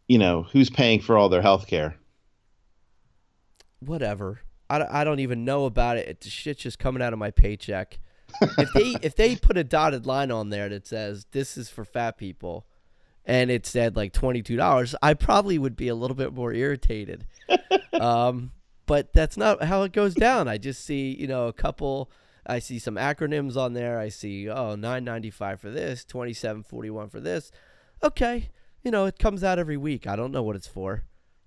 you 0.08 0.18
know 0.18 0.42
who's 0.52 0.70
paying 0.70 1.00
for 1.00 1.16
all 1.16 1.28
their 1.28 1.42
health 1.42 1.66
care? 1.66 1.96
whatever. 3.80 4.40
I, 4.68 4.78
don't- 4.78 4.90
I 4.90 5.04
don't 5.04 5.20
even 5.20 5.44
know 5.44 5.64
about 5.64 5.96
it. 5.96 6.08
it. 6.08 6.20
The 6.20 6.30
shit's 6.30 6.62
just 6.62 6.78
coming 6.78 7.02
out 7.02 7.12
of 7.12 7.18
my 7.18 7.30
paycheck. 7.30 7.98
If 8.40 8.72
they 8.72 8.96
if 9.02 9.16
they 9.16 9.36
put 9.36 9.56
a 9.56 9.64
dotted 9.64 10.06
line 10.06 10.30
on 10.30 10.50
there 10.50 10.68
that 10.68 10.86
says 10.86 11.26
this 11.32 11.56
is 11.56 11.68
for 11.68 11.84
fat 11.84 12.16
people, 12.18 12.66
and 13.24 13.50
it 13.50 13.66
said 13.66 13.96
like 13.96 14.12
twenty 14.12 14.42
two 14.42 14.56
dollars, 14.56 14.94
I 15.02 15.14
probably 15.14 15.58
would 15.58 15.76
be 15.76 15.88
a 15.88 15.94
little 15.94 16.16
bit 16.16 16.32
more 16.32 16.52
irritated. 16.52 17.26
um, 17.92 18.52
but 18.86 19.12
that's 19.12 19.36
not 19.36 19.64
how 19.64 19.82
it 19.82 19.92
goes 19.92 20.14
down. 20.14 20.48
I 20.48 20.58
just 20.58 20.84
see 20.84 21.16
you 21.18 21.26
know 21.26 21.48
a 21.48 21.52
couple. 21.52 22.10
I 22.46 22.58
see 22.58 22.78
some 22.78 22.96
acronyms 22.96 23.56
on 23.56 23.74
there. 23.74 23.98
I 23.98 24.08
see 24.08 24.48
oh 24.48 24.74
nine 24.74 25.04
ninety 25.04 25.30
five 25.30 25.60
for 25.60 25.70
this, 25.70 26.04
twenty 26.04 26.32
seven 26.32 26.62
forty 26.62 26.90
one 26.90 27.08
for 27.08 27.20
this. 27.20 27.52
Okay, 28.02 28.50
you 28.82 28.90
know 28.90 29.06
it 29.06 29.18
comes 29.18 29.44
out 29.44 29.58
every 29.58 29.76
week. 29.76 30.06
I 30.06 30.16
don't 30.16 30.32
know 30.32 30.42
what 30.42 30.56
it's 30.56 30.66
for, 30.66 31.04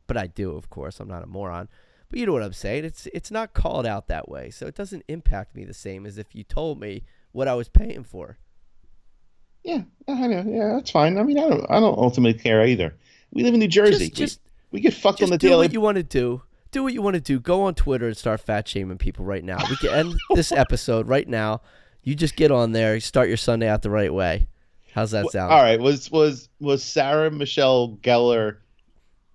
but 0.07 0.17
I 0.17 0.27
do, 0.27 0.55
of 0.55 0.69
course. 0.69 0.99
I'm 0.99 1.07
not 1.07 1.23
a 1.23 1.27
moron. 1.27 1.69
But 2.13 2.19
you 2.19 2.27
know 2.27 2.33
what 2.33 2.43
I'm 2.43 2.53
saying? 2.53 2.85
It's 2.85 3.07
it's 3.11 3.31
not 3.31 3.55
called 3.55 3.87
out 3.87 4.07
that 4.07 4.29
way, 4.29 4.51
so 4.51 4.67
it 4.67 4.75
doesn't 4.75 5.03
impact 5.07 5.55
me 5.55 5.65
the 5.65 5.73
same 5.73 6.05
as 6.05 6.19
if 6.19 6.35
you 6.35 6.43
told 6.43 6.79
me 6.79 7.01
what 7.31 7.47
I 7.47 7.55
was 7.55 7.69
paying 7.69 8.03
for. 8.03 8.37
Yeah, 9.63 9.81
I 10.07 10.27
know. 10.27 10.43
Yeah, 10.47 10.73
that's 10.75 10.91
fine. 10.91 11.17
I 11.17 11.23
mean, 11.23 11.39
I 11.39 11.49
don't 11.49 11.65
I 11.71 11.79
don't 11.79 11.97
ultimately 11.97 12.39
care 12.39 12.63
either. 12.67 12.93
We 13.31 13.41
live 13.41 13.55
in 13.55 13.61
New 13.61 13.67
Jersey. 13.67 14.09
Just 14.09 14.13
just 14.13 14.39
we, 14.69 14.77
we 14.77 14.81
get 14.81 14.93
fucked 14.93 15.23
on 15.23 15.31
the 15.31 15.39
do 15.39 15.47
daily. 15.47 15.65
what 15.65 15.73
you 15.73 15.81
want 15.81 15.97
to 15.97 16.03
do. 16.03 16.43
Do 16.69 16.83
what 16.83 16.93
you 16.93 17.01
want 17.01 17.15
to 17.15 17.19
do. 17.19 17.39
Go 17.39 17.63
on 17.63 17.73
Twitter 17.73 18.05
and 18.05 18.15
start 18.15 18.41
fat 18.41 18.67
shaming 18.67 18.99
people 18.99 19.25
right 19.25 19.43
now. 19.43 19.57
We 19.67 19.75
can 19.77 19.89
end 19.89 20.15
this 20.35 20.51
episode 20.51 21.07
right 21.07 21.27
now. 21.27 21.61
You 22.03 22.13
just 22.13 22.35
get 22.35 22.51
on 22.51 22.73
there, 22.73 22.99
start 22.99 23.27
your 23.27 23.37
Sunday 23.37 23.67
out 23.67 23.81
the 23.81 23.89
right 23.89 24.13
way. 24.13 24.49
How's 24.93 25.09
that 25.11 25.31
sound? 25.31 25.51
All 25.51 25.63
right, 25.63 25.79
was 25.79 26.11
was 26.11 26.47
was 26.59 26.83
Sarah 26.83 27.31
Michelle 27.31 27.97
Gellar 28.03 28.57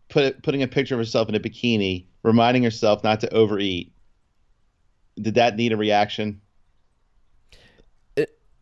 put 0.08 0.44
putting 0.44 0.62
a 0.62 0.68
picture 0.68 0.94
of 0.94 1.00
herself 1.00 1.28
in 1.28 1.34
a 1.34 1.40
bikini, 1.40 2.04
reminding 2.22 2.62
herself 2.62 3.04
not 3.04 3.20
to 3.20 3.32
overeat? 3.32 3.92
Did 5.20 5.34
that 5.34 5.56
need 5.56 5.72
a 5.72 5.76
reaction? 5.76 6.40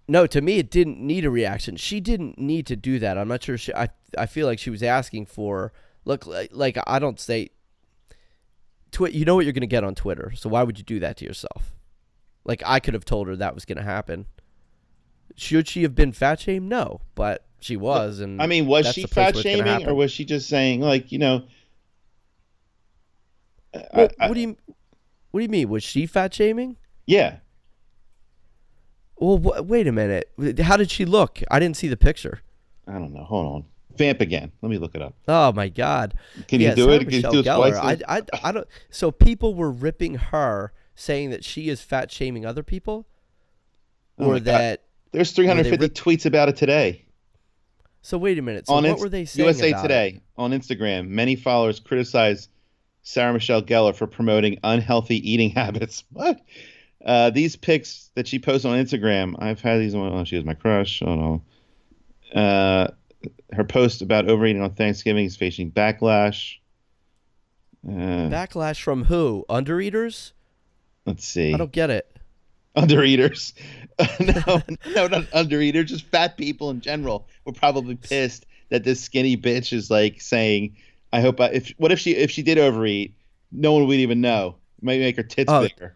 No, 0.08 0.26
to 0.26 0.40
me, 0.40 0.58
it 0.58 0.70
didn't 0.70 1.00
need 1.00 1.24
a 1.24 1.30
reaction. 1.30 1.76
She 1.76 2.00
didn't 2.00 2.38
need 2.38 2.66
to 2.66 2.76
do 2.76 2.98
that. 3.00 3.18
I'm 3.18 3.28
not 3.28 3.42
sure. 3.42 3.58
She, 3.58 3.74
I 3.74 3.88
I 4.16 4.26
feel 4.26 4.46
like 4.46 4.58
she 4.58 4.70
was 4.70 4.82
asking 4.82 5.26
for 5.26 5.72
look 6.04 6.26
like, 6.26 6.50
like 6.52 6.78
I 6.86 6.98
don't 6.98 7.18
say. 7.18 7.50
Twi- 8.92 9.08
you 9.08 9.24
know 9.24 9.34
what 9.34 9.44
you're 9.44 9.52
gonna 9.52 9.66
get 9.66 9.82
on 9.82 9.94
Twitter, 9.94 10.32
so 10.36 10.48
why 10.48 10.62
would 10.62 10.78
you 10.78 10.84
do 10.84 11.00
that 11.00 11.16
to 11.18 11.24
yourself? 11.24 11.74
Like 12.44 12.62
I 12.64 12.78
could 12.78 12.94
have 12.94 13.04
told 13.04 13.26
her 13.26 13.36
that 13.36 13.54
was 13.54 13.64
gonna 13.64 13.82
happen. 13.82 14.26
Should 15.34 15.66
she 15.66 15.82
have 15.82 15.96
been 15.96 16.12
fat 16.12 16.40
shamed? 16.40 16.68
No, 16.68 17.00
but 17.16 17.44
she 17.58 17.76
was, 17.76 18.20
and 18.20 18.40
I 18.40 18.46
mean, 18.46 18.66
was 18.66 18.92
she 18.92 19.06
fat 19.06 19.34
where 19.34 19.40
it's 19.40 19.42
gonna 19.42 19.70
shaming, 19.70 19.88
or 19.88 19.94
was 19.94 20.12
she 20.12 20.24
just 20.24 20.48
saying 20.48 20.80
like 20.80 21.10
you 21.10 21.18
know? 21.18 21.42
Well, 23.74 24.08
I- 24.18 24.28
what 24.28 24.34
do 24.34 24.40
you 24.40 24.56
What 25.30 25.40
do 25.40 25.42
you 25.44 25.48
mean? 25.50 25.68
Was 25.68 25.82
she 25.84 26.06
fat 26.06 26.32
shaming? 26.34 26.76
yeah, 27.06 27.38
Well, 29.18 29.38
wait 29.38 29.86
a 29.86 29.92
minute. 29.92 30.30
How 30.60 30.76
did 30.76 30.90
she 30.90 31.04
look? 31.04 31.40
I 31.50 31.58
didn't 31.58 31.76
see 31.76 31.88
the 31.88 31.96
picture. 31.96 32.40
I 32.86 32.92
don't 32.92 33.12
know. 33.12 33.24
Hold 33.24 33.46
on. 33.54 33.64
Vamp 33.96 34.20
again. 34.20 34.52
Let 34.60 34.68
me 34.68 34.76
look 34.78 34.94
it 34.94 35.00
up. 35.02 35.14
Oh 35.26 35.52
my 35.52 35.68
God! 35.68 36.14
Can 36.48 36.60
yeah, 36.60 36.70
you 36.70 36.76
do 36.76 36.90
it? 36.90 37.00
Can 37.04 37.10
you 37.12 37.22
do 37.22 37.38
it 37.40 37.44
twice? 37.44 37.74
I, 37.76 37.98
I, 38.06 38.22
I 38.44 38.52
don't. 38.52 38.66
So 38.90 39.10
people 39.10 39.54
were 39.54 39.70
ripping 39.70 40.16
her, 40.16 40.72
saying 40.94 41.30
that 41.30 41.44
she 41.44 41.70
is 41.70 41.80
fat 41.80 42.10
shaming 42.12 42.44
other 42.44 42.62
people, 42.62 43.06
Oh 44.18 44.26
or 44.26 44.32
my 44.34 44.38
God. 44.40 44.44
that. 44.44 44.82
There's 45.12 45.32
350 45.32 45.82
rip- 45.82 45.94
tweets 45.94 46.26
about 46.26 46.50
it 46.50 46.56
today. 46.56 47.06
So 48.02 48.18
wait 48.18 48.38
a 48.38 48.42
minute. 48.42 48.66
So 48.66 48.74
on 48.74 48.82
what 48.82 48.90
Inst- 48.90 49.02
were 49.02 49.08
they 49.08 49.24
saying 49.24 49.46
USA 49.46 49.70
about 49.70 49.78
it? 49.78 49.88
Today 49.88 50.20
on 50.36 50.50
Instagram, 50.50 51.08
many 51.08 51.34
followers 51.34 51.80
criticize 51.80 52.48
Sarah 53.06 53.32
Michelle 53.32 53.62
Gellar 53.62 53.94
for 53.94 54.08
promoting 54.08 54.58
unhealthy 54.64 55.30
eating 55.30 55.50
habits. 55.54 56.02
What? 56.12 56.40
Uh, 57.04 57.30
these 57.30 57.54
pics 57.54 58.10
that 58.16 58.26
she 58.26 58.40
posts 58.40 58.64
on 58.64 58.76
Instagram, 58.76 59.36
I've 59.38 59.60
had 59.60 59.80
these 59.80 59.94
on. 59.94 60.12
Oh, 60.12 60.24
she 60.24 60.34
was 60.34 60.44
my 60.44 60.54
crush. 60.54 61.02
Oh 61.02 61.14
no. 61.14 61.42
Uh, 62.38 62.88
her 63.52 63.62
post 63.62 64.02
about 64.02 64.28
overeating 64.28 64.60
on 64.60 64.74
Thanksgiving 64.74 65.24
is 65.24 65.36
facing 65.36 65.70
backlash. 65.70 66.56
Uh, 67.86 68.26
Backlash 68.28 68.82
from 68.82 69.04
who? 69.04 69.44
Undereaters? 69.48 70.32
let's 71.06 71.24
see. 71.24 71.54
I 71.54 71.56
don't 71.56 71.70
get 71.70 71.90
it. 71.90 72.10
Undereaters. 72.76 73.52
no, 74.20 74.60
no, 74.96 75.06
not 75.06 75.30
undereaters. 75.30 75.86
Just 75.86 76.06
fat 76.06 76.36
people 76.36 76.70
in 76.70 76.80
general 76.80 77.28
were 77.44 77.52
probably 77.52 77.94
pissed 77.94 78.46
that 78.70 78.82
this 78.82 79.00
skinny 79.00 79.36
bitch 79.36 79.72
is 79.72 79.92
like 79.92 80.20
saying, 80.20 80.76
"I 81.16 81.20
hope 81.20 81.40
I, 81.40 81.46
if 81.48 81.72
what 81.78 81.92
if 81.92 81.98
she 81.98 82.12
if 82.16 82.30
she 82.30 82.42
did 82.42 82.58
overeat, 82.58 83.14
no 83.52 83.72
one 83.72 83.86
would 83.86 83.98
even 83.98 84.20
know. 84.20 84.56
Might 84.82 85.00
make 85.00 85.16
her 85.16 85.22
tits 85.22 85.50
Oh. 85.50 85.62
bigger." 85.62 85.94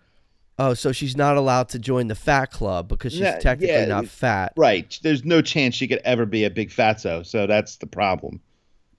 Oh, 0.58 0.74
so 0.74 0.92
she's 0.92 1.16
not 1.16 1.38
allowed 1.38 1.70
to 1.70 1.78
join 1.78 2.08
the 2.08 2.14
fat 2.14 2.50
club 2.50 2.86
because 2.88 3.12
she's 3.12 3.22
Yeah, 3.22 3.38
technically 3.38 3.74
yeah. 3.74 3.86
not 3.86 4.06
fat. 4.06 4.52
Right. 4.58 4.98
There's 5.02 5.24
no 5.24 5.40
chance 5.40 5.74
she 5.74 5.88
could 5.88 6.00
ever 6.04 6.26
be 6.26 6.44
a 6.44 6.50
big 6.50 6.68
fatso, 6.70 7.24
so 7.24 7.46
that's 7.46 7.76
the 7.76 7.86
problem. 7.86 8.40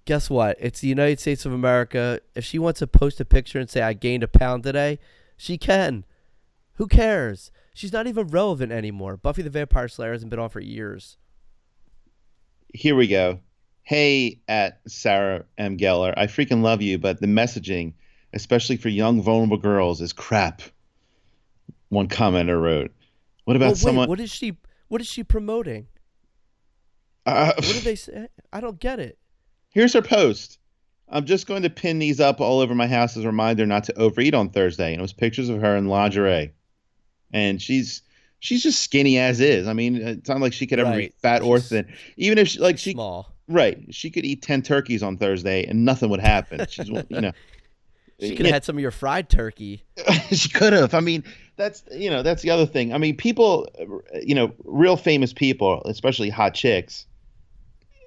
Guess 0.05 0.31
what? 0.31 0.57
It's 0.59 0.79
the 0.79 0.87
United 0.87 1.19
States 1.19 1.45
of 1.45 1.53
America. 1.53 2.19
If 2.33 2.43
she 2.45 2.57
wants 2.57 2.79
to 2.79 2.87
post 2.87 3.19
a 3.19 3.25
picture 3.25 3.59
and 3.59 3.69
say 3.69 3.81
I 3.83 3.93
gained 3.93 4.23
a 4.23 4.27
pound 4.27 4.63
today, 4.63 4.97
she 5.37 5.59
can. 5.59 6.03
Who 6.77 6.87
cares? 6.87 7.51
She's 7.75 7.93
not 7.93 8.07
even 8.07 8.27
relevant 8.29 8.71
anymore. 8.71 9.15
Buffy 9.15 9.43
the 9.43 9.51
Vampire 9.51 9.87
Slayer 9.87 10.13
hasn't 10.13 10.31
been 10.31 10.39
on 10.39 10.49
for 10.49 10.59
years. 10.61 11.17
Here 12.73 12.95
we 12.95 13.07
go. 13.07 13.39
Hey, 13.83 14.39
at 14.47 14.79
Sarah 14.87 15.45
M. 15.57 15.77
Gellar, 15.77 16.13
I 16.15 16.27
freaking 16.27 16.61
love 16.61 16.81
you, 16.81 16.97
but 16.97 17.19
the 17.19 17.27
messaging, 17.27 17.93
especially 18.33 18.77
for 18.77 18.89
young, 18.89 19.21
vulnerable 19.21 19.57
girls, 19.57 20.01
is 20.01 20.13
crap. 20.13 20.61
One 21.89 22.07
commenter 22.07 22.61
wrote. 22.61 22.91
What 23.45 23.55
about 23.55 23.69
wait, 23.69 23.77
someone? 23.77 24.07
what 24.09 24.19
is 24.19 24.31
she? 24.31 24.57
What 24.87 25.01
is 25.01 25.07
she 25.07 25.23
promoting? 25.23 25.87
Uh, 27.25 27.53
What 27.55 27.65
did 27.65 27.83
they 27.83 27.95
say? 27.95 28.27
I 28.53 28.61
don't 28.61 28.79
get 28.79 28.99
it. 28.99 29.17
Here's 29.69 29.93
her 29.93 30.01
post. 30.01 30.57
I'm 31.09 31.25
just 31.25 31.47
going 31.47 31.63
to 31.63 31.69
pin 31.69 31.99
these 31.99 32.19
up 32.21 32.39
all 32.39 32.59
over 32.61 32.73
my 32.73 32.87
house 32.87 33.17
as 33.17 33.23
a 33.23 33.27
reminder 33.27 33.65
not 33.65 33.83
to 33.85 33.97
overeat 33.99 34.33
on 34.33 34.49
Thursday. 34.49 34.91
And 34.93 34.99
it 34.99 35.01
was 35.01 35.11
pictures 35.13 35.49
of 35.49 35.59
her 35.59 35.75
in 35.75 35.87
lingerie. 35.87 36.53
And 37.33 37.61
she's 37.61 38.01
she's 38.39 38.63
just 38.63 38.81
skinny 38.81 39.17
as 39.17 39.39
is. 39.39 39.67
I 39.67 39.73
mean, 39.73 39.95
it's 39.97 40.29
not 40.29 40.39
like 40.39 40.53
she 40.53 40.67
could 40.67 40.79
ever 40.79 40.91
be 40.91 40.97
Right. 40.97 41.13
fat 41.21 41.41
or 41.41 41.59
thin. 41.59 41.91
Even 42.17 42.37
if 42.37 42.47
she, 42.49 42.59
like 42.59 42.77
she 42.79 42.91
Small. 42.93 43.30
Right, 43.51 43.93
she 43.93 44.09
could 44.09 44.25
eat 44.25 44.41
10 44.41 44.61
turkeys 44.61 45.03
on 45.03 45.17
Thursday 45.17 45.65
and 45.65 45.85
nothing 45.85 46.09
would 46.09 46.19
happen. 46.19 46.65
She's 46.69 46.89
you 46.89 47.03
know 47.09 47.31
She 48.21 48.35
could 48.35 48.45
have 48.45 48.53
had 48.53 48.63
some 48.63 48.77
of 48.77 48.81
your 48.81 48.91
fried 48.91 49.29
turkey. 49.29 49.83
she 50.31 50.49
could 50.49 50.73
have. 50.73 50.93
I 50.93 50.99
mean, 50.99 51.23
that's 51.55 51.83
you 51.91 52.09
know 52.09 52.21
that's 52.21 52.43
the 52.43 52.51
other 52.51 52.67
thing. 52.67 52.93
I 52.93 52.99
mean, 52.99 53.17
people, 53.17 53.67
you 54.21 54.35
know, 54.35 54.53
real 54.63 54.95
famous 54.95 55.33
people, 55.33 55.81
especially 55.85 56.29
hot 56.29 56.53
chicks. 56.53 57.07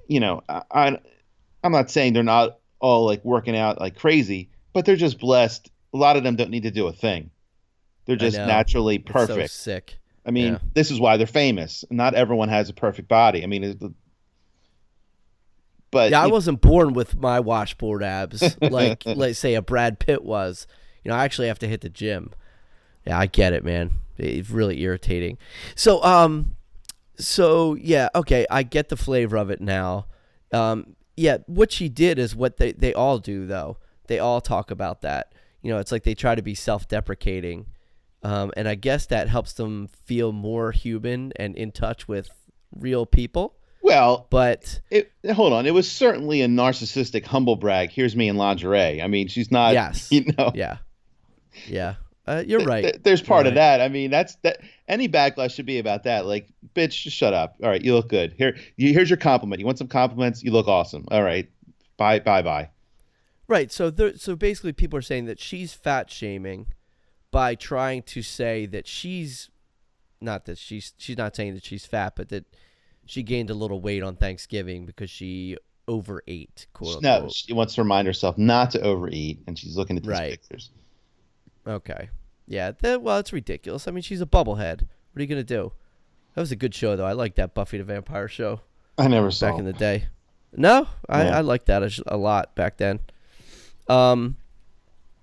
You 0.07 0.21
know, 0.21 0.43
I, 0.49 0.63
I 0.71 0.99
I'm 1.65 1.73
not 1.73 1.91
saying 1.91 2.13
they're 2.13 2.23
not 2.23 2.59
all 2.79 3.05
like 3.07 3.25
working 3.25 3.57
out 3.57 3.81
like 3.81 3.97
crazy, 3.97 4.51
but 4.73 4.85
they're 4.85 4.97
just 4.97 5.19
blessed. 5.19 5.71
A 5.93 5.97
lot 5.97 6.17
of 6.17 6.23
them 6.23 6.37
don't 6.37 6.51
need 6.51 6.63
to 6.63 6.71
do 6.71 6.87
a 6.87 6.93
thing. 6.93 7.31
They're 8.07 8.17
just 8.17 8.37
know. 8.37 8.47
naturally 8.47 8.97
It's 8.97 9.11
perfect. 9.11 9.51
so 9.51 9.73
sick. 9.73 9.99
I 10.27 10.31
mean, 10.31 10.55
Yeah. 10.55 10.59
this 10.75 10.91
is 10.91 11.01
why 11.01 11.17
they're 11.17 11.27
famous. 11.27 11.85
Not 11.91 12.15
everyone 12.15 12.49
has 12.51 12.69
a 12.69 12.75
perfect 12.75 13.09
body. 13.09 13.43
I 13.43 13.47
mean, 13.47 13.65
it, 13.65 13.83
but 15.95 16.11
Yeah, 16.11 16.23
I 16.23 16.27
wasn't 16.27 16.61
born 16.61 16.93
with 16.93 17.17
my 17.17 17.41
washboard 17.41 18.03
abs 18.03 18.57
like 18.61 19.03
let's 19.07 19.39
say 19.39 19.55
a 19.55 19.63
Brad 19.63 19.99
Pitt 19.99 20.25
was. 20.25 20.67
You 21.03 21.11
know, 21.11 21.17
I 21.17 21.25
actually 21.25 21.49
have 21.49 21.59
to 21.61 21.69
hit 21.69 21.81
the 21.81 21.89
gym. 21.89 22.31
Yeah, 23.07 23.19
I 23.19 23.27
get 23.27 23.53
it, 23.53 23.65
man. 23.65 23.91
It's 24.19 24.51
really 24.51 24.81
irritating. 24.81 25.39
So, 25.75 26.03
um, 26.03 26.57
so 27.17 27.75
yeah, 27.75 28.09
okay, 28.15 28.47
I 28.51 28.63
get 28.63 28.89
the 28.89 28.97
flavor 28.97 29.37
of 29.37 29.51
it 29.51 29.61
now. 29.61 30.07
Um, 30.53 30.97
yeah, 31.17 31.39
what 31.47 31.73
she 31.73 31.89
did 31.89 32.19
is 32.19 32.35
what 32.35 32.57
they 32.57 32.73
they 32.73 32.93
all 32.93 33.19
do 33.19 33.47
though. 33.47 33.79
They 34.07 34.19
all 34.19 34.41
talk 34.41 34.71
about 34.71 35.03
that. 35.03 35.33
You 35.63 35.71
know, 35.73 35.79
it's 35.79 35.93
like 35.93 36.03
they 36.03 36.15
try 36.15 36.35
to 36.35 36.43
be 36.43 36.55
self-deprecating, 36.55 37.67
um, 38.23 38.53
and 38.57 38.69
I 38.69 38.75
guess 38.75 39.07
that 39.07 39.29
helps 39.29 39.55
them 39.55 39.89
feel 39.89 40.33
more 40.33 40.73
human 40.73 41.33
and 41.37 41.57
in 41.57 41.73
touch 41.73 42.07
with 42.07 42.31
real 42.75 43.07
people. 43.07 43.57
Well, 43.85 44.27
But 44.31 44.81
It, 44.91 45.13
hold 45.33 45.53
on. 45.53 45.67
It 45.67 45.75
was 45.75 45.91
certainly 45.91 46.43
a 46.43 46.47
narcissistic 46.47 47.25
humble 47.25 47.57
brag. 47.57 47.91
Here's 47.91 48.17
me 48.17 48.29
in 48.29 48.37
lingerie. 48.37 49.03
I 49.03 49.07
mean, 49.07 49.29
she's 49.29 49.51
not. 49.51 49.75
Yes. 49.75 50.09
You 50.11 50.25
know. 50.39 50.53
yeah, 50.55 50.79
yeah, 51.67 51.95
uh, 52.27 52.43
you're 52.47 52.65
right. 52.65 52.83
th- 52.83 53.03
there's 53.03 53.21
part 53.21 53.45
You're 53.45 53.51
of 53.51 53.55
that. 53.57 53.81
I 53.81 53.89
mean, 53.89 54.11
that's 54.11 54.37
that. 54.37 54.61
Any 54.89 55.09
backlash 55.09 55.55
should 55.55 55.67
be 55.67 55.79
about 55.79 56.05
that. 56.05 56.25
Like, 56.25 56.49
bitch, 56.75 57.03
just 57.03 57.17
shut 57.17 57.35
up. 57.35 57.57
All 57.63 57.69
right, 57.69 57.83
you 57.83 57.95
look 57.95 58.09
good. 58.09 58.35
Here, 58.39 58.57
you, 58.77 58.93
here's 58.93 59.11
your 59.11 59.17
compliment. 59.19 59.61
You 59.61 59.67
want 59.67 59.79
some 59.79 59.89
compliments? 59.89 60.43
You 60.43 60.53
look 60.53 60.69
awesome. 60.69 61.05
All 61.11 61.23
right, 61.23 61.51
bye, 61.97 62.21
bye, 62.21 62.43
bye. 62.43 62.71
Right. 63.47 63.71
So 63.71 63.91
there, 63.91 64.17
so 64.17 64.37
basically, 64.37 64.73
people 64.73 64.99
are 64.99 65.03
saying 65.03 65.27
that 65.27 65.39
she's 65.39 65.75
fat 65.75 66.11
shaming 66.11 66.67
by 67.31 67.55
trying 67.55 68.03
to 68.05 68.23
say 68.23 68.65
that 68.67 68.87
she's 68.87 69.51
not 70.21 70.47
that 70.47 70.57
she's 70.57 70.95
she's 70.97 71.19
not 71.19 71.37
saying 71.37 71.55
that 71.55 71.65
she's 71.65 71.85
fat, 71.85 72.15
but 72.17 72.31
that 72.31 72.47
she 73.07 73.23
gained 73.23 73.51
a 73.51 73.55
little 73.55 73.81
weight 73.81 74.03
on 74.03 74.17
Thanksgiving 74.17 74.87
because 74.87 75.11
she 75.11 75.57
overate. 75.89 76.67
Quote 76.73 77.03
No, 77.03 77.15
unquote. 77.17 77.33
she 77.35 77.53
wants 77.53 77.75
to 77.75 77.83
remind 77.83 78.07
herself 78.07 78.39
not 78.39 78.71
to 78.73 78.81
overeat, 78.81 79.41
and 79.47 79.59
she's 79.59 79.77
looking 79.77 79.97
at 79.97 80.03
these 80.03 80.11
Right. 80.13 80.31
pictures. 80.33 80.71
Okay. 81.67 82.09
Yeah. 82.47 82.73
That, 82.81 83.03
well, 83.03 83.19
it's 83.19 83.33
ridiculous. 83.33 83.87
I 83.89 83.91
mean, 83.91 84.03
she's 84.03 84.21
a 84.21 84.27
bubblehead. 84.27 84.81
What 84.83 85.19
are 85.19 85.21
you 85.23 85.27
gonna 85.27 85.43
do? 85.45 85.73
That 86.35 86.41
was 86.41 86.51
a 86.53 86.57
good 86.57 86.75
show, 86.75 86.97
though. 86.97 87.07
I 87.07 87.13
like 87.13 87.37
that 87.37 87.55
Buffy 87.55 87.79
the 87.79 87.85
Vampire 87.85 88.29
show 88.29 88.61
I 88.99 89.07
never 89.09 89.31
saw. 89.31 89.51
back 89.51 89.59
in 89.59 89.65
the 89.65 89.73
day. 89.73 90.07
No, 90.57 90.89
I, 91.09 91.25
Yeah. 91.25 91.39
I 91.39 91.41
liked 91.43 91.67
that 91.67 91.83
a, 91.83 92.03
a 92.09 92.17
lot 92.17 92.55
back 92.55 92.77
then. 92.77 93.01
Um. 93.89 94.37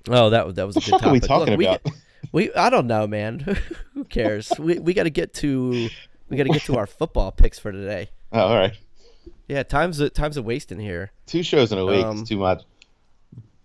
Oh, 0.09 0.29
that 0.31 0.55
that 0.55 0.65
was 0.67 0.77
a 0.77 0.79
good 0.79 0.89
fuck 0.89 1.03
are 1.03 1.11
we 1.11 1.19
talking 1.19 1.57
Look, 1.57 1.65
about? 1.65 1.83
get- 1.83 1.93
We 2.31 2.53
I 2.53 2.69
don't 2.69 2.87
know, 2.87 3.07
man. 3.07 3.39
Who 3.93 4.03
cares? 4.05 4.51
we 4.57 4.79
we 4.79 4.93
got 4.93 5.03
to 5.03 5.09
get 5.09 5.33
to 5.35 5.89
we 6.31 6.37
got 6.37 6.43
to 6.43 6.49
get 6.53 6.63
to 6.63 6.77
our 6.79 6.87
football 6.87 7.31
picks 7.31 7.59
for 7.59 7.71
today. 7.71 8.09
oh, 8.31 8.39
all 8.39 8.55
right. 8.57 8.75
Yeah, 9.47 9.63
time's 9.63 9.99
a, 9.99 10.09
time's 10.09 10.37
a 10.37 10.41
wasting 10.41 10.79
here. 10.79 11.11
Two 11.27 11.43
shows 11.43 11.71
in 11.71 11.77
a 11.77 11.85
week 11.85 12.05
Um, 12.05 12.23
is 12.23 12.29
too 12.29 12.37
much. 12.37 12.63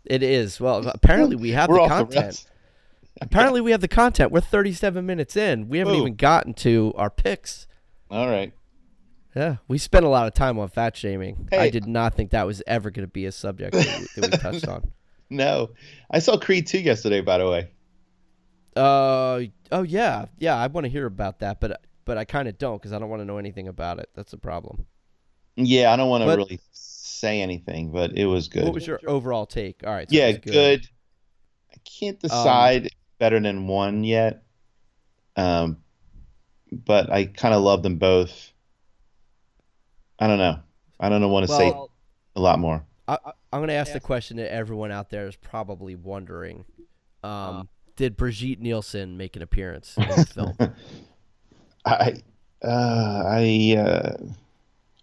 It 0.05 0.23
is. 0.23 0.61
Well, 0.61 0.87
apparently 0.89 1.37
we 1.37 1.51
have 1.53 1.69
the 1.71 1.77
off 1.81 1.89
the 2.11 2.17
content. 2.17 2.45
apparently 3.21 3.61
we 3.61 3.71
have 3.71 3.81
the 3.81 3.89
content. 3.89 4.33
We're 4.33 4.41
37 4.41 5.07
minutes 5.07 5.37
in. 5.37 5.69
We 5.69 5.79
haven't 5.79 5.95
Ooh. 5.95 6.01
even 6.01 6.17
gotten 6.17 6.55
to 6.55 6.93
our 6.97 7.09
picks. 7.11 7.67
All 8.11 8.29
right. 8.29 8.53
Yeah, 9.35 9.57
we 9.69 9.79
spent 9.79 10.05
a 10.05 10.09
lot 10.09 10.27
of 10.27 10.35
time 10.35 10.59
on 10.59 10.69
fat 10.69 10.97
shaming. 10.97 11.49
I 11.53 11.69
did 11.71 11.87
not 11.87 12.15
think 12.15 12.31
that 12.31 12.47
was 12.47 12.63
ever 12.67 12.91
going 12.91 13.07
to 13.07 13.11
be 13.13 13.27
a 13.27 13.33
subject 13.33 13.73
that 13.75 14.01
we, 14.17 14.21
that 14.23 14.31
we 14.33 14.39
touched 14.39 14.67
on. 14.67 14.91
No, 15.29 15.71
I 16.11 16.21
saw 16.21 16.39
Creed 16.39 16.67
two 16.67 16.79
yesterday. 16.79 17.21
By 17.21 17.39
the 17.39 17.49
way. 17.49 17.71
Uh 18.75 19.43
oh 19.73 19.83
yeah 19.83 20.27
yeah 20.39 20.55
I 20.57 20.67
want 20.67 20.85
to 20.85 20.91
hear 20.91 21.07
about 21.07 21.39
that 21.39 21.61
but 21.61 21.81
but 22.07 22.17
I 22.17 22.25
kind 22.25 22.49
of 22.49 22.57
don't 22.57 22.79
because 22.81 22.95
I 22.95 22.99
don't 22.99 23.11
want 23.11 23.21
to 23.21 23.27
know 23.27 23.37
anything 23.37 23.69
about 23.69 23.99
it. 23.99 24.09
That's 24.15 24.33
a 24.33 24.39
problem. 24.39 24.87
Yeah, 25.57 25.93
I 25.93 25.97
don't 25.97 26.09
want 26.09 26.25
to 26.25 26.35
really 26.35 26.61
say 26.73 27.43
anything, 27.43 27.91
but 27.91 28.13
it 28.17 28.25
was 28.25 28.49
good. 28.49 28.65
What 28.65 28.75
was 28.75 28.87
your 28.87 29.01
overall 29.07 29.45
take? 29.45 29.83
All 29.87 29.93
right. 29.93 30.09
so 30.09 30.17
yeah, 30.17 30.29
was 30.29 30.39
good. 30.39 30.89
I 31.73 31.77
can't 31.85 32.17
Um, 32.25 32.29
decide 32.29 32.89
better 33.19 33.39
than 33.41 33.67
one 33.67 34.05
yet. 34.05 34.45
Um, 35.37 35.79
but 36.73 37.11
I 37.11 37.27
kind 37.27 37.55
of 37.55 37.63
love 37.63 37.83
them 37.83 37.97
both. 37.97 38.53
I 40.19 40.27
don't 40.27 40.39
know. 40.39 40.59
I 40.99 41.09
don't 41.09 41.31
want 41.31 41.47
to 41.47 41.53
say 41.55 41.75
a 42.37 42.41
lot 42.41 42.59
more. 42.59 42.85
I, 43.09 43.19
I'm 43.53 43.61
going 43.61 43.69
to 43.69 43.75
ask 43.75 43.93
the 43.93 44.01
question 44.01 44.39
that 44.39 44.53
everyone 44.53 44.91
out 44.91 45.11
there 45.11 45.27
is 45.27 45.37
probably 45.37 45.95
wondering. 45.95 46.65
Um, 47.23 47.69
did 47.97 48.17
Brigitte 48.17 48.61
Nielsen 48.61 49.17
make 49.17 49.37
an 49.37 49.43
appearance 49.43 49.97
in 49.97 50.09
the 50.09 50.27
film? 50.57 50.75
I, 51.87 52.15
uh, 52.63 53.23
I, 53.27 53.77
uh, 53.79 54.17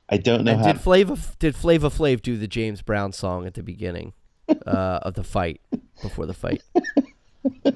I 0.10 0.18
don't 0.18 0.44
know 0.44 0.52
and 0.52 0.62
how. 0.62 0.74
did 0.74 0.82
Flava 0.82 1.18
did 1.40 1.56
Flavor 1.56 1.90
Flav 1.90 2.22
do 2.22 2.38
the 2.38 2.48
James 2.48 2.82
Brown 2.82 3.14
song 3.14 3.48
at 3.48 3.54
the 3.56 3.64
beginning 3.64 4.14
uh, 4.68 5.00
of 5.02 5.16
the 5.16 5.24
fight 5.24 5.62
before 6.02 6.26
the 6.26 6.34
fight? 6.34 6.62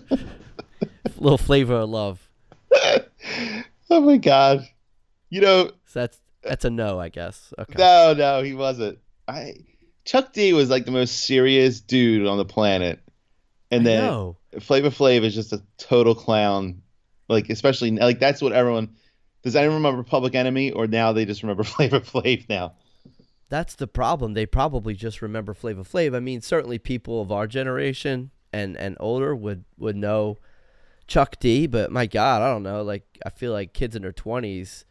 Little 1.17 1.37
flavor 1.37 1.75
of 1.75 1.89
love. 1.89 2.29
oh 3.89 4.01
my 4.01 4.17
god! 4.17 4.67
You 5.29 5.41
know, 5.41 5.71
So 5.85 6.01
that's 6.01 6.19
that's 6.43 6.65
a 6.65 6.69
no, 6.69 6.99
I 6.99 7.09
guess. 7.09 7.53
Okay. 7.57 7.73
no, 7.77 8.13
no, 8.15 8.43
he 8.43 8.53
wasn't. 8.53 8.99
I 9.27 9.53
Chuck 10.05 10.33
D 10.33 10.53
was 10.53 10.69
like 10.69 10.85
the 10.85 10.91
most 10.91 11.25
serious 11.25 11.79
dude 11.81 12.27
on 12.27 12.37
the 12.37 12.45
planet, 12.45 12.99
and 13.71 13.81
I 13.81 13.83
then 13.83 14.03
know. 14.03 14.37
Flavor 14.59 14.89
Flav 14.89 15.23
is 15.23 15.33
just 15.33 15.53
a 15.53 15.61
total 15.77 16.13
clown. 16.13 16.81
Like 17.29 17.49
especially 17.49 17.91
like 17.91 18.19
that's 18.19 18.41
what 18.41 18.53
everyone 18.53 18.95
does. 19.43 19.55
Anyone 19.55 19.77
remember 19.77 20.03
Public 20.03 20.35
Enemy, 20.35 20.71
or 20.71 20.87
now 20.87 21.13
they 21.13 21.25
just 21.25 21.43
remember 21.43 21.63
Flavor 21.65 21.99
Flav 21.99 22.47
now? 22.49 22.73
That's 23.49 23.75
the 23.75 23.87
problem. 23.87 24.33
They 24.33 24.45
probably 24.45 24.93
just 24.93 25.21
remember 25.21 25.53
Flavor 25.53 25.83
Flav. 25.83 26.15
I 26.15 26.19
mean, 26.19 26.41
certainly 26.41 26.79
people 26.79 27.21
of 27.21 27.31
our 27.31 27.47
generation 27.47 28.31
and 28.53 28.77
and 28.77 28.97
older 28.99 29.35
would 29.35 29.65
would 29.77 29.95
know 29.95 30.37
Chuck 31.07 31.39
D, 31.39 31.67
but 31.67 31.91
my 31.91 32.05
God, 32.05 32.41
I 32.41 32.49
don't 32.51 32.63
know. 32.63 32.81
Like 32.81 33.05
I 33.25 33.29
feel 33.29 33.51
like 33.51 33.73
kids 33.73 33.95
in 33.95 34.01
their 34.01 34.11
twenties, 34.11 34.85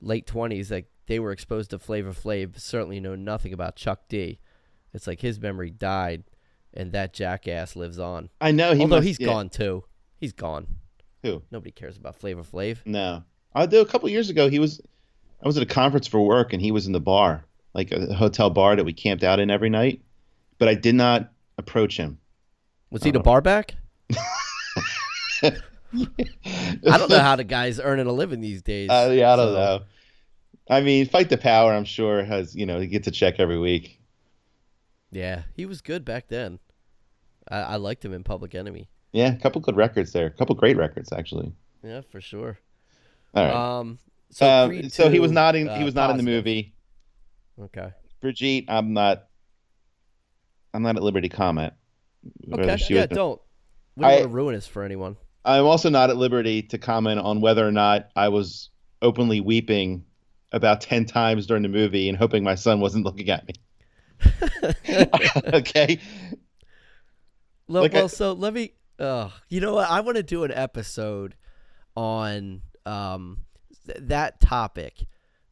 late 0.00 0.26
twenties, 0.26 0.70
like 0.70 0.86
they 1.06 1.18
were 1.18 1.32
exposed 1.32 1.70
to 1.70 1.78
Flavor 1.78 2.12
Flav, 2.12 2.58
certainly 2.58 3.00
know 3.00 3.14
nothing 3.14 3.52
about 3.52 3.76
Chuck 3.76 4.08
D. 4.08 4.38
It's 4.94 5.06
like 5.06 5.20
his 5.20 5.38
memory 5.40 5.70
died, 5.70 6.24
and 6.72 6.92
that 6.92 7.12
jackass 7.12 7.76
lives 7.76 7.98
on. 7.98 8.30
I 8.40 8.52
know 8.52 8.74
he. 8.74 8.82
Although 8.82 8.96
must- 8.96 9.06
he's 9.06 9.20
yeah. 9.20 9.26
gone 9.26 9.50
too. 9.50 9.84
He's 10.16 10.32
gone. 10.32 10.66
Who? 11.22 11.42
Nobody 11.50 11.70
cares 11.72 11.96
about 11.96 12.16
Flavor 12.16 12.42
Flav. 12.42 12.78
No. 12.84 13.24
I 13.54 13.66
do. 13.66 13.80
A 13.80 13.86
couple 13.86 14.08
years 14.08 14.30
ago, 14.30 14.48
he 14.48 14.58
was. 14.58 14.80
I 15.42 15.46
was 15.46 15.56
at 15.56 15.62
a 15.62 15.66
conference 15.66 16.06
for 16.06 16.20
work, 16.24 16.52
and 16.52 16.60
he 16.62 16.70
was 16.72 16.86
in 16.86 16.92
the 16.92 17.00
bar. 17.00 17.44
like 17.74 17.90
a 17.92 18.12
hotel 18.14 18.50
bar 18.50 18.76
that 18.76 18.84
we 18.84 18.92
camped 18.92 19.22
out 19.24 19.38
in 19.40 19.50
every 19.50 19.70
night, 19.70 20.02
but 20.58 20.68
I 20.68 20.74
did 20.74 20.94
not 20.94 21.30
approach 21.58 21.96
him. 21.96 22.18
Was 22.90 23.02
he 23.02 23.10
the 23.10 23.20
bar 23.20 23.40
back? 23.40 23.74
I 25.42 25.52
don't 26.84 27.08
know 27.10 27.20
how 27.20 27.36
the 27.36 27.44
guy's 27.44 27.78
earning 27.80 28.06
a 28.06 28.12
living 28.12 28.40
these 28.40 28.62
days. 28.62 28.90
Uh, 28.90 29.10
yeah, 29.12 29.32
I 29.32 29.36
don't 29.36 29.48
so- 29.48 29.54
know. 29.54 29.80
I 30.70 30.82
mean, 30.82 31.06
fight 31.06 31.30
the 31.30 31.38
power. 31.38 31.72
I'm 31.72 31.86
sure 31.86 32.22
has 32.24 32.54
you 32.54 32.66
know 32.66 32.78
he 32.78 32.86
gets 32.86 33.06
a 33.08 33.10
check 33.10 33.36
every 33.38 33.58
week. 33.58 34.00
Yeah, 35.10 35.42
he 35.54 35.64
was 35.64 35.80
good 35.80 36.04
back 36.04 36.28
then. 36.28 36.58
I, 37.50 37.60
I 37.60 37.76
liked 37.76 38.04
him 38.04 38.12
in 38.12 38.22
Public 38.22 38.54
Enemy. 38.54 38.88
Yeah, 39.12 39.32
a 39.32 39.38
couple 39.38 39.60
good 39.60 39.76
records 39.76 40.12
there. 40.12 40.26
A 40.26 40.30
couple 40.30 40.54
great 40.54 40.76
records 40.76 41.12
actually. 41.12 41.52
Yeah, 41.82 42.02
for 42.10 42.20
sure. 42.20 42.58
All 43.34 43.44
right. 43.44 43.54
Um, 43.54 43.98
so, 44.30 44.46
Um, 44.48 44.68
Creed 44.68 44.92
so 44.92 45.08
he 45.10 45.20
was 45.20 45.32
not 45.32 45.56
in. 45.56 45.68
uh, 45.68 45.78
he 45.78 45.84
was 45.84 45.94
not 45.94 46.10
in 46.10 46.16
the 46.16 46.22
movie. 46.22 46.74
Okay. 47.60 47.92
Brigitte, 48.20 48.66
I'm 48.68 48.92
not. 48.92 49.24
I'm 50.74 50.82
not 50.82 50.96
at 50.96 51.02
liberty 51.02 51.28
to 51.28 51.36
comment. 51.36 51.72
Okay. 52.52 52.76
Yeah, 52.90 53.06
don't. 53.06 53.40
We 53.96 54.02
don't 54.02 54.10
I- 54.10 54.14
want 54.16 54.22
to 54.24 54.28
ruin 54.28 54.54
this 54.54 54.66
for 54.66 54.82
anyone. 54.82 55.16
I'm 55.44 55.64
also 55.64 55.88
not 55.88 56.10
at 56.10 56.16
liberty 56.16 56.62
to 56.62 56.78
comment 56.78 57.20
on 57.20 57.40
whether 57.40 57.66
or 57.66 57.72
not 57.72 58.10
I 58.14 58.28
was 58.28 58.68
openly 59.00 59.40
weeping 59.40 60.04
about 60.52 60.80
ten 60.82 61.06
times 61.06 61.46
during 61.46 61.62
the 61.62 61.68
movie 61.70 62.08
and 62.08 62.18
hoping 62.18 62.44
my 62.44 62.54
son 62.54 62.80
wasn't 62.80 63.04
looking 63.06 63.30
at 63.30 63.46
me. 63.46 63.54
okay. 65.54 65.98
Like 67.66 67.94
I- 67.94 67.98
well 67.98 68.08
so 68.08 68.32
let 68.32 68.52
me. 68.52 68.72
Uh, 68.98 69.30
you 69.48 69.60
know 69.60 69.74
what? 69.74 69.88
I 69.90 70.00
want 70.00 70.16
to 70.16 70.22
do 70.22 70.44
an 70.44 70.52
episode 70.52 71.34
on 71.96 72.62
um 72.86 73.40
th- 73.86 73.98
that 74.02 74.40
topic, 74.40 75.06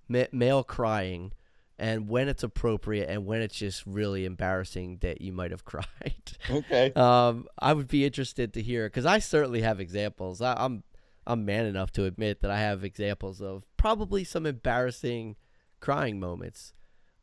ma- 0.09 0.25
male 0.33 0.65
crying, 0.65 1.33
and 1.79 2.09
when 2.09 2.29
it's 2.29 2.43
appropriate 2.43 3.09
and 3.09 3.27
when 3.27 3.43
it's 3.43 3.57
just 3.57 3.85
really 3.87 4.25
embarrassing 4.25 4.99
that 5.03 5.21
you 5.21 5.33
might 5.33 5.51
have 5.51 5.65
cried. 5.65 6.33
Okay. 6.51 6.93
um, 6.95 7.47
I 7.59 7.73
would 7.73 7.89
be 7.89 8.05
interested 8.05 8.53
to 8.55 8.63
hear 8.63 8.87
because 8.87 9.07
I 9.07 9.19
certainly 9.19 9.63
have 9.63 9.81
examples. 9.81 10.41
I, 10.41 10.55
I'm 10.57 10.83
I'm 11.27 11.45
man 11.45 11.67
enough 11.67 11.91
to 11.93 12.05
admit 12.05 12.41
that 12.43 12.51
I 12.51 12.59
have 12.61 12.85
examples 12.85 13.41
of 13.41 13.65
probably 13.77 14.23
some 14.25 14.47
embarrassing 14.47 15.37
crying 15.81 16.19
moments 16.21 16.73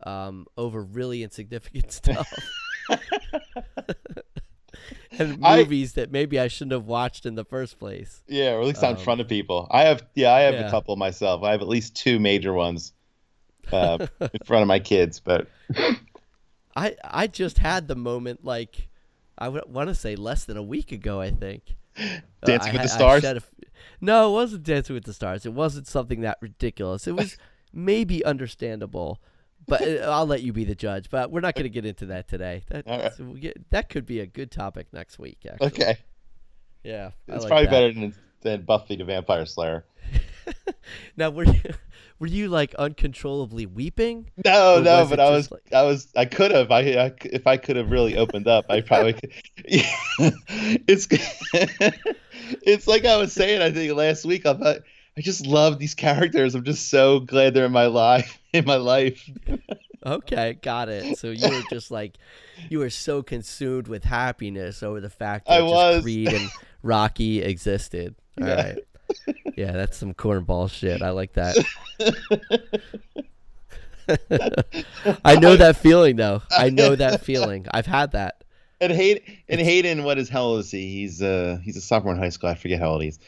um, 0.05 0.45
over 0.57 0.83
really 0.83 1.23
insignificant 1.23 1.91
stuff. 1.91 2.31
and 5.19 5.45
I- 5.45 5.57
movies 5.57 5.93
that 5.93 6.11
maybe 6.11 6.39
I 6.39 6.47
shouldn't 6.47 6.71
have 6.73 6.85
watched 6.85 7.25
in 7.25 7.35
the 7.35 7.45
first 7.45 7.79
place. 7.79 8.21
Yeah, 8.27 8.53
or 8.53 8.61
at 8.61 8.67
least 8.67 8.83
on 8.83 8.95
Um, 8.95 8.97
front 8.97 9.21
of 9.21 9.27
people. 9.27 9.67
I 9.71 9.83
have. 9.83 10.03
Yeah, 10.15 10.31
I 10.33 10.41
have 10.41 10.55
yeah. 10.55 10.67
a 10.67 10.71
couple 10.71 10.95
myself. 10.95 11.43
I 11.43 11.51
have 11.51 11.61
at 11.61 11.67
least 11.67 11.95
two 11.95 12.19
major 12.19 12.53
ones 12.53 12.93
uh, 13.71 14.05
in 14.19 14.39
front 14.45 14.61
of 14.61 14.67
my 14.67 14.79
kids. 14.79 15.19
But 15.19 15.47
I 16.75 16.95
I 17.03 17.27
just 17.27 17.59
had 17.59 17.87
the 17.87 17.95
moment 17.95 18.43
like 18.43 18.89
I 19.37 19.49
want 19.49 19.89
to 19.89 19.95
say 19.95 20.15
less 20.15 20.45
than 20.45 20.57
a 20.57 20.63
week 20.63 20.91
ago. 20.91 21.21
I 21.21 21.31
think 21.31 21.75
Uh, 21.97 22.19
Dancing 22.45 22.71
I 22.71 22.73
with 22.73 22.81
the 22.83 22.87
Stars? 22.89 23.23
no, 24.01 24.29
it 24.29 24.33
wasn't 24.33 24.63
Dancing 24.63 24.93
with 24.95 25.05
the 25.05 25.13
Stars. 25.13 25.45
It 25.45 25.53
wasn't 25.53 25.87
something 25.87 26.21
that 26.21 26.37
ridiculous. 26.41 27.07
It 27.07 27.15
was 27.15 27.37
maybe 27.73 28.23
understandable, 28.25 29.19
but 29.67 29.81
uh, 29.81 30.09
I'll 30.11 30.25
let 30.25 30.41
you 30.41 30.53
be 30.53 30.63
the 30.65 30.75
judge. 30.75 31.09
But 31.09 31.31
we're 31.31 31.41
not 31.41 31.55
going 31.55 31.63
to 31.63 31.69
get 31.69 31.85
into 31.85 32.07
that 32.07 32.27
today. 32.27 32.63
That 32.69 32.87
right. 32.87 33.13
so 33.13 33.23
we 33.25 33.39
get- 33.39 33.69
that 33.71 33.89
could 33.89 34.05
be 34.05 34.19
a 34.19 34.25
good 34.25 34.51
topic 34.51 34.87
next 34.93 35.19
week. 35.19 35.39
Actually. 35.49 35.67
okay, 35.67 35.97
Yeah, 36.83 37.11
I 37.29 37.33
it's 37.35 37.43
like 37.43 37.49
probably 37.49 37.65
that. 37.65 37.71
better 37.71 37.93
than 37.93 38.15
than 38.41 38.61
Buffy 38.63 38.95
the 38.97 39.05
Vampire 39.05 39.45
Slayer. 39.45 39.85
Now, 41.15 41.29
were 41.29 41.45
you 41.45 41.61
were 42.19 42.27
you 42.27 42.49
like 42.49 42.75
uncontrollably 42.75 43.65
weeping? 43.65 44.29
No, 44.43 44.81
no, 44.81 45.05
but 45.09 45.19
I 45.19 45.29
was, 45.29 45.49
like- 45.49 45.71
I 45.73 45.83
was, 45.83 46.07
I 46.15 46.25
could 46.25 46.51
have, 46.51 46.71
I, 46.71 46.79
I 46.81 47.13
if 47.23 47.47
I 47.47 47.55
could 47.57 47.77
have 47.77 47.89
really 47.91 48.17
opened 48.17 48.47
up, 48.47 48.65
I 48.69 48.81
probably 48.81 49.13
could. 49.13 49.31
it's, 49.57 51.07
it's 52.61 52.87
like 52.87 53.05
I 53.05 53.17
was 53.17 53.31
saying, 53.33 53.61
I 53.61 53.71
think 53.71 53.93
last 53.93 54.25
week, 54.25 54.45
I 54.45 54.53
thought, 54.53 54.77
I 55.17 55.21
just 55.21 55.45
love 55.45 55.79
these 55.79 55.93
characters. 55.93 56.55
I'm 56.55 56.63
just 56.63 56.89
so 56.89 57.19
glad 57.19 57.53
they're 57.53 57.65
in 57.65 57.71
my 57.71 57.85
life, 57.85 58.39
in 58.53 58.65
my 58.65 58.77
life. 58.77 59.29
Okay, 60.05 60.57
got 60.61 60.89
it. 60.89 61.17
So 61.17 61.29
you 61.29 61.49
were 61.49 61.61
just 61.69 61.91
like, 61.91 62.17
you 62.69 62.79
were 62.79 62.89
so 62.89 63.23
consumed 63.23 63.87
with 63.87 64.03
happiness 64.03 64.83
over 64.83 64.99
the 64.99 65.09
fact 65.09 65.47
that 65.47 65.53
I 65.53 65.59
just 65.61 65.71
was. 65.71 66.03
Creed 66.03 66.33
and 66.33 66.49
Rocky 66.81 67.41
existed. 67.41 68.15
All 68.41 68.47
Yeah. 68.47 68.55
right. 68.55 68.77
Yeah, 69.55 69.71
that's 69.73 69.97
some 69.97 70.15
cornball 70.15 70.69
shit. 70.71 71.03
I 71.03 71.11
like 71.11 71.33
that. 71.33 71.55
I 75.23 75.35
know 75.39 75.55
that 75.55 75.77
feeling 75.77 76.15
though. 76.15 76.41
I 76.51 76.69
know 76.69 76.95
that 76.95 77.21
feeling. 77.21 77.67
I've 77.71 77.85
had 77.85 78.13
that. 78.13 78.43
And 78.81 78.91
Hayden, 78.91 79.23
and 79.47 79.61
Hayden, 79.61 80.03
what 80.03 80.17
is 80.17 80.27
hell 80.27 80.57
is 80.57 80.71
he? 80.71 80.91
He's 80.91 81.21
uh 81.21 81.59
he's 81.63 81.77
a 81.77 81.81
sophomore 81.81 82.13
in 82.13 82.19
high 82.19 82.29
school. 82.29 82.49
I 82.49 82.55
forget 82.55 82.79
how 82.79 82.89
old 82.89 83.03
he 83.03 83.09
is. 83.09 83.19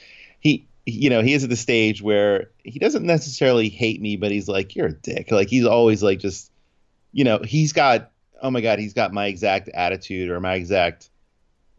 You 0.85 1.09
know, 1.09 1.21
he 1.21 1.33
is 1.33 1.43
at 1.43 1.49
the 1.49 1.55
stage 1.55 2.01
where 2.01 2.51
he 2.63 2.77
doesn't 2.77 3.05
necessarily 3.05 3.69
hate 3.69 4.01
me, 4.01 4.17
but 4.17 4.31
he's 4.31 4.47
like, 4.47 4.75
"You're 4.75 4.87
a 4.87 4.93
dick." 4.93 5.31
Like 5.31 5.49
he's 5.49 5.65
always 5.65 6.03
like, 6.03 6.19
just, 6.19 6.51
you 7.11 7.23
know, 7.23 7.39
he's 7.39 7.73
got. 7.73 8.11
Oh 8.41 8.51
my 8.51 8.61
god, 8.61 8.79
he's 8.79 8.93
got 8.93 9.13
my 9.13 9.25
exact 9.25 9.69
attitude 9.69 10.29
or 10.29 10.39
my 10.39 10.55
exact. 10.55 11.09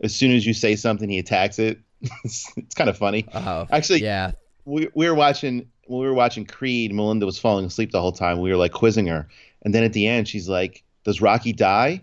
As 0.02 0.14
soon 0.14 0.32
as 0.32 0.44
you 0.44 0.52
say 0.52 0.76
something, 0.76 1.08
he 1.08 1.18
attacks 1.18 1.58
it. 1.58 1.78
it's, 2.24 2.52
it's 2.56 2.74
kind 2.74 2.90
of 2.90 2.98
funny. 2.98 3.26
Oh, 3.32 3.66
Actually, 3.70 4.02
yeah. 4.02 4.32
we, 4.64 4.88
we 4.94 5.08
were 5.08 5.14
watching 5.14 5.68
when 5.86 6.00
we 6.00 6.06
were 6.06 6.14
watching 6.14 6.44
Creed. 6.44 6.92
Melinda 6.92 7.26
was 7.26 7.38
falling 7.38 7.64
asleep 7.64 7.92
the 7.92 8.00
whole 8.00 8.12
time. 8.12 8.40
We 8.40 8.50
were 8.50 8.56
like 8.56 8.72
quizzing 8.72 9.06
her, 9.06 9.28
and 9.62 9.74
then 9.74 9.84
at 9.84 9.92
the 9.92 10.06
end, 10.06 10.28
she's 10.28 10.48
like, 10.48 10.82
"Does 11.04 11.20
Rocky 11.20 11.52
die?" 11.52 12.02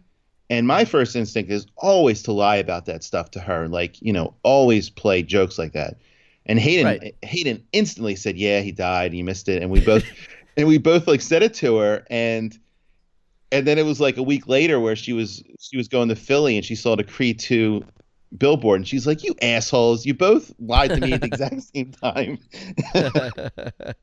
And 0.49 0.67
my 0.67 0.85
first 0.85 1.15
instinct 1.15 1.51
is 1.51 1.65
always 1.77 2.21
to 2.23 2.31
lie 2.31 2.57
about 2.57 2.85
that 2.85 3.03
stuff 3.03 3.31
to 3.31 3.39
her, 3.39 3.67
like 3.67 4.01
you 4.01 4.13
know, 4.13 4.35
always 4.43 4.89
play 4.89 5.23
jokes 5.23 5.57
like 5.57 5.73
that. 5.73 5.97
And 6.45 6.59
Hayden, 6.59 6.85
Right. 6.85 7.15
Hayden 7.21 7.63
instantly 7.71 8.15
said, 8.15 8.37
"Yeah, 8.37 8.61
he 8.61 8.71
died. 8.71 9.13
He 9.13 9.23
missed 9.23 9.47
it." 9.47 9.61
And 9.61 9.71
we 9.71 9.79
both, 9.79 10.03
and 10.57 10.67
we 10.67 10.77
both 10.77 11.07
like 11.07 11.21
said 11.21 11.41
it 11.43 11.53
to 11.55 11.77
her, 11.77 12.05
and 12.09 12.57
and 13.51 13.65
then 13.67 13.77
it 13.77 13.85
was 13.85 14.01
like 14.01 14.17
a 14.17 14.23
week 14.23 14.47
later 14.47 14.79
where 14.79 14.95
she 14.95 15.13
was 15.13 15.43
she 15.59 15.77
was 15.77 15.87
going 15.87 16.09
to 16.09 16.15
Philly 16.15 16.57
and 16.57 16.65
she 16.65 16.75
saw 16.75 16.95
the 16.95 17.03
Creed 17.03 17.39
two 17.39 17.85
billboard, 18.37 18.81
and 18.81 18.87
she's 18.87 19.07
like, 19.07 19.23
"You 19.23 19.35
assholes! 19.41 20.05
You 20.05 20.13
both 20.13 20.53
lied 20.59 20.89
to 20.91 20.99
me 20.99 21.13
at 21.13 21.21
the 21.21 21.27
exact 21.27 21.61
same 21.75 21.91
time." 21.91 22.39
that 22.93 23.95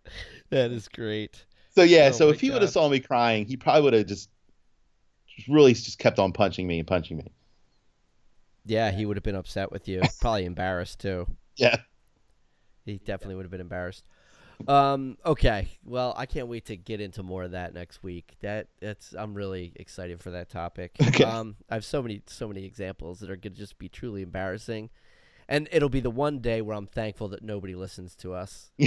is 0.51 0.89
great. 0.89 1.45
So 1.75 1.83
yeah, 1.83 2.09
Oh 2.09 2.13
so 2.13 2.29
if 2.31 2.41
he 2.41 2.51
would 2.51 2.63
have 2.63 2.71
saw 2.71 2.89
me 2.89 3.01
crying, 3.01 3.47
he 3.47 3.57
probably 3.57 3.83
would 3.83 3.93
have 3.93 4.07
just, 4.07 4.31
just 5.37 5.49
really 5.49 5.75
just 5.75 5.99
kept 5.99 6.19
on 6.19 6.33
punching 6.33 6.67
me 6.67 6.79
and 6.79 6.89
punching 6.89 7.19
me. 7.19 7.31
Yeah, 8.65 8.91
he 8.91 9.07
would 9.07 9.17
have 9.17 9.25
been 9.25 9.37
upset 9.37 9.73
with 9.73 9.89
you. 9.89 10.03
Probably 10.21 10.45
embarrassed 10.45 11.01
too. 11.01 11.27
Yeah. 11.57 11.77
He 12.85 12.99
definitely 12.99 13.37
would 13.37 13.45
have 13.45 13.51
been 13.51 13.61
embarrassed. 13.61 14.05
Um, 14.69 15.17
okay. 15.25 15.69
Well, 15.85 16.13
I 16.19 16.27
can't 16.27 16.49
wait 16.49 16.67
to 16.67 16.77
get 16.77 17.01
into 17.01 17.23
more 17.23 17.45
of 17.45 17.53
that 17.53 17.73
next 17.73 18.03
week. 18.03 18.37
That 18.43 18.69
that's 18.81 19.15
I'm 19.15 19.33
really 19.35 19.73
excited 19.77 20.21
for 20.21 20.31
that 20.33 20.51
topic. 20.51 20.93
Okay. 21.09 21.25
Um, 21.25 21.57
I 21.71 21.75
have 21.75 21.85
so 21.85 22.03
many 22.03 22.21
so 22.27 22.47
many 22.47 22.65
examples 22.65 23.21
that 23.21 23.31
are 23.31 23.37
gonna 23.37 23.55
just 23.55 23.79
be 23.79 23.89
truly 23.89 24.23
embarrassing. 24.23 24.91
And 25.49 25.69
it'll 25.73 25.89
be 25.89 25.99
the 26.01 26.11
one 26.13 26.39
day 26.39 26.61
where 26.63 26.77
I'm 26.77 26.87
thankful 26.87 27.27
that 27.31 27.43
nobody 27.43 27.75
listens 27.75 28.15
to 28.17 28.35
us. 28.35 28.71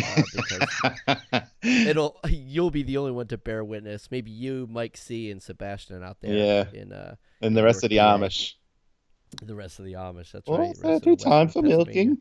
Uh, 1.07 1.41
it'll 1.63 2.19
you'll 2.29 2.71
be 2.71 2.83
the 2.83 2.97
only 2.97 3.11
one 3.11 3.27
to 3.27 3.37
bear 3.37 3.63
witness. 3.63 4.09
Maybe 4.11 4.31
you, 4.31 4.67
Mike 4.69 4.95
C, 4.97 5.31
and 5.31 5.41
Sebastian 5.41 6.03
out 6.03 6.17
there 6.21 6.33
Yeah. 6.33 6.65
in 6.81 6.91
uh 6.93 7.15
and 7.41 7.55
the 7.57 7.63
rest 7.63 7.83
of 7.83 7.89
the 7.89 7.97
Amish. 7.97 8.53
the 9.41 9.55
rest 9.55 9.79
of 9.79 9.85
the 9.85 9.93
Amish. 9.93 10.31
That's 10.31 10.47
Well, 10.47 10.59
right. 10.59 10.75
rest 10.83 11.07
of 11.07 11.17
time 11.19 11.47
for 11.49 11.61
milking. 11.61 12.19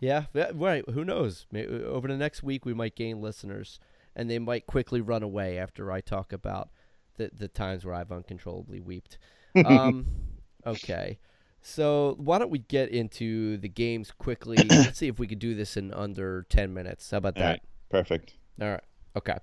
Yeah, 0.00 0.24
right. 0.54 0.84
Who 0.90 1.04
knows? 1.04 1.46
May 1.50 1.66
over 1.66 2.08
the 2.08 2.16
next 2.16 2.42
week, 2.42 2.64
we 2.64 2.74
might 2.74 2.94
gain 2.96 3.20
listeners, 3.20 3.80
and 4.14 4.30
they 4.30 4.38
might 4.38 4.66
quickly 4.66 5.00
run 5.00 5.22
away 5.22 5.58
after 5.58 5.90
I 5.90 6.00
talk 6.00 6.32
about 6.32 6.68
the 7.16 7.30
the 7.34 7.48
times 7.48 7.84
where 7.84 7.94
I've 7.94 8.12
uncontrollably 8.12 8.80
weeped. 8.80 9.18
Um, 9.64 10.06
okay, 10.66 11.18
so 11.62 12.14
why 12.18 12.38
don't 12.38 12.50
we 12.50 12.58
get 12.58 12.90
into 12.90 13.56
the 13.56 13.68
games 13.68 14.12
quickly? 14.12 14.68
Let's 14.76 14.98
see 14.98 15.08
if 15.08 15.18
we 15.18 15.26
could 15.26 15.38
do 15.38 15.54
this 15.54 15.76
in 15.76 15.92
under 15.94 16.44
ten 16.48 16.74
minutes. 16.74 17.10
How 17.10 17.18
about 17.18 17.36
All 17.36 17.42
that? 17.42 17.48
right. 17.50 17.62
Perfect. 17.88 18.34
All 18.60 18.68
right. 18.68 18.84
Okay. 19.16 19.36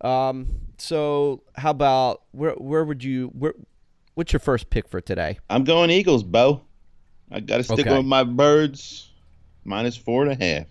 Um, 0.00 0.48
so 0.78 1.42
how 1.54 1.70
about 1.70 2.22
where 2.32 2.52
where 2.54 2.84
would 2.84 3.02
you 3.04 3.28
where 3.28 3.54
what's 4.14 4.32
your 4.32 4.40
first 4.40 4.68
pick 4.68 4.88
for 4.88 5.00
today? 5.00 5.38
I'm 5.48 5.64
going 5.64 5.90
Eagles, 5.90 6.22
Bo. 6.22 6.62
I 7.30 7.40
got 7.40 7.58
to 7.58 7.62
stick 7.64 7.80
Okay. 7.86 7.96
with 7.96 8.06
my 8.06 8.22
birds. 8.24 9.05
Minus 9.66 9.96
four 9.96 10.22
and 10.26 10.32
a 10.40 10.44
half. 10.44 10.66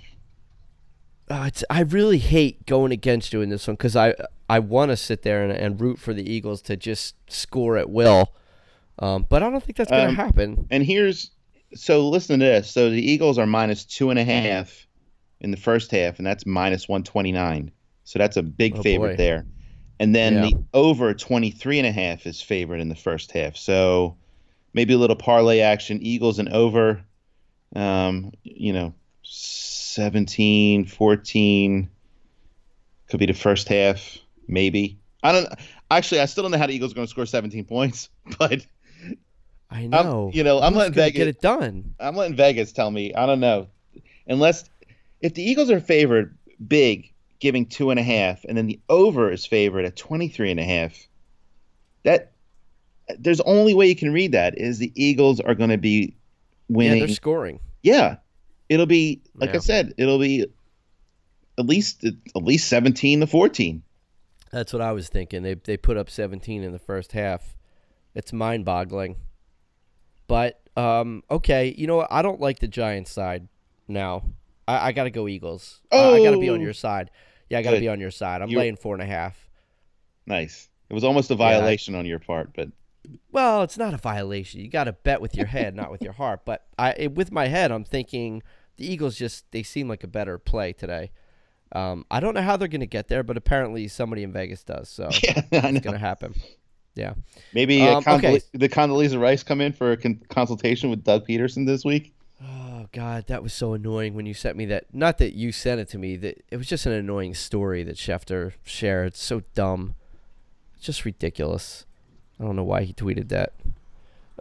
Uh, 1.30 1.46
it's, 1.48 1.64
I 1.70 1.82
really 1.82 2.20
hate 2.20 2.66
going 2.66 2.92
against 2.92 3.34
you 3.34 3.42
in 3.42 3.50
this 3.50 3.68
one 3.68 3.76
because 3.76 3.96
I 3.96 4.14
I 4.50 4.60
want 4.60 4.92
to 4.92 4.98
sit 4.98 5.24
there 5.24 5.44
and, 5.44 5.52
and 5.52 5.82
root 5.82 5.98
for 6.00 6.14
the 6.14 6.30
Eagles 6.32 6.62
to 6.64 6.78
just 6.78 7.16
score 7.32 7.78
at 7.78 7.90
will, 7.90 8.32
um, 9.00 9.26
but 9.28 9.42
I 9.42 9.50
don't 9.50 9.64
think 9.64 9.76
that's 9.78 9.90
going 9.90 10.04
to 10.04 10.10
Um, 10.10 10.16
happen. 10.16 10.68
And 10.70 10.84
here's 10.84 11.32
so 11.74 12.08
listen 12.08 12.40
to 12.40 12.46
this. 12.46 12.70
So 12.70 12.90
the 12.92 13.02
Eagles 13.12 13.40
are 13.40 13.48
minus 13.48 13.86
two 13.86 14.12
and 14.12 14.20
a 14.20 14.24
half 14.24 14.86
in 15.42 15.50
the 15.52 15.58
first 15.58 15.90
half, 15.92 16.20
and 16.20 16.28
that's 16.28 16.46
minus 16.46 16.88
one 16.88 17.04
twenty 17.04 17.32
nine. 17.32 17.72
So 18.04 18.20
that's 18.20 18.38
a 18.38 18.44
big 18.44 18.76
Oh, 18.78 18.84
favorite 18.84 19.14
boy. 19.14 19.18
there. 19.18 19.46
And 20.00 20.14
then 20.14 20.34
Yeah. 20.36 20.42
the 20.42 20.54
over 20.76 21.14
23 21.14 21.80
and 21.80 21.88
a 21.88 21.92
half 21.92 22.28
is 22.28 22.40
favored 22.42 22.82
in 22.82 22.90
the 22.90 22.96
first 22.96 23.32
half. 23.32 23.56
So 23.56 24.16
maybe 24.74 24.94
a 24.94 24.98
little 24.98 25.16
parlay 25.16 25.60
action. 25.62 26.00
Eagles 26.04 26.38
and 26.38 26.50
over, 26.50 27.02
um, 27.76 28.32
you 28.44 28.74
know, 28.74 28.94
17, 29.24 30.86
14 30.86 31.90
could 33.10 33.20
be 33.20 33.26
the 33.26 33.34
first 33.34 33.68
half, 33.68 34.18
maybe. 34.48 34.98
I 35.24 35.32
don't 35.32 35.48
actually. 35.90 36.22
I 36.22 36.26
still 36.26 36.44
don't 36.44 36.52
know 36.52 36.58
how 36.58 36.68
the 36.68 36.74
Eagles 36.74 36.92
are 36.92 36.96
going 36.96 37.08
to 37.08 37.12
score 37.12 37.26
17 37.26 37.66
points, 37.66 38.10
but 38.40 38.66
I 39.72 39.88
know. 39.88 40.32
you 40.34 40.44
know, 40.44 40.60
I'm 40.60 40.74
Who's 40.74 40.80
letting 40.80 40.94
Vegas- 40.94 41.18
get 41.18 41.28
it 41.28 41.42
done. 41.42 41.96
I'm 42.00 42.16
letting 42.16 42.36
Vegas 42.36 42.72
tell 42.72 42.90
me. 42.92 43.14
I 43.14 43.26
don't 43.26 43.40
know, 43.40 43.68
unless 44.28 44.70
if 45.22 45.34
the 45.34 45.44
Eagles 45.44 45.72
are 45.72 45.80
favored 45.80 46.38
big, 46.66 47.12
giving 47.40 47.66
two 47.66 47.90
and 47.90 48.00
a 48.00 48.04
half, 48.04 48.44
and 48.46 48.58
then 48.58 48.68
the 48.68 48.80
over 48.90 49.32
is 49.32 49.46
favored 49.46 49.86
at 49.86 49.96
23 49.96 50.52
and 50.52 50.60
a 50.60 50.64
half. 50.64 51.08
That 52.04 52.32
there's 53.18 53.42
only 53.42 53.74
way 53.74 53.88
you 53.88 53.96
can 53.96 54.14
read 54.14 54.34
that 54.34 54.58
is 54.58 54.78
the 54.78 54.92
Eagles 54.96 55.40
are 55.40 55.56
going 55.56 55.72
to 55.72 55.78
be 55.78 56.16
Yeah, 56.70 56.96
they're 56.96 57.08
scoring. 57.10 57.60
Yeah, 57.84 58.18
it'll 58.70 58.86
be 58.86 59.22
like 59.36 59.52
Yeah. 59.52 59.56
I 59.58 59.60
said, 59.60 59.94
it'll 59.98 60.20
be 60.20 60.46
at 61.58 61.66
least 61.66 62.04
at 62.04 62.44
least 62.44 62.68
17 62.68 63.22
to 63.22 63.28
14. 63.28 63.84
That's 64.52 64.72
what 64.74 64.82
I 64.82 64.92
was 64.92 65.10
thinking. 65.10 65.44
They 65.44 65.54
they 65.56 65.78
put 65.78 65.98
up 65.98 66.10
17 66.10 66.64
in 66.64 66.72
the 66.72 66.80
first 66.80 67.12
half. 67.12 67.56
It's 68.14 68.32
mind-boggling. 68.32 69.18
But 70.28 70.62
um, 70.78 71.24
okay, 71.30 71.74
you 71.78 71.88
know 71.88 71.98
what? 71.98 72.08
I 72.12 72.22
don't 72.22 72.40
like 72.40 72.60
the 72.60 72.68
Giants 72.68 73.12
side 73.12 73.48
now. 73.88 74.24
I, 74.68 74.88
I 74.88 74.92
got 74.94 75.04
to 75.04 75.12
go 75.12 75.28
Eagles. 75.28 75.82
I, 75.92 75.98
I 75.98 76.24
got 76.24 76.32
to 76.32 76.40
be 76.40 76.50
on 76.50 76.60
Oh. 76.60 76.64
your 76.64 76.74
side. 76.74 77.12
Yeah, 77.50 77.60
I 77.60 77.62
got 77.62 77.72
to 77.72 77.76
Good. 77.78 77.82
be 77.82 77.90
on 77.90 78.00
your 78.00 78.12
side. 78.12 78.42
I'm 78.42 78.50
You- 78.50 78.58
laying 78.58 78.76
four 78.76 78.96
and 78.96 79.04
a 79.04 79.06
half. 79.06 79.38
Nice. 80.26 80.70
It 80.90 80.94
was 80.94 81.04
almost 81.04 81.30
a 81.32 81.36
violation 81.36 81.94
on 81.96 82.06
your 82.06 82.20
part, 82.20 82.52
but 82.56 82.70
Well, 83.32 83.64
it's 83.64 83.78
not 83.78 83.94
a 83.94 83.98
violation. 83.98 84.62
You 84.62 84.70
got 84.70 84.86
to 84.86 84.94
bet 84.94 85.22
with 85.22 85.36
your 85.36 85.46
head, 85.48 85.76
not 85.76 85.92
with 85.92 86.02
your 86.02 86.14
heart. 86.14 86.42
But 86.46 86.66
I, 86.78 86.92
it, 86.98 87.16
with 87.16 87.32
my 87.32 87.48
head, 87.48 87.72
I'm 87.72 87.84
thinking 87.84 88.44
the 88.78 88.92
Eagles 88.92 89.16
just 89.16 89.50
they 89.52 89.64
seem 89.64 89.88
like 89.88 90.04
a 90.04 90.08
better 90.08 90.38
play 90.38 90.74
today. 90.74 91.12
Um, 91.72 92.06
I 92.12 92.20
don't 92.20 92.34
know 92.36 92.42
how 92.42 92.58
they're 92.58 92.68
going 92.68 92.82
to 92.82 92.86
get 92.86 93.08
there, 93.08 93.24
but 93.24 93.38
apparently 93.38 93.88
somebody 93.88 94.24
in 94.24 94.32
Vegas 94.32 94.64
does. 94.64 94.90
So 94.90 95.10
yeah, 95.24 95.42
it's 95.52 95.80
going 95.80 95.94
to 95.94 95.98
happen. 95.98 96.34
Yeah. 96.96 97.14
Maybe 97.54 97.82
uh, 97.82 97.98
Um, 97.98 98.04
Condole- 98.04 98.36
okay. 98.36 98.42
the 98.54 98.70
Condoleezza 98.70 99.20
Rice 99.20 99.44
come 99.44 99.60
in 99.62 99.74
for 99.74 99.92
a 99.92 99.98
con- 99.98 100.22
consultation 100.30 100.90
with 100.90 101.04
Doug 101.04 101.28
Pederson 101.28 101.66
this 101.66 101.84
week. 101.84 102.14
Oh 102.42 102.88
God, 102.92 103.28
that 103.28 103.42
was 103.44 103.54
so 103.54 103.74
annoying 103.74 104.14
when 104.14 104.26
you 104.26 104.34
sent 104.34 104.56
me 104.58 104.66
that. 104.68 104.94
Not 104.94 105.18
that 105.18 105.34
you 105.34 105.52
sent 105.52 105.82
it 105.82 105.90
to 105.90 105.98
me. 105.98 106.16
That 106.18 106.44
it 106.52 106.58
was 106.58 106.68
just 106.68 106.86
an 106.86 106.92
annoying 106.94 107.34
story 107.34 107.84
that 107.84 107.96
Schefter 107.96 108.54
shared. 108.64 109.16
So 109.16 109.42
dumb. 109.56 109.96
Just 110.80 111.04
ridiculous. 111.06 111.86
I 112.40 112.44
don't 112.44 112.56
know 112.56 112.64
why 112.64 112.84
he 112.84 112.94
tweeted 112.94 113.30
that. 113.30 113.54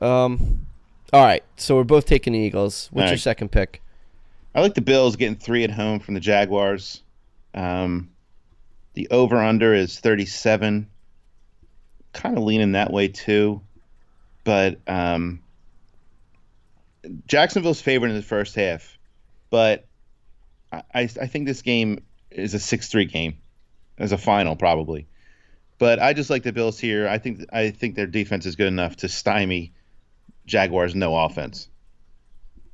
Um. 0.01 0.67
All 1.13 1.25
right, 1.25 1.45
so 1.57 1.77
we're 1.77 1.85
both 1.85 2.07
taking 2.07 2.33
the 2.33 2.41
Eagles. 2.41 2.89
What's 2.91 3.05
All 3.05 3.09
your 3.09 3.13
right. 3.13 3.21
second 3.21 3.53
pick? 3.53 3.83
I 4.55 4.61
like 4.61 4.75
the 4.75 4.81
Bills 4.81 5.17
getting 5.17 5.37
three 5.37 5.63
at 5.65 5.71
home 5.71 6.01
from 6.01 6.15
the 6.15 6.21
Jaguars. 6.21 7.03
Um, 7.55 8.11
the 8.95 9.09
over 9.11 9.37
under 9.37 9.75
is 9.75 9.99
37. 9.99 10.89
Kind 12.13 12.39
of 12.39 12.45
leaning 12.45 12.73
that 12.73 12.93
way 12.93 13.09
too. 13.09 13.61
But 14.45 14.81
um, 14.87 15.41
Jacksonville's 17.27 17.81
favored 17.81 18.11
in 18.11 18.17
the 18.17 18.23
first 18.23 18.55
half. 18.55 18.99
But 19.51 19.87
I, 20.73 20.83
I, 20.95 21.01
I 21.03 21.27
think 21.27 21.47
this 21.47 21.63
game 21.63 22.03
is 22.31 22.55
a 22.55 22.59
6 22.59 22.89
3 22.89 23.05
game 23.07 23.37
as 23.99 24.13
a 24.13 24.19
final, 24.19 24.57
probably. 24.57 25.07
But 25.79 26.01
I 26.01 26.13
just 26.13 26.31
like 26.31 26.43
the 26.43 26.53
Bills 26.53 26.79
here. 26.79 27.09
I 27.09 27.19
think 27.19 27.45
I 27.53 27.71
think 27.71 27.95
their 27.97 28.07
defense 28.07 28.47
is 28.47 28.57
good 28.57 28.69
enough 28.69 28.97
to 28.97 29.09
stymie 29.09 29.73
Jaguars' 30.47 30.95
no 30.95 31.17
offense. 31.17 31.69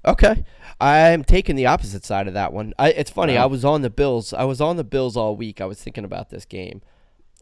Okay, 0.05 0.45
I'm 0.81 1.25
taking 1.25 1.57
the 1.57 1.67
opposite 1.67 2.05
side 2.05 2.27
of 2.27 2.35
that 2.35 2.53
one. 2.53 2.73
I, 2.79 2.91
it's 2.91 3.11
funny. 3.11 3.35
Wow. 3.35 3.45
I 3.45 3.47
was 3.47 3.65
on 3.65 3.83
the 3.83 3.91
Bills. 3.91 4.33
I 4.33 4.45
was 4.45 4.61
on 4.61 4.77
the 4.77 4.85
Bills 4.85 5.17
all 5.17 5.37
week. 5.37 5.61
I 5.61 5.67
was 5.67 5.81
thinking 5.83 6.05
about 6.05 6.31
this 6.31 6.45
game. 6.45 6.81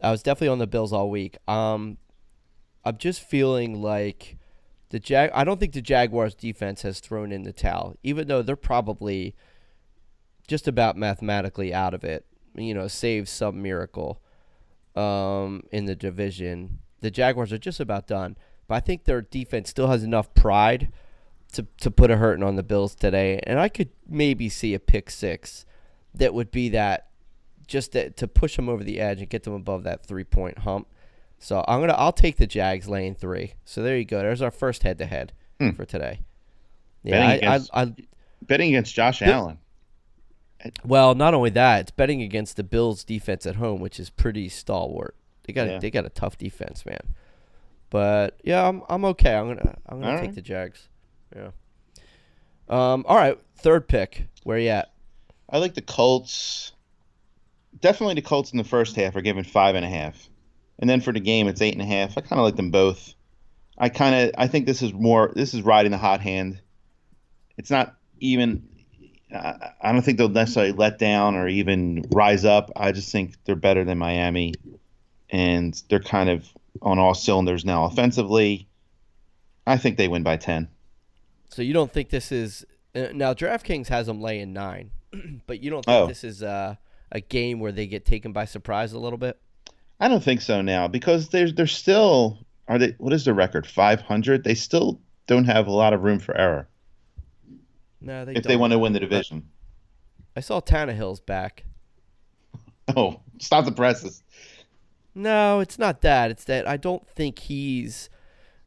I 0.01 0.11
was 0.11 0.23
definitely 0.23 0.49
on 0.49 0.59
the 0.59 0.67
Bills 0.67 0.91
all 0.91 1.09
week. 1.09 1.37
Um, 1.47 1.97
I'm 2.83 2.97
just 2.97 3.21
feeling 3.21 3.81
like 3.81 4.37
the 4.89 4.99
Jag. 4.99 5.31
I 5.33 5.43
don't 5.43 5.59
think 5.59 5.73
the 5.73 5.81
Jaguars 5.81 6.35
defense 6.35 6.81
has 6.81 6.99
thrown 6.99 7.31
in 7.31 7.43
the 7.43 7.53
towel, 7.53 7.95
even 8.03 8.27
though 8.27 8.41
they're 8.41 8.55
probably 8.55 9.35
just 10.47 10.67
about 10.67 10.97
mathematically 10.97 11.73
out 11.73 11.93
of 11.93 12.03
it. 12.03 12.25
You 12.55 12.73
know, 12.73 12.87
save 12.87 13.29
some 13.29 13.61
miracle 13.61 14.21
um, 14.95 15.63
in 15.71 15.85
the 15.85 15.95
division. 15.95 16.79
The 17.01 17.11
Jaguars 17.11 17.53
are 17.53 17.57
just 17.57 17.79
about 17.79 18.07
done, 18.07 18.35
but 18.67 18.75
I 18.75 18.79
think 18.81 19.05
their 19.05 19.21
defense 19.21 19.69
still 19.69 19.87
has 19.87 20.03
enough 20.03 20.33
pride 20.33 20.91
to 21.53 21.65
to 21.81 21.89
put 21.89 22.11
a 22.11 22.17
hurting 22.17 22.43
on 22.43 22.55
the 22.55 22.63
Bills 22.63 22.93
today, 22.95 23.39
and 23.43 23.59
I 23.59 23.69
could 23.69 23.89
maybe 24.07 24.49
see 24.49 24.73
a 24.73 24.79
pick 24.79 25.09
six 25.09 25.65
that 26.13 26.33
would 26.33 26.51
be 26.51 26.69
that 26.69 27.07
just 27.67 27.91
to, 27.93 28.09
to 28.11 28.27
push 28.27 28.55
them 28.55 28.67
over 28.67 28.83
the 28.83 28.99
edge 28.99 29.19
and 29.19 29.29
get 29.29 29.43
them 29.43 29.53
above 29.53 29.83
that 29.83 30.05
three 30.05 30.23
point 30.23 30.59
hump. 30.59 30.87
So 31.37 31.63
I'm 31.67 31.79
gonna 31.79 31.93
I'll 31.93 32.11
take 32.11 32.37
the 32.37 32.47
Jags 32.47 32.89
lane 32.89 33.15
three. 33.15 33.53
So 33.63 33.81
there 33.81 33.97
you 33.97 34.05
go. 34.05 34.19
There's 34.19 34.41
our 34.41 34.51
first 34.51 34.83
head 34.83 34.97
to 34.97 35.05
head 35.05 35.33
for 35.75 35.85
today. 35.85 36.19
Betting 37.03 37.19
Yeah, 37.19 37.27
I, 37.27 37.33
against- 37.35 37.69
I, 37.73 37.81
I 37.81 37.93
Betting 38.41 38.69
against 38.69 38.93
Josh 38.95 39.21
Allen. 39.21 39.57
Well, 40.83 41.15
not 41.15 41.33
only 41.33 41.49
that, 41.51 41.81
it's 41.81 41.91
betting 41.91 42.21
against 42.21 42.55
the 42.57 42.63
Bills 42.63 43.03
defense 43.03 43.45
at 43.45 43.55
home, 43.55 43.79
which 43.79 43.99
is 43.99 44.09
pretty 44.09 44.49
stalwart. 44.49 45.15
They 45.43 45.53
got 45.53 45.67
Yeah. 45.67 45.79
they 45.79 45.89
got 45.89 46.05
a 46.05 46.09
tough 46.09 46.37
defense, 46.37 46.85
man. 46.85 46.99
But 47.89 48.39
yeah, 48.43 48.67
I'm 48.67 48.83
I'm 48.89 49.05
okay. 49.05 49.33
I'm 49.35 49.47
gonna 49.47 49.77
I'm 49.87 49.99
gonna 49.99 50.11
All 50.11 50.17
take 50.17 50.27
right. 50.27 50.35
the 50.35 50.41
Jags. 50.41 50.87
Yeah. 51.35 51.51
Um. 52.67 53.03
All 53.07 53.15
right. 53.17 53.37
Third 53.57 53.87
pick. 53.87 54.27
Where 54.43 54.59
you 54.59 54.69
at? 54.69 54.91
I 55.49 55.57
like 55.57 55.73
the 55.73 55.81
Colts. 55.81 56.71
Definitely 57.79 58.15
the 58.15 58.21
Colts 58.21 58.51
in 58.51 58.57
the 58.57 58.63
first 58.63 58.95
half 58.95 59.15
are 59.15 59.21
given 59.21 59.43
five 59.43 59.75
and 59.75 59.85
a 59.85 59.89
half, 59.89 60.29
and 60.77 60.89
then 60.89 61.01
for 61.01 61.11
the 61.13 61.19
game 61.19 61.47
it's 61.47 61.61
eight 61.61 61.73
and 61.73 61.81
a 61.81 61.85
half. 61.85 62.17
I 62.17 62.21
kind 62.21 62.39
of 62.39 62.45
like 62.45 62.55
them 62.55 62.71
both. 62.71 63.15
I 63.77 63.89
kind 63.89 64.13
of 64.15 64.31
I 64.37 64.47
think 64.47 64.65
this 64.65 64.81
is 64.83 64.93
more 64.93 65.31
this 65.35 65.53
is 65.53 65.61
riding 65.63 65.91
the 65.91 65.97
hot 65.97 66.21
hand. 66.21 66.61
It's 67.57 67.71
not 67.71 67.95
even. 68.19 68.68
I 69.33 69.71
I 69.81 69.91
don't 69.91 70.01
think 70.01 70.17
they'll 70.17 70.29
necessarily 70.29 70.71
let 70.73 70.97
down 70.99 71.35
or 71.35 71.47
even 71.47 72.05
rise 72.11 72.45
up. 72.45 72.71
I 72.75 72.91
just 72.91 73.11
think 73.11 73.35
they're 73.45 73.55
better 73.55 73.83
than 73.83 73.97
Miami, 73.97 74.53
and 75.29 75.81
they're 75.89 75.99
kind 75.99 76.29
of 76.29 76.47
on 76.81 76.99
all 76.99 77.13
cylinders 77.13 77.65
now 77.65 77.85
offensively. 77.85 78.67
I 79.67 79.77
think 79.77 79.97
they 79.97 80.07
win 80.07 80.23
by 80.23 80.37
ten. 80.37 80.67
So 81.49 81.61
you 81.61 81.73
don't 81.73 81.91
think 81.91 82.09
this 82.09 82.31
is 82.31 82.65
uh, 82.95 83.07
now? 83.13 83.33
DraftKings 83.33 83.87
has 83.87 84.07
them 84.07 84.21
laying 84.21 84.53
nine, 84.53 84.91
but 85.47 85.61
you 85.61 85.69
don't 85.69 85.85
think 85.85 85.95
Oh. 86.03 86.07
this 86.07 86.23
is 86.23 86.41
uh, 86.43 86.75
a 87.11 87.21
game 87.21 87.59
where 87.59 87.71
they 87.71 87.87
get 87.87 88.05
taken 88.05 88.31
by 88.31 88.45
surprise 88.45 88.93
a 88.93 88.99
little 88.99 89.17
bit? 89.17 89.39
I 89.99 90.07
don't 90.07 90.23
think 90.23 90.41
so 90.41 90.61
now 90.61 90.87
because 90.87 91.29
they're 91.29 91.51
they're 91.51 91.67
still 91.67 92.39
are 92.67 92.77
they 92.77 92.95
what 92.99 93.13
is 93.13 93.25
the 93.25 93.33
record 93.33 93.67
five 93.67 94.01
hundred? 94.01 94.43
They 94.43 94.55
still 94.55 95.01
don't 95.27 95.45
have 95.45 95.67
a 95.67 95.71
lot 95.71 95.93
of 95.93 96.03
room 96.03 96.19
for 96.19 96.35
error 96.37 96.67
No, 98.01 98.25
they 98.25 98.33
if 98.33 98.43
they 98.43 98.51
don't. 98.53 98.59
want 98.61 98.73
to 98.73 98.79
win 98.79 98.93
the 98.93 98.99
division. 98.99 99.49
I 100.35 100.39
saw 100.41 100.61
Tannehill's 100.61 101.19
back. 101.19 101.65
Oh, 102.95 103.19
stop 103.37 103.65
the 103.65 103.71
presses. 103.71 104.23
No, 105.13 105.59
it's 105.59 105.77
not 105.77 106.01
that. 106.01 106.31
It's 106.31 106.43
that 106.45 106.67
I 106.67 106.75
don't 106.75 107.07
think 107.07 107.37
he's 107.37 108.09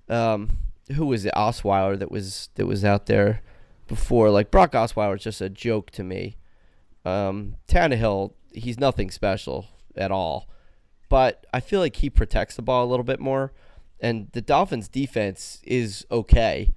um 0.09 0.59
who 0.95 1.07
was 1.07 1.25
it 1.25 1.35
Osweiler 1.35 1.99
that 1.99 2.11
was 2.11 2.49
that 2.55 2.67
was 2.67 2.85
out 2.85 3.07
there 3.07 3.41
before 3.89 4.31
like 4.31 4.53
Brock 4.53 4.73
Osweiler 4.73 5.17
is 5.17 5.25
just 5.25 5.41
a 5.41 5.49
joke 5.49 5.91
to 5.93 6.05
me. 6.05 6.37
Um 7.05 7.57
Tannehill, 7.67 8.35
he's 8.53 8.79
nothing 8.79 9.11
special 9.11 9.67
at 9.97 10.13
all. 10.13 10.49
But 11.09 11.45
I 11.53 11.59
feel 11.59 11.81
like 11.81 11.97
he 11.97 12.09
protects 12.09 12.55
the 12.55 12.63
ball 12.63 12.85
a 12.85 12.91
little 12.91 13.05
bit 13.05 13.19
more 13.19 13.53
and 14.01 14.29
the 14.35 14.41
Dolphins 14.41 14.87
defense 14.87 15.61
is 15.65 16.07
okay. 16.13 16.73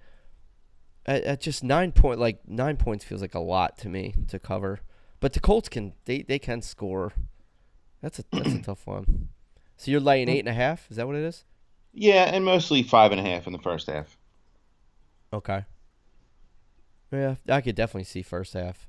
At, 1.05 1.23
at 1.23 1.41
just 1.41 1.63
9 1.63 1.91
point 1.91 2.19
like 2.19 2.47
9 2.47 2.77
points 2.77 3.05
feels 3.05 3.21
like 3.21 3.35
a 3.35 3.39
lot 3.39 3.77
to 3.79 3.89
me 3.89 4.15
to 4.27 4.39
cover. 4.39 4.79
But 5.19 5.33
the 5.33 5.39
Colts 5.39 5.69
can 5.69 5.93
they, 6.05 6.21
they 6.21 6.39
can 6.39 6.61
score. 6.61 7.13
That's 8.01 8.19
a 8.19 8.23
that's 8.31 8.53
a 8.53 8.61
tough 8.61 8.85
one. 8.85 9.29
So 9.77 9.91
you're 9.91 9.99
laying 9.99 10.29
eight 10.29 10.39
and 10.39 10.49
a 10.49 10.53
half? 10.53 10.89
Is 10.89 10.97
that 10.97 11.07
what 11.07 11.15
it 11.15 11.23
is? 11.23 11.43
Yeah, 11.93 12.25
and 12.25 12.43
mostly 12.45 12.83
five 12.83 13.11
and 13.11 13.19
a 13.19 13.23
half 13.23 13.47
in 13.47 13.53
the 13.53 13.59
first 13.59 13.87
half. 13.87 14.17
Okay. 15.33 15.65
Yeah, 17.11 17.35
I 17.49 17.61
could 17.61 17.75
definitely 17.75 18.03
see 18.03 18.21
first 18.21 18.53
half. 18.53 18.87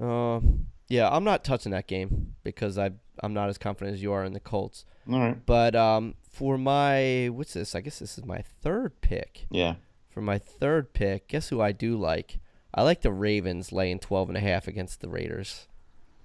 Um, 0.00 0.66
yeah, 0.88 1.08
I'm 1.08 1.24
not 1.24 1.44
touching 1.44 1.72
that 1.72 1.86
game 1.86 2.34
because 2.44 2.78
I 2.78 2.92
I'm 3.22 3.34
not 3.34 3.48
as 3.48 3.58
confident 3.58 3.94
as 3.94 4.02
you 4.02 4.12
are 4.12 4.24
in 4.24 4.32
the 4.32 4.40
Colts. 4.40 4.84
All 5.10 5.18
right. 5.18 5.44
But 5.44 5.74
um, 5.74 6.14
for 6.30 6.56
my 6.56 7.28
what's 7.32 7.54
this? 7.54 7.74
I 7.74 7.80
guess 7.80 7.98
this 7.98 8.18
is 8.18 8.24
my 8.24 8.42
third 8.62 9.00
pick. 9.00 9.46
Yeah. 9.50 9.74
For 10.18 10.22
my 10.22 10.38
third 10.38 10.94
pick, 10.94 11.28
guess 11.28 11.48
who 11.50 11.60
I 11.60 11.70
do 11.70 11.96
like? 11.96 12.40
I 12.74 12.82
like 12.82 13.02
the 13.02 13.12
Ravens 13.12 13.70
laying 13.70 14.00
12 14.00 14.30
and 14.30 14.36
a 14.36 14.40
half 14.40 14.66
against 14.66 15.00
the 15.00 15.08
Raiders. 15.08 15.68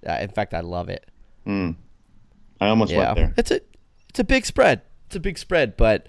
Uh, 0.04 0.14
in 0.20 0.30
fact, 0.30 0.52
I 0.52 0.62
love 0.62 0.88
it. 0.88 1.08
Mm. 1.46 1.76
I 2.60 2.66
almost 2.70 2.90
Yeah, 2.90 2.98
went 3.12 3.14
there. 3.14 3.34
it's 3.36 3.52
a 3.52 3.60
it's 4.08 4.18
a 4.18 4.24
big 4.24 4.46
spread. 4.46 4.82
It's 5.06 5.14
a 5.14 5.20
big 5.20 5.38
spread, 5.38 5.76
but 5.76 6.08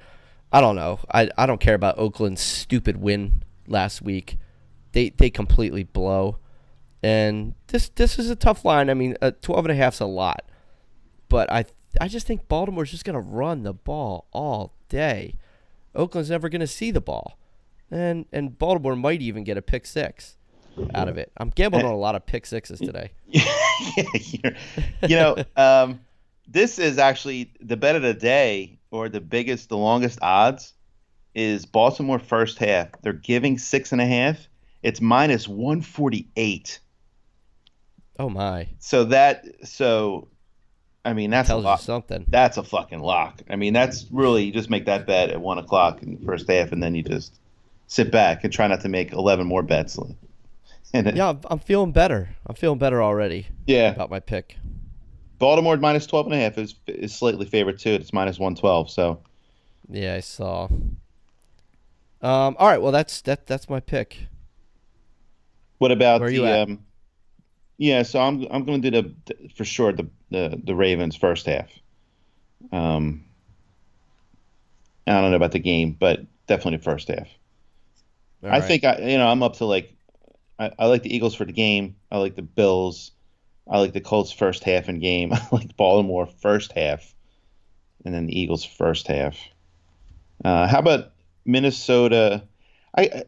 I 0.52 0.62
don't 0.62 0.76
know. 0.76 0.98
I, 1.14 1.30
I 1.38 1.46
don't 1.46 1.62
care 1.62 1.76
about 1.76 2.00
Oakland's 2.00 2.42
stupid 2.42 2.98
win 2.98 3.44
last 3.68 4.02
week. 4.02 4.40
They 4.94 5.10
they 5.10 5.30
completely 5.30 5.84
blow, 5.84 6.40
and 7.04 7.54
this 7.68 7.90
this 7.90 8.18
is 8.18 8.32
a 8.32 8.36
tough 8.36 8.66
line. 8.66 8.90
I 8.90 8.96
mean, 8.96 9.16
uh, 9.22 9.30
twelve 9.44 9.64
and 9.66 9.72
a 9.72 9.76
half's 9.76 10.00
a 10.00 10.06
lot, 10.08 10.50
but 11.30 11.52
I 11.52 11.66
I 12.02 12.08
just 12.08 12.26
think 12.26 12.48
Baltimore's 12.48 12.90
just 12.90 13.06
gonna 13.06 13.20
run 13.22 13.62
the 13.62 13.74
ball 13.74 14.26
all 14.32 14.74
day. 14.90 15.36
Oakland's 15.94 16.32
never 16.32 16.50
gonna 16.50 16.66
see 16.66 16.90
the 16.90 17.00
ball, 17.00 17.38
and 17.92 18.26
and 18.32 18.58
Baltimore 18.58 18.96
might 18.96 19.22
even 19.22 19.44
get 19.44 19.58
a 19.58 19.62
pick 19.62 19.86
six 19.86 20.38
out 20.94 21.08
of 21.08 21.18
it. 21.18 21.32
I'm 21.38 21.50
gambling 21.50 21.86
on 21.86 21.92
a 21.94 21.98
lot 21.98 22.16
of 22.16 22.26
pick 22.26 22.46
sixes 22.46 22.80
today. 22.80 23.12
You're- 23.28 24.56
you 25.08 25.16
know, 25.16 25.38
um, 25.56 26.02
this 26.48 26.80
is 26.80 26.98
actually 26.98 27.52
the 27.62 27.78
bet 27.78 27.96
of 27.96 28.02
the 28.02 28.14
day, 28.14 28.78
or 28.92 29.08
the 29.10 29.22
biggest, 29.22 29.70
the 29.70 29.78
longest 29.78 30.20
odds, 30.22 30.74
is 31.34 31.66
Baltimore 31.66 32.20
first 32.20 32.58
half. 32.58 32.90
They're 33.02 33.14
giving 33.14 33.58
six 33.58 33.92
and 33.92 34.02
a 34.02 34.06
half. 34.06 34.48
It's 34.84 35.02
minus 35.02 35.48
one 35.48 35.82
forty 35.82 36.28
eight. 36.36 36.80
Oh 38.18 38.30
my, 38.30 38.68
So 38.80 39.04
that, 39.06 39.46
so, 39.68 40.30
I 41.04 41.12
mean, 41.12 41.32
that's 41.32 41.50
a 41.50 41.58
you 41.58 41.78
something. 41.82 42.26
That's 42.30 42.56
a 42.58 42.64
fucking 42.64 43.00
lock. 43.00 43.42
I 43.50 43.58
mean, 43.58 43.74
that's 43.74 44.06
really 44.10 44.46
you 44.46 44.54
just 44.54 44.70
make 44.70 44.86
that 44.86 45.06
bet 45.06 45.32
at 45.32 45.42
one 45.42 45.58
o'clock 45.58 46.02
in 46.02 46.16
the 46.20 46.26
first 46.26 46.50
half, 46.50 46.72
and 46.72 46.82
then 46.82 46.96
you 46.96 47.04
just 47.04 47.38
sit 47.88 48.12
back 48.12 48.44
and 48.44 48.52
try 48.52 48.68
not 48.68 48.82
to 48.82 48.90
make 48.90 49.12
eleven 49.12 49.48
more 49.48 49.64
bets. 49.64 49.98
Yeah, 50.94 51.34
I'm, 51.50 51.60
feeling 51.60 51.92
better. 51.92 52.30
I'm 52.48 52.56
feeling 52.56 52.80
better 52.80 53.04
already 53.04 53.48
yeah. 53.68 53.92
about 53.92 54.10
my 54.10 54.22
pick. 54.22 54.56
Baltimore 55.40 55.76
minus 55.78 56.08
12 56.08 56.28
and 56.28 56.36
a 56.36 56.38
half 56.38 56.58
is 56.58 56.76
is 56.88 57.14
slightly 57.14 57.46
favored 57.46 57.80
too. 57.80 57.92
It's 57.92 58.14
minus 58.14 58.40
112. 58.40 58.90
So 58.90 59.22
Yeah, 59.90 60.16
I 60.16 60.22
saw. 60.22 60.70
Um, 62.22 62.56
all 62.58 62.68
right, 62.68 62.82
well 62.82 62.92
that's 62.92 63.22
that 63.22 63.46
that's 63.46 63.70
my 63.70 63.80
pick. 63.80 64.28
what 65.80 65.92
about 65.92 66.22
Where 66.22 66.30
the 66.30 66.62
um 66.62 66.86
Yeah, 67.78 68.04
so 68.04 68.22
I'm 68.22 68.48
I'm 68.50 68.64
going 68.64 68.82
to 68.82 68.92
do 68.92 69.02
the 69.02 69.50
for 69.50 69.66
sure 69.66 69.92
the 69.92 70.08
the 70.32 70.62
the 70.64 70.76
Ravens 70.76 71.16
first 71.16 71.46
half. 71.46 71.70
Um 72.72 73.26
I 75.08 75.22
don't 75.22 75.32
know 75.32 75.36
about 75.36 75.52
the 75.52 75.60
game, 75.60 75.96
but 76.00 76.22
definitely 76.48 76.78
the 76.78 76.84
first 76.84 77.10
half. 77.10 77.28
All 78.46 78.52
I 78.52 78.60
right. 78.60 78.64
think 78.64 78.84
I 78.84 78.98
you 79.00 79.18
know, 79.18 79.28
I'm 79.28 79.44
up 79.44 79.58
to 79.58 79.66
like 79.66 79.94
I, 80.60 80.72
I 80.80 80.86
like 80.88 81.04
the 81.04 81.14
Eagles 81.14 81.36
for 81.36 81.46
the 81.46 81.52
game. 81.54 81.96
I 82.12 82.18
like 82.18 82.36
the 82.36 82.42
Bills. 82.42 83.12
I 83.70 83.80
like 83.80 83.94
the 83.94 84.02
Colts 84.02 84.32
first 84.32 84.64
half 84.64 84.88
in 84.90 85.00
game. 85.00 85.34
I 85.34 85.42
like 85.52 85.76
Baltimore 85.76 86.28
first 86.28 86.72
half, 86.74 87.14
and 88.06 88.14
then 88.14 88.28
the 88.28 88.40
Eagles 88.40 88.64
first 88.64 89.08
half. 89.08 89.38
Uh, 90.44 90.68
how 90.68 90.80
about 90.80 91.14
Minnesota? 91.46 92.44
I, 92.96 93.02
I, 93.04 93.24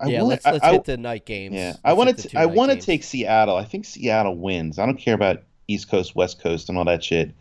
I 0.00 0.08
yeah, 0.08 0.18
wanna- 0.22 0.24
let's 0.30 0.46
let's 0.46 0.64
I, 0.64 0.72
hit 0.72 0.84
the 0.84 0.96
night 0.96 1.26
games. 1.26 1.54
yeah, 1.54 1.66
Let's 1.68 1.80
I 1.84 1.92
want 1.92 2.18
to. 2.18 2.38
I 2.38 2.46
want 2.46 2.72
to 2.72 2.78
take 2.80 3.04
Seattle. 3.04 3.56
I 3.56 3.64
think 3.64 3.84
Seattle 3.84 4.36
wins. 4.36 4.78
I 4.78 4.86
don't 4.86 4.98
care 4.98 5.14
about 5.14 5.42
East 5.68 5.90
Coast, 5.90 6.14
West 6.16 6.40
Coast, 6.42 6.68
and 6.68 6.78
all 6.78 6.84
that 6.86 7.04
shit. 7.04 7.34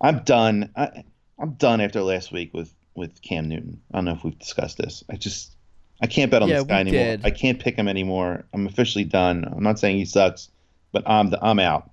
I'm 0.00 0.20
done. 0.24 0.70
I, 0.74 1.04
I'm 1.38 1.52
done 1.54 1.80
after 1.80 2.00
last 2.02 2.32
week 2.32 2.52
with 2.54 2.72
with 2.94 3.20
Cam 3.22 3.48
Newton. 3.48 3.80
I 3.92 3.98
don't 3.98 4.06
know 4.06 4.12
if 4.12 4.24
we've 4.24 4.38
discussed 4.38 4.78
this. 4.78 5.04
I 5.10 5.16
just 5.16 5.54
I 6.02 6.06
can't 6.08 6.30
bet 6.30 6.42
on 6.42 6.48
Yeah, 6.48 6.56
this 6.56 6.64
guy 6.64 6.80
anymore. 6.80 7.04
did. 7.04 7.24
I 7.24 7.30
can't 7.30 7.60
pick 7.60 7.76
him 7.76 7.86
anymore. 7.88 8.44
I'm 8.52 8.66
officially 8.66 9.04
done. 9.04 9.44
I'm 9.44 9.62
not 9.62 9.78
saying 9.78 9.96
he 9.98 10.04
sucks, 10.04 10.50
but 10.90 11.08
I'm 11.08 11.30
the, 11.30 11.38
I'm 11.42 11.58
out. 11.60 11.90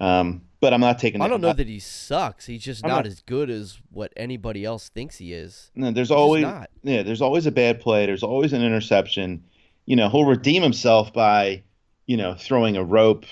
Um, 0.00 0.40
but 0.60 0.72
I'm 0.72 0.80
not 0.80 0.98
taking. 0.98 1.20
I 1.20 1.28
don't 1.28 1.42
know 1.42 1.52
that 1.52 1.68
he 1.68 1.78
sucks. 1.78 2.46
He's 2.46 2.62
just 2.64 2.82
not, 2.82 2.88
not- 2.88 3.06
as 3.06 3.20
good 3.20 3.50
as 3.50 3.78
what 3.90 4.12
anybody 4.16 4.64
else 4.64 4.88
thinks 4.88 5.18
he 5.18 5.34
is. 5.34 5.70
No, 5.74 5.90
there's 5.90 6.08
just 6.08 6.16
always 6.18 6.42
not. 6.42 6.70
yeah, 6.82 7.02
there's 7.02 7.20
always 7.20 7.44
a 7.44 7.52
bad 7.52 7.80
play. 7.80 8.06
There's 8.06 8.22
always 8.22 8.54
an 8.54 8.62
interception. 8.62 9.44
You 9.84 9.96
know, 9.96 10.08
he'll 10.08 10.24
redeem 10.24 10.62
himself 10.62 11.12
by, 11.12 11.62
you 12.06 12.16
know, 12.16 12.34
throwing 12.34 12.78
a 12.78 12.82
rope, 12.82 13.26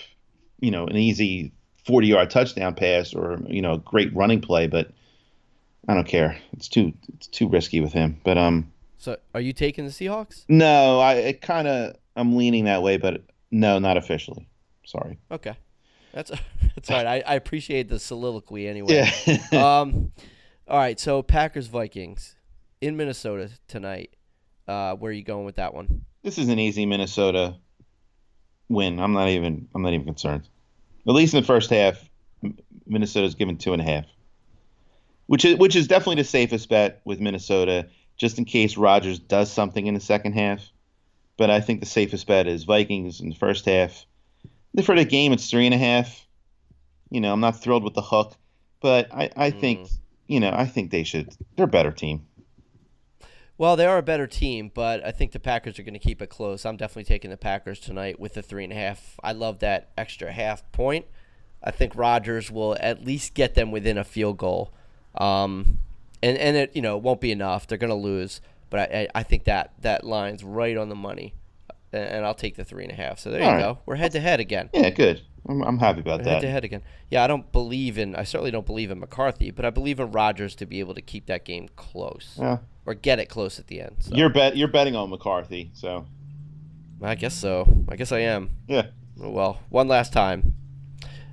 you 0.61 0.71
know, 0.71 0.87
an 0.87 0.97
easy 0.97 1.53
40 1.87 2.07
yard 2.09 2.29
touchdown 2.31 2.75
pass 2.75 3.15
or 3.15 3.41
you 3.49 3.63
know, 3.63 3.73
a 3.73 3.79
great 3.79 4.15
running 4.15 4.43
play. 4.43 4.67
But 4.67 4.91
I 5.89 5.95
don't 5.95 6.07
care. 6.07 6.37
It's 6.53 6.69
too 6.69 6.93
it's 7.15 7.29
too 7.29 7.49
risky 7.49 7.81
with 7.81 7.95
him. 7.95 8.21
But 8.25 8.37
um, 8.37 8.71
So, 9.03 9.17
are 9.35 9.41
you 9.41 9.53
taking 9.53 9.85
the 9.85 9.91
Seahawks? 9.91 10.45
no, 10.49 11.01
I 11.01 11.37
kind 11.43 11.67
of 11.67 11.97
I'm 12.15 12.37
leaning 12.37 12.67
that 12.67 12.83
way, 12.83 12.99
but 12.99 13.25
no, 13.51 13.81
not 13.81 13.97
officially. 13.97 14.49
Sorry. 14.87 15.19
Okay, 15.29 15.57
that's 16.13 16.31
that's 16.77 16.89
all 16.89 17.03
right. 17.03 17.25
I, 17.27 17.33
I 17.33 17.35
appreciate 17.35 17.89
the 17.89 17.99
soliloquy 17.99 18.69
anyway. 18.69 19.11
Yeah. 19.27 19.39
um, 19.81 20.13
all 20.69 20.79
right. 20.79 21.01
So 21.01 21.21
Packers 21.21 21.67
Vikings 21.67 22.37
in 22.81 22.97
Minnesota 22.97 23.51
tonight. 23.67 24.15
Uh, 24.69 24.95
where 24.95 25.11
are 25.11 25.13
you 25.13 25.25
going 25.25 25.47
with 25.47 25.57
that 25.57 25.75
one? 25.75 26.05
this 26.23 26.39
is 26.39 26.49
an 26.49 26.61
easy 26.61 26.87
Minnesota 26.87 27.57
win. 28.69 29.01
I'm 29.01 29.15
not 29.15 29.31
even 29.31 29.69
I'm 29.75 29.83
not 29.83 29.95
even 29.95 30.07
concerned. 30.07 30.49
At 31.09 31.15
least 31.15 31.35
in 31.35 31.41
the 31.41 31.47
first 31.47 31.71
half, 31.71 32.09
Minnesota's 32.87 33.35
given 33.35 33.59
two 33.59 33.73
and 33.73 33.83
a 33.83 33.85
half, 33.85 34.05
which 35.27 35.45
is 35.45 35.59
which 35.59 35.75
is 35.75 35.89
definitely 35.89 36.23
the 36.23 36.29
safest 36.29 36.69
bet 36.69 37.01
with 37.05 37.19
Minnesota, 37.19 37.89
just 38.23 38.39
in 38.39 38.45
case 38.45 38.77
Rodgers 38.77 39.19
does 39.19 39.51
something 39.51 39.85
in 39.85 39.95
the 39.95 40.01
second 40.01 40.35
half. 40.35 40.71
But 41.37 41.51
I 41.51 41.61
think 41.61 41.81
the 41.81 41.87
safest 41.87 42.29
bet 42.29 42.47
is 42.47 42.63
Vikings 42.63 43.21
in 43.21 43.31
the 43.31 43.35
first 43.35 43.65
half. 43.65 44.07
For 44.85 44.95
the 44.95 45.05
game, 45.05 45.33
it's 45.33 45.51
three 45.51 45.67
and 45.67 45.75
a 45.75 45.79
half. 45.79 46.25
You 47.11 47.21
know, 47.21 47.33
I'm 47.33 47.41
not 47.41 47.61
thrilled 47.61 47.83
with 47.83 47.95
the 47.95 48.01
hook, 48.01 48.37
but 48.81 49.13
I, 49.13 49.29
I 49.37 49.51
think 49.51 49.89
you 50.29 50.39
know 50.39 50.53
I 50.55 50.67
think 50.67 50.93
they 50.93 51.03
should. 51.03 51.35
They're 51.57 51.65
a 51.65 51.69
better 51.69 51.91
team. 51.91 52.25
Well, 53.59 53.75
they 53.75 53.87
are 53.87 53.99
a 53.99 54.03
better 54.03 54.29
team, 54.29 54.71
but 54.73 55.05
I 55.05 55.11
think 55.11 55.33
the 55.33 55.41
Packers 55.41 55.79
are 55.79 55.83
going 55.83 55.93
to 55.95 56.01
keep 56.01 56.23
it 56.23 56.29
close. 56.29 56.65
I'm 56.65 56.77
definitely 56.77 57.05
taking 57.05 57.31
the 57.31 57.37
Packers 57.37 57.81
tonight 57.81 58.21
with 58.21 58.35
the 58.35 58.43
three 58.43 58.65
and 58.65 58.73
a 58.73 58.77
half. 58.77 59.19
I 59.23 59.33
love 59.33 59.59
that 59.59 59.91
extra 59.99 60.31
half 60.31 60.71
point. 60.71 61.07
I 61.63 61.73
think 61.73 61.97
Rodgers 61.97 62.53
will 62.53 62.77
at 62.81 63.05
least 63.05 63.35
get 63.35 63.55
them 63.55 63.73
within 63.73 63.99
a 63.99 64.05
field 64.05 64.39
goal, 64.39 64.73
um, 65.17 65.81
and 66.23 66.37
and 66.39 66.57
it 66.57 66.75
you 66.77 66.83
know 66.83 66.97
won't 66.97 67.21
be 67.21 67.33
enough. 67.33 67.67
They're 67.67 67.79
going 67.79 67.91
to 67.91 67.95
lose, 67.97 68.41
but 68.71 68.93
I, 68.93 69.09
I 69.15 69.23
think 69.23 69.45
that 69.45 69.73
that 69.81 70.05
line's 70.05 70.43
right 70.45 70.77
on 70.77 70.89
the 70.89 70.95
money, 70.95 71.35
and, 71.93 72.05
and 72.05 72.27
I'll 72.27 72.35
take 72.35 72.57
the 72.57 72.65
three 72.65 72.85
and 72.85 72.93
a 72.93 72.97
half. 72.97 73.19
So 73.19 73.31
there 73.31 73.41
you 73.41 73.47
All 73.47 73.53
right. 73.53 73.61
go. 73.61 73.79
We're 73.87 73.97
head 73.97 74.13
to 74.13 74.21
head 74.21 74.41
again. 74.41 74.71
Yeah, 74.73 74.91
good. 74.91 75.23
I'm, 75.49 75.61
I'm 75.63 75.79
happy 75.79 76.01
about 76.01 76.21
We're 76.21 76.25
that. 76.27 76.31
head 76.35 76.41
to 76.43 76.51
head 76.51 76.65
again. 76.65 76.83
Yeah, 77.11 77.25
I 77.25 77.27
don't 77.27 77.51
believe 77.51 77.99
in. 77.99 78.15
I 78.15 78.23
certainly 78.25 78.51
don't 78.53 78.67
believe 78.67 78.91
in 78.93 79.01
McCarthy, 79.01 79.51
but 79.51 79.65
I 79.65 79.71
believe 79.71 79.99
in 79.99 80.13
Rodgers 80.13 80.55
to 80.57 80.67
be 80.67 80.79
able 80.81 80.95
to 80.95 81.03
keep 81.03 81.27
that 81.27 81.45
game 81.45 81.69
close 81.75 82.37
Yeah. 82.41 82.59
or 82.87 82.95
get 82.95 83.19
it 83.19 83.27
close 83.29 83.59
at 83.59 83.67
the 83.67 83.81
end. 83.81 83.97
So. 84.01 84.15
You're 84.15 84.29
bet 84.31 84.57
you're 84.57 84.69
betting 84.69 84.95
on 84.95 85.11
McCarthy, 85.11 85.71
so 85.75 86.07
I 87.03 87.17
guess 87.17 87.35
so. 87.35 87.67
I 87.89 87.97
guess 87.97 88.13
I 88.13 88.21
am. 88.21 88.51
yeah. 88.69 88.87
Well, 89.17 89.59
one 89.69 89.89
last 89.89 90.13
time. 90.13 90.55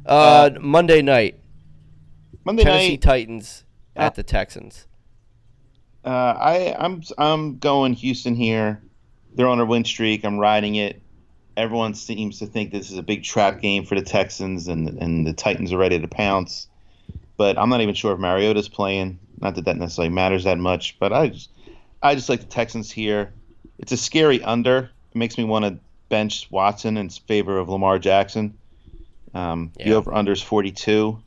Uh, 0.06 0.50
Monday 0.60 1.02
night, 1.04 1.40
Monday 2.44 2.64
Tennessee 2.64 2.90
night, 2.92 3.02
Titans 3.02 3.64
Uh, 3.64 3.69
at 3.96 4.16
the 4.16 4.24
Texans. 4.24 4.86
uh, 6.06 6.10
I 6.10 6.76
I'm 6.78 7.04
I'm 7.18 7.58
going 7.58 7.94
Houston 7.94 8.36
here. 8.36 8.82
They're 9.36 9.48
on 9.48 9.60
a 9.60 9.66
win 9.66 9.86
streak. 9.86 10.24
I'm 10.24 10.40
riding 10.40 10.76
it. 10.76 11.02
Everyone 11.58 11.94
seems 11.94 12.40
to 12.40 12.46
think 12.46 12.72
this 12.72 12.90
is 12.90 12.98
a 12.98 13.04
big 13.04 13.24
trap 13.24 13.62
game 13.62 13.86
for 13.86 13.96
the 13.96 14.02
Texans, 14.02 14.68
and 14.68 14.88
and 14.88 15.28
the 15.28 15.34
Titans 15.34 15.74
are 15.74 15.78
ready 15.78 16.00
to 16.00 16.08
pounce. 16.08 16.68
But 17.38 17.58
I'm 17.58 17.70
not 17.70 17.82
even 17.82 17.96
sure 17.96 18.14
if 18.14 18.20
Mariota's 18.20 18.70
playing. 18.70 19.20
Not 19.40 19.56
that 19.56 19.66
that 19.66 19.78
necessarily 19.78 20.14
matters 20.14 20.44
that 20.46 20.58
much. 20.58 20.98
But 21.00 21.14
I 21.14 21.30
just 21.30 21.50
I 22.02 22.16
just 22.16 22.30
like 22.30 22.42
the 22.42 22.48
Texans 22.48 22.92
here. 22.92 23.34
It's 23.78 23.92
a 23.92 23.98
scary 23.98 24.42
under. 24.44 24.90
It 25.12 25.18
makes 25.18 25.38
me 25.38 25.44
want 25.44 25.66
to 25.66 25.80
bench 26.10 26.48
Watson 26.52 26.98
in 26.98 27.10
favor 27.10 27.58
of 27.58 27.70
Lamar 27.70 28.00
Jackson. 28.00 28.58
Um, 29.34 29.72
The 29.78 29.94
over 29.94 30.14
under 30.14 30.32
is 30.32 30.42
42. 30.42 31.22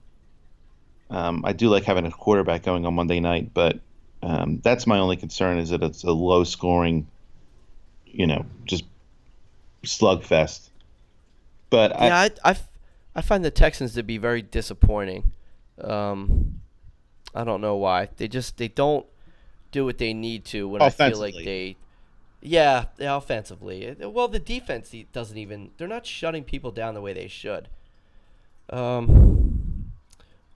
Um, 1.12 1.44
I 1.44 1.52
do 1.52 1.68
like 1.68 1.84
having 1.84 2.06
a 2.06 2.10
quarterback 2.10 2.62
going 2.62 2.86
on 2.86 2.94
Monday 2.94 3.20
night, 3.20 3.50
but 3.52 3.78
um, 4.22 4.60
that's 4.62 4.86
my 4.86 4.98
only 4.98 5.16
concern 5.16 5.58
is 5.58 5.68
that 5.68 5.82
it's 5.82 6.04
a 6.04 6.10
low 6.10 6.42
scoring, 6.42 7.06
you 8.06 8.26
know, 8.26 8.46
just 8.64 8.84
slugfest. 9.84 10.70
But 11.68 11.90
yeah, 11.90 11.98
I, 11.98 12.06
yeah, 12.06 12.16
I, 12.16 12.30
I 12.44 12.50
f- 12.52 12.68
I 13.14 13.20
find 13.20 13.44
the 13.44 13.50
Texans 13.50 13.92
to 13.94 14.02
be 14.02 14.16
very 14.16 14.40
disappointing. 14.40 15.32
Um, 15.78 16.60
I 17.34 17.44
don't 17.44 17.60
know 17.60 17.76
why. 17.76 18.08
They 18.16 18.26
just 18.26 18.56
they 18.56 18.68
don't 18.68 19.04
do 19.70 19.84
what 19.84 19.98
they 19.98 20.14
need 20.14 20.46
to 20.46 20.66
when 20.66 20.80
I 20.80 20.88
feel 20.88 21.18
like 21.18 21.34
they. 21.34 21.76
Yeah, 22.40 22.86
yeah, 22.98 23.16
offensively. 23.16 23.94
Well, 24.00 24.28
the 24.28 24.38
defense 24.38 24.94
e- 24.94 25.06
doesn't 25.12 25.36
even. 25.36 25.72
They're 25.76 25.88
not 25.88 26.06
shutting 26.06 26.44
people 26.44 26.70
down 26.70 26.94
the 26.94 27.00
way 27.02 27.12
they 27.12 27.28
should. 27.28 27.68
Um, 28.70 29.51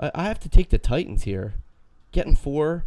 I, 0.01 0.11
I 0.15 0.25
have 0.25 0.41
to 0.41 0.49
take 0.49 0.71
the 0.71 0.79
Titans 0.79 1.25
here. 1.25 1.55
Getting 2.13 2.37
four 2.37 2.85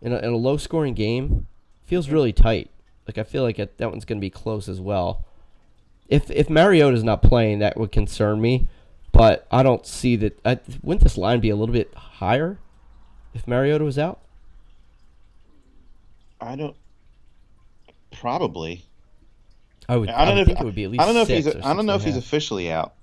in 0.00 0.12
a, 0.12 0.18
in 0.18 0.32
a 0.32 0.36
low 0.36 0.56
scoring 0.56 0.94
game 0.94 1.46
feels 1.84 2.08
really 2.08 2.32
tight. 2.32 2.70
Like 3.06 3.18
I 3.18 3.24
feel 3.24 3.42
like 3.42 3.58
it, 3.58 3.78
that 3.78 3.90
one's 3.90 4.04
going 4.04 4.18
to 4.18 4.24
be 4.24 4.30
close 4.30 4.68
as 4.68 4.80
well. 4.80 5.24
If 6.08 6.30
if 6.30 6.48
Mariota's 6.50 7.04
not 7.04 7.22
playing, 7.22 7.58
that 7.60 7.76
would 7.76 7.92
concern 7.92 8.40
me. 8.40 8.68
but 9.12 9.46
I 9.50 9.62
don't 9.62 9.86
see 9.86 10.16
that. 10.16 10.38
I, 10.44 10.58
wouldn't 10.82 11.02
this 11.02 11.16
line 11.18 11.40
be 11.40 11.50
a 11.50 11.56
little 11.56 11.72
bit 11.72 11.92
higher 11.94 12.58
if 13.34 13.46
Mariota 13.46 13.84
was 13.84 13.98
out? 13.98 14.20
I 16.40 16.56
don't. 16.56 16.76
Probably. 18.12 18.84
I 19.88 19.96
would. 19.96 20.08
I 20.08 20.24
don't 20.24 20.28
I 20.28 20.30
would 20.30 20.38
know. 20.38 20.44
think 20.44 20.58
if, 20.58 20.62
it 20.62 20.64
would 20.64 20.74
be 20.74 20.84
at 20.84 20.90
least. 20.90 21.02
I 21.02 21.06
don't 21.06 21.14
know 21.14 21.22
if 21.22 21.28
he's. 21.28 21.46
I 21.48 21.74
don't 21.74 21.86
know 21.86 21.96
if 21.96 22.04
he's 22.04 22.16
officially 22.16 22.70
out. 22.70 22.94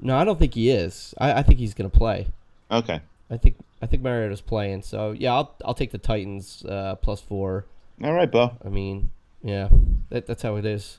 No, 0.00 0.16
I 0.16 0.24
don't 0.24 0.38
think 0.38 0.54
he 0.54 0.70
is. 0.70 1.14
I, 1.18 1.34
I 1.34 1.42
think 1.42 1.58
he's 1.58 1.74
going 1.74 1.90
to 1.90 1.96
play. 1.96 2.28
Okay. 2.70 3.00
I 3.30 3.36
think 3.36 3.56
I 3.80 3.86
think 3.86 4.02
Mariota's 4.02 4.40
playing. 4.40 4.82
So 4.82 5.12
yeah, 5.12 5.34
I'll 5.34 5.54
I'll 5.64 5.74
take 5.74 5.90
the 5.90 5.98
Titans 5.98 6.64
uh, 6.64 6.96
plus 6.96 7.20
four. 7.20 7.66
All 8.02 8.12
right, 8.12 8.30
Bo. 8.30 8.56
I 8.64 8.68
mean, 8.68 9.10
yeah, 9.42 9.68
that, 10.10 10.26
that's 10.26 10.42
how 10.42 10.56
it 10.56 10.64
is. 10.64 10.98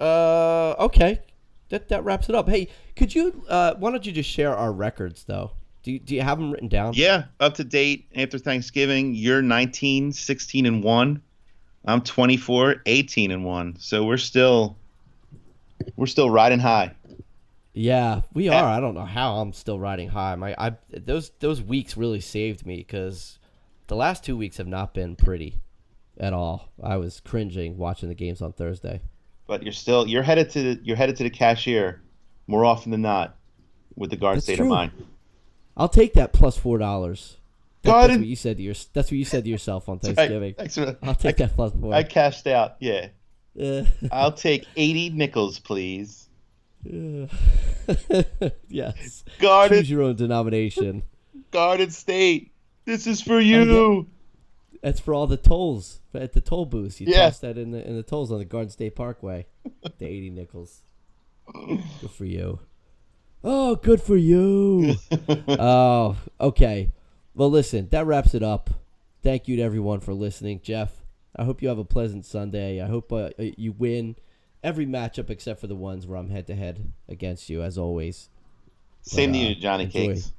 Uh, 0.00 0.74
okay, 0.78 1.20
that 1.68 1.88
that 1.88 2.04
wraps 2.04 2.28
it 2.28 2.34
up. 2.34 2.48
Hey, 2.48 2.68
could 2.96 3.14
you? 3.14 3.44
Uh, 3.48 3.74
why 3.74 3.90
don't 3.90 4.04
you 4.04 4.12
just 4.12 4.30
share 4.30 4.54
our 4.54 4.72
records 4.72 5.24
though? 5.24 5.52
Do 5.82 5.92
you, 5.92 5.98
do 6.00 6.14
you 6.14 6.22
have 6.22 6.38
them 6.38 6.50
written 6.50 6.68
down? 6.68 6.94
Yeah, 6.94 7.24
up 7.40 7.54
to 7.54 7.64
date 7.64 8.06
after 8.14 8.38
Thanksgiving. 8.38 9.14
You're 9.14 9.42
19, 9.42 10.12
16 10.12 10.66
and 10.66 10.82
1. 10.82 11.22
I'm 11.84 12.00
24, 12.02 12.82
18 12.84 13.30
and 13.30 13.44
1. 13.44 13.76
So 13.78 14.04
we're 14.04 14.18
still 14.18 14.76
we're 15.96 16.06
still 16.06 16.30
riding 16.30 16.58
high. 16.58 16.94
Yeah, 17.74 18.22
we 18.32 18.48
are. 18.48 18.64
I 18.64 18.80
don't 18.80 18.94
know 18.94 19.04
how 19.04 19.36
I'm 19.36 19.52
still 19.52 19.78
riding 19.78 20.08
high. 20.08 20.34
My 20.34 20.54
I 20.58 20.76
those 20.90 21.30
those 21.40 21.62
weeks 21.62 21.96
really 21.96 22.20
saved 22.20 22.66
me 22.66 22.76
because 22.76 23.38
the 23.86 23.96
last 23.96 24.24
two 24.24 24.36
weeks 24.36 24.56
have 24.56 24.66
not 24.66 24.94
been 24.94 25.16
pretty 25.16 25.60
at 26.18 26.32
all. 26.32 26.72
I 26.82 26.96
was 26.96 27.20
cringing 27.20 27.76
watching 27.76 28.08
the 28.08 28.14
games 28.14 28.42
on 28.42 28.52
Thursday. 28.52 29.00
But 29.46 29.62
you're 29.62 29.72
still 29.72 30.06
you're 30.06 30.22
headed 30.22 30.50
to 30.50 30.62
the, 30.62 30.80
you're 30.82 30.96
headed 30.96 31.16
to 31.16 31.22
the 31.22 31.30
cashier 31.30 32.02
more 32.46 32.64
often 32.64 32.90
than 32.90 33.02
not 33.02 33.36
with 33.96 34.10
the 34.10 34.16
guard 34.16 34.42
state 34.42 34.56
true. 34.56 34.66
of 34.66 34.70
mind. 34.70 34.92
I'll 35.76 35.88
take 35.88 36.14
that 36.14 36.32
plus 36.32 36.56
four 36.56 36.78
dollars. 36.78 37.36
That, 37.82 38.08
that's 38.08 38.18
what 38.18 38.26
you 38.26 38.36
said 38.36 38.56
to 38.56 38.62
your. 38.62 38.74
That's 38.92 39.10
what 39.10 39.18
you 39.18 39.24
said 39.24 39.44
to 39.44 39.50
yourself 39.50 39.88
on 39.88 39.96
Right, 40.02 40.16
Thanksgiving. 40.16 40.54
Thanks 40.54 40.74
for 40.74 40.96
I'll 41.02 41.14
take 41.14 41.40
I, 41.40 41.46
that 41.46 41.54
plus 41.54 41.72
four. 41.80 41.94
I 41.94 42.02
cashed 42.02 42.46
out. 42.46 42.76
Yeah. 42.80 43.08
Uh, 43.60 43.84
I'll 44.12 44.32
take 44.32 44.66
80 44.76 45.10
nickels, 45.10 45.58
please. 45.58 46.27
yes. 48.68 49.24
Guarded 49.38 49.78
Choose 49.78 49.90
your 49.90 50.02
own 50.02 50.16
denomination. 50.16 51.02
Garden 51.50 51.90
State. 51.90 52.52
This 52.84 53.06
is 53.06 53.20
for 53.20 53.40
you. 53.40 54.06
That's 54.82 55.00
for 55.00 55.12
all 55.12 55.26
the 55.26 55.36
tolls 55.36 56.00
at 56.14 56.32
the 56.32 56.40
toll 56.40 56.66
booths. 56.66 57.00
You 57.00 57.08
Yeah. 57.10 57.24
toss 57.26 57.40
that 57.40 57.58
in 57.58 57.72
the 57.72 57.86
in 57.86 57.96
the 57.96 58.02
tolls 58.02 58.30
on 58.30 58.38
the 58.38 58.44
Garden 58.44 58.70
State 58.70 58.94
Parkway. 58.94 59.46
the 59.98 60.06
eighty 60.06 60.30
nickels. 60.30 60.82
Good 61.52 62.10
for 62.10 62.24
you. 62.24 62.60
Oh, 63.44 63.76
good 63.76 64.02
for 64.02 64.16
you. 64.16 64.96
oh, 65.48 66.16
okay. 66.40 66.90
Well, 67.34 67.50
listen, 67.50 67.88
that 67.90 68.04
wraps 68.04 68.34
it 68.34 68.42
up. 68.42 68.68
Thank 69.22 69.46
you 69.46 69.54
to 69.56 69.62
everyone 69.62 70.00
for 70.00 70.12
listening, 70.12 70.60
Jeff. 70.60 70.90
I 71.36 71.44
hope 71.44 71.62
you 71.62 71.68
have 71.68 71.78
a 71.78 71.84
pleasant 71.84 72.24
Sunday. 72.26 72.82
I 72.82 72.86
hope 72.88 73.12
uh, 73.12 73.30
you 73.38 73.70
win 73.72 74.16
every 74.62 74.86
matchup 74.86 75.30
except 75.30 75.60
for 75.60 75.66
the 75.66 75.76
ones 75.76 76.06
where 76.06 76.18
I'm 76.18 76.30
head 76.30 76.46
to 76.48 76.54
head 76.54 76.92
against 77.08 77.48
you, 77.48 77.62
as 77.62 77.78
always. 77.78 78.28
Same 79.02 79.32
to 79.32 79.38
uh, 79.38 79.42
you, 79.42 79.54
Johnny 79.54 79.84
enjoy. 79.84 80.14
Cakes. 80.14 80.32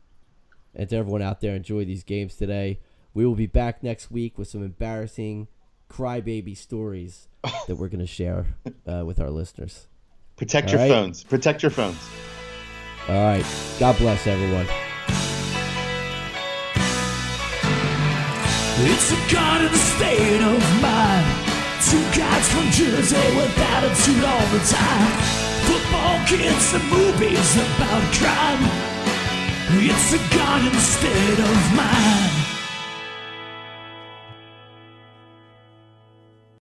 And 0.75 0.89
to 0.89 0.97
everyone 0.97 1.21
out 1.21 1.41
there, 1.41 1.55
enjoy 1.55 1.85
these 1.85 2.03
games 2.03 2.35
today. 2.35 2.79
We 3.13 3.25
will 3.25 3.35
be 3.35 3.47
back 3.47 3.81
next 3.81 4.11
week 4.11 4.37
with 4.37 4.47
some 4.47 4.63
embarrassing 4.63 5.47
crybaby 5.89 6.55
stories 6.55 7.27
that 7.67 7.75
we're 7.75 7.89
going 7.89 7.99
to 7.99 8.05
share 8.05 8.45
uh, 8.87 9.03
with 9.05 9.19
our 9.19 9.31
listeners. 9.31 9.87
Protect 10.35 10.67
All 10.67 10.73
your 10.73 10.81
right. 10.81 10.89
phones. 10.89 11.23
Protect 11.23 11.63
your 11.63 11.71
phones. 11.71 11.97
All 13.07 13.15
right. 13.15 13.45
God 13.79 13.97
bless 13.97 14.27
everyone. 14.27 14.67
It's 18.81 19.11
a 19.11 19.33
garden 19.33 19.73
state 19.75 20.41
of 20.41 20.81
mind. 20.81 20.98
Two 21.89 21.97
guys 22.15 22.47
from 22.49 22.69
Jersey 22.69 23.15
with 23.35 23.57
attitude 23.57 24.23
all 24.23 24.47
the 24.53 24.63
time. 24.69 25.11
Football 25.65 26.23
kids 26.27 26.73
and 26.75 26.83
movies 26.87 27.55
about 27.55 28.13
crime. 28.13 28.63
It's 29.71 30.13
a 30.13 30.37
garden 30.37 30.79
state 30.79 31.39
of 31.39 31.75
mind. 31.75 32.48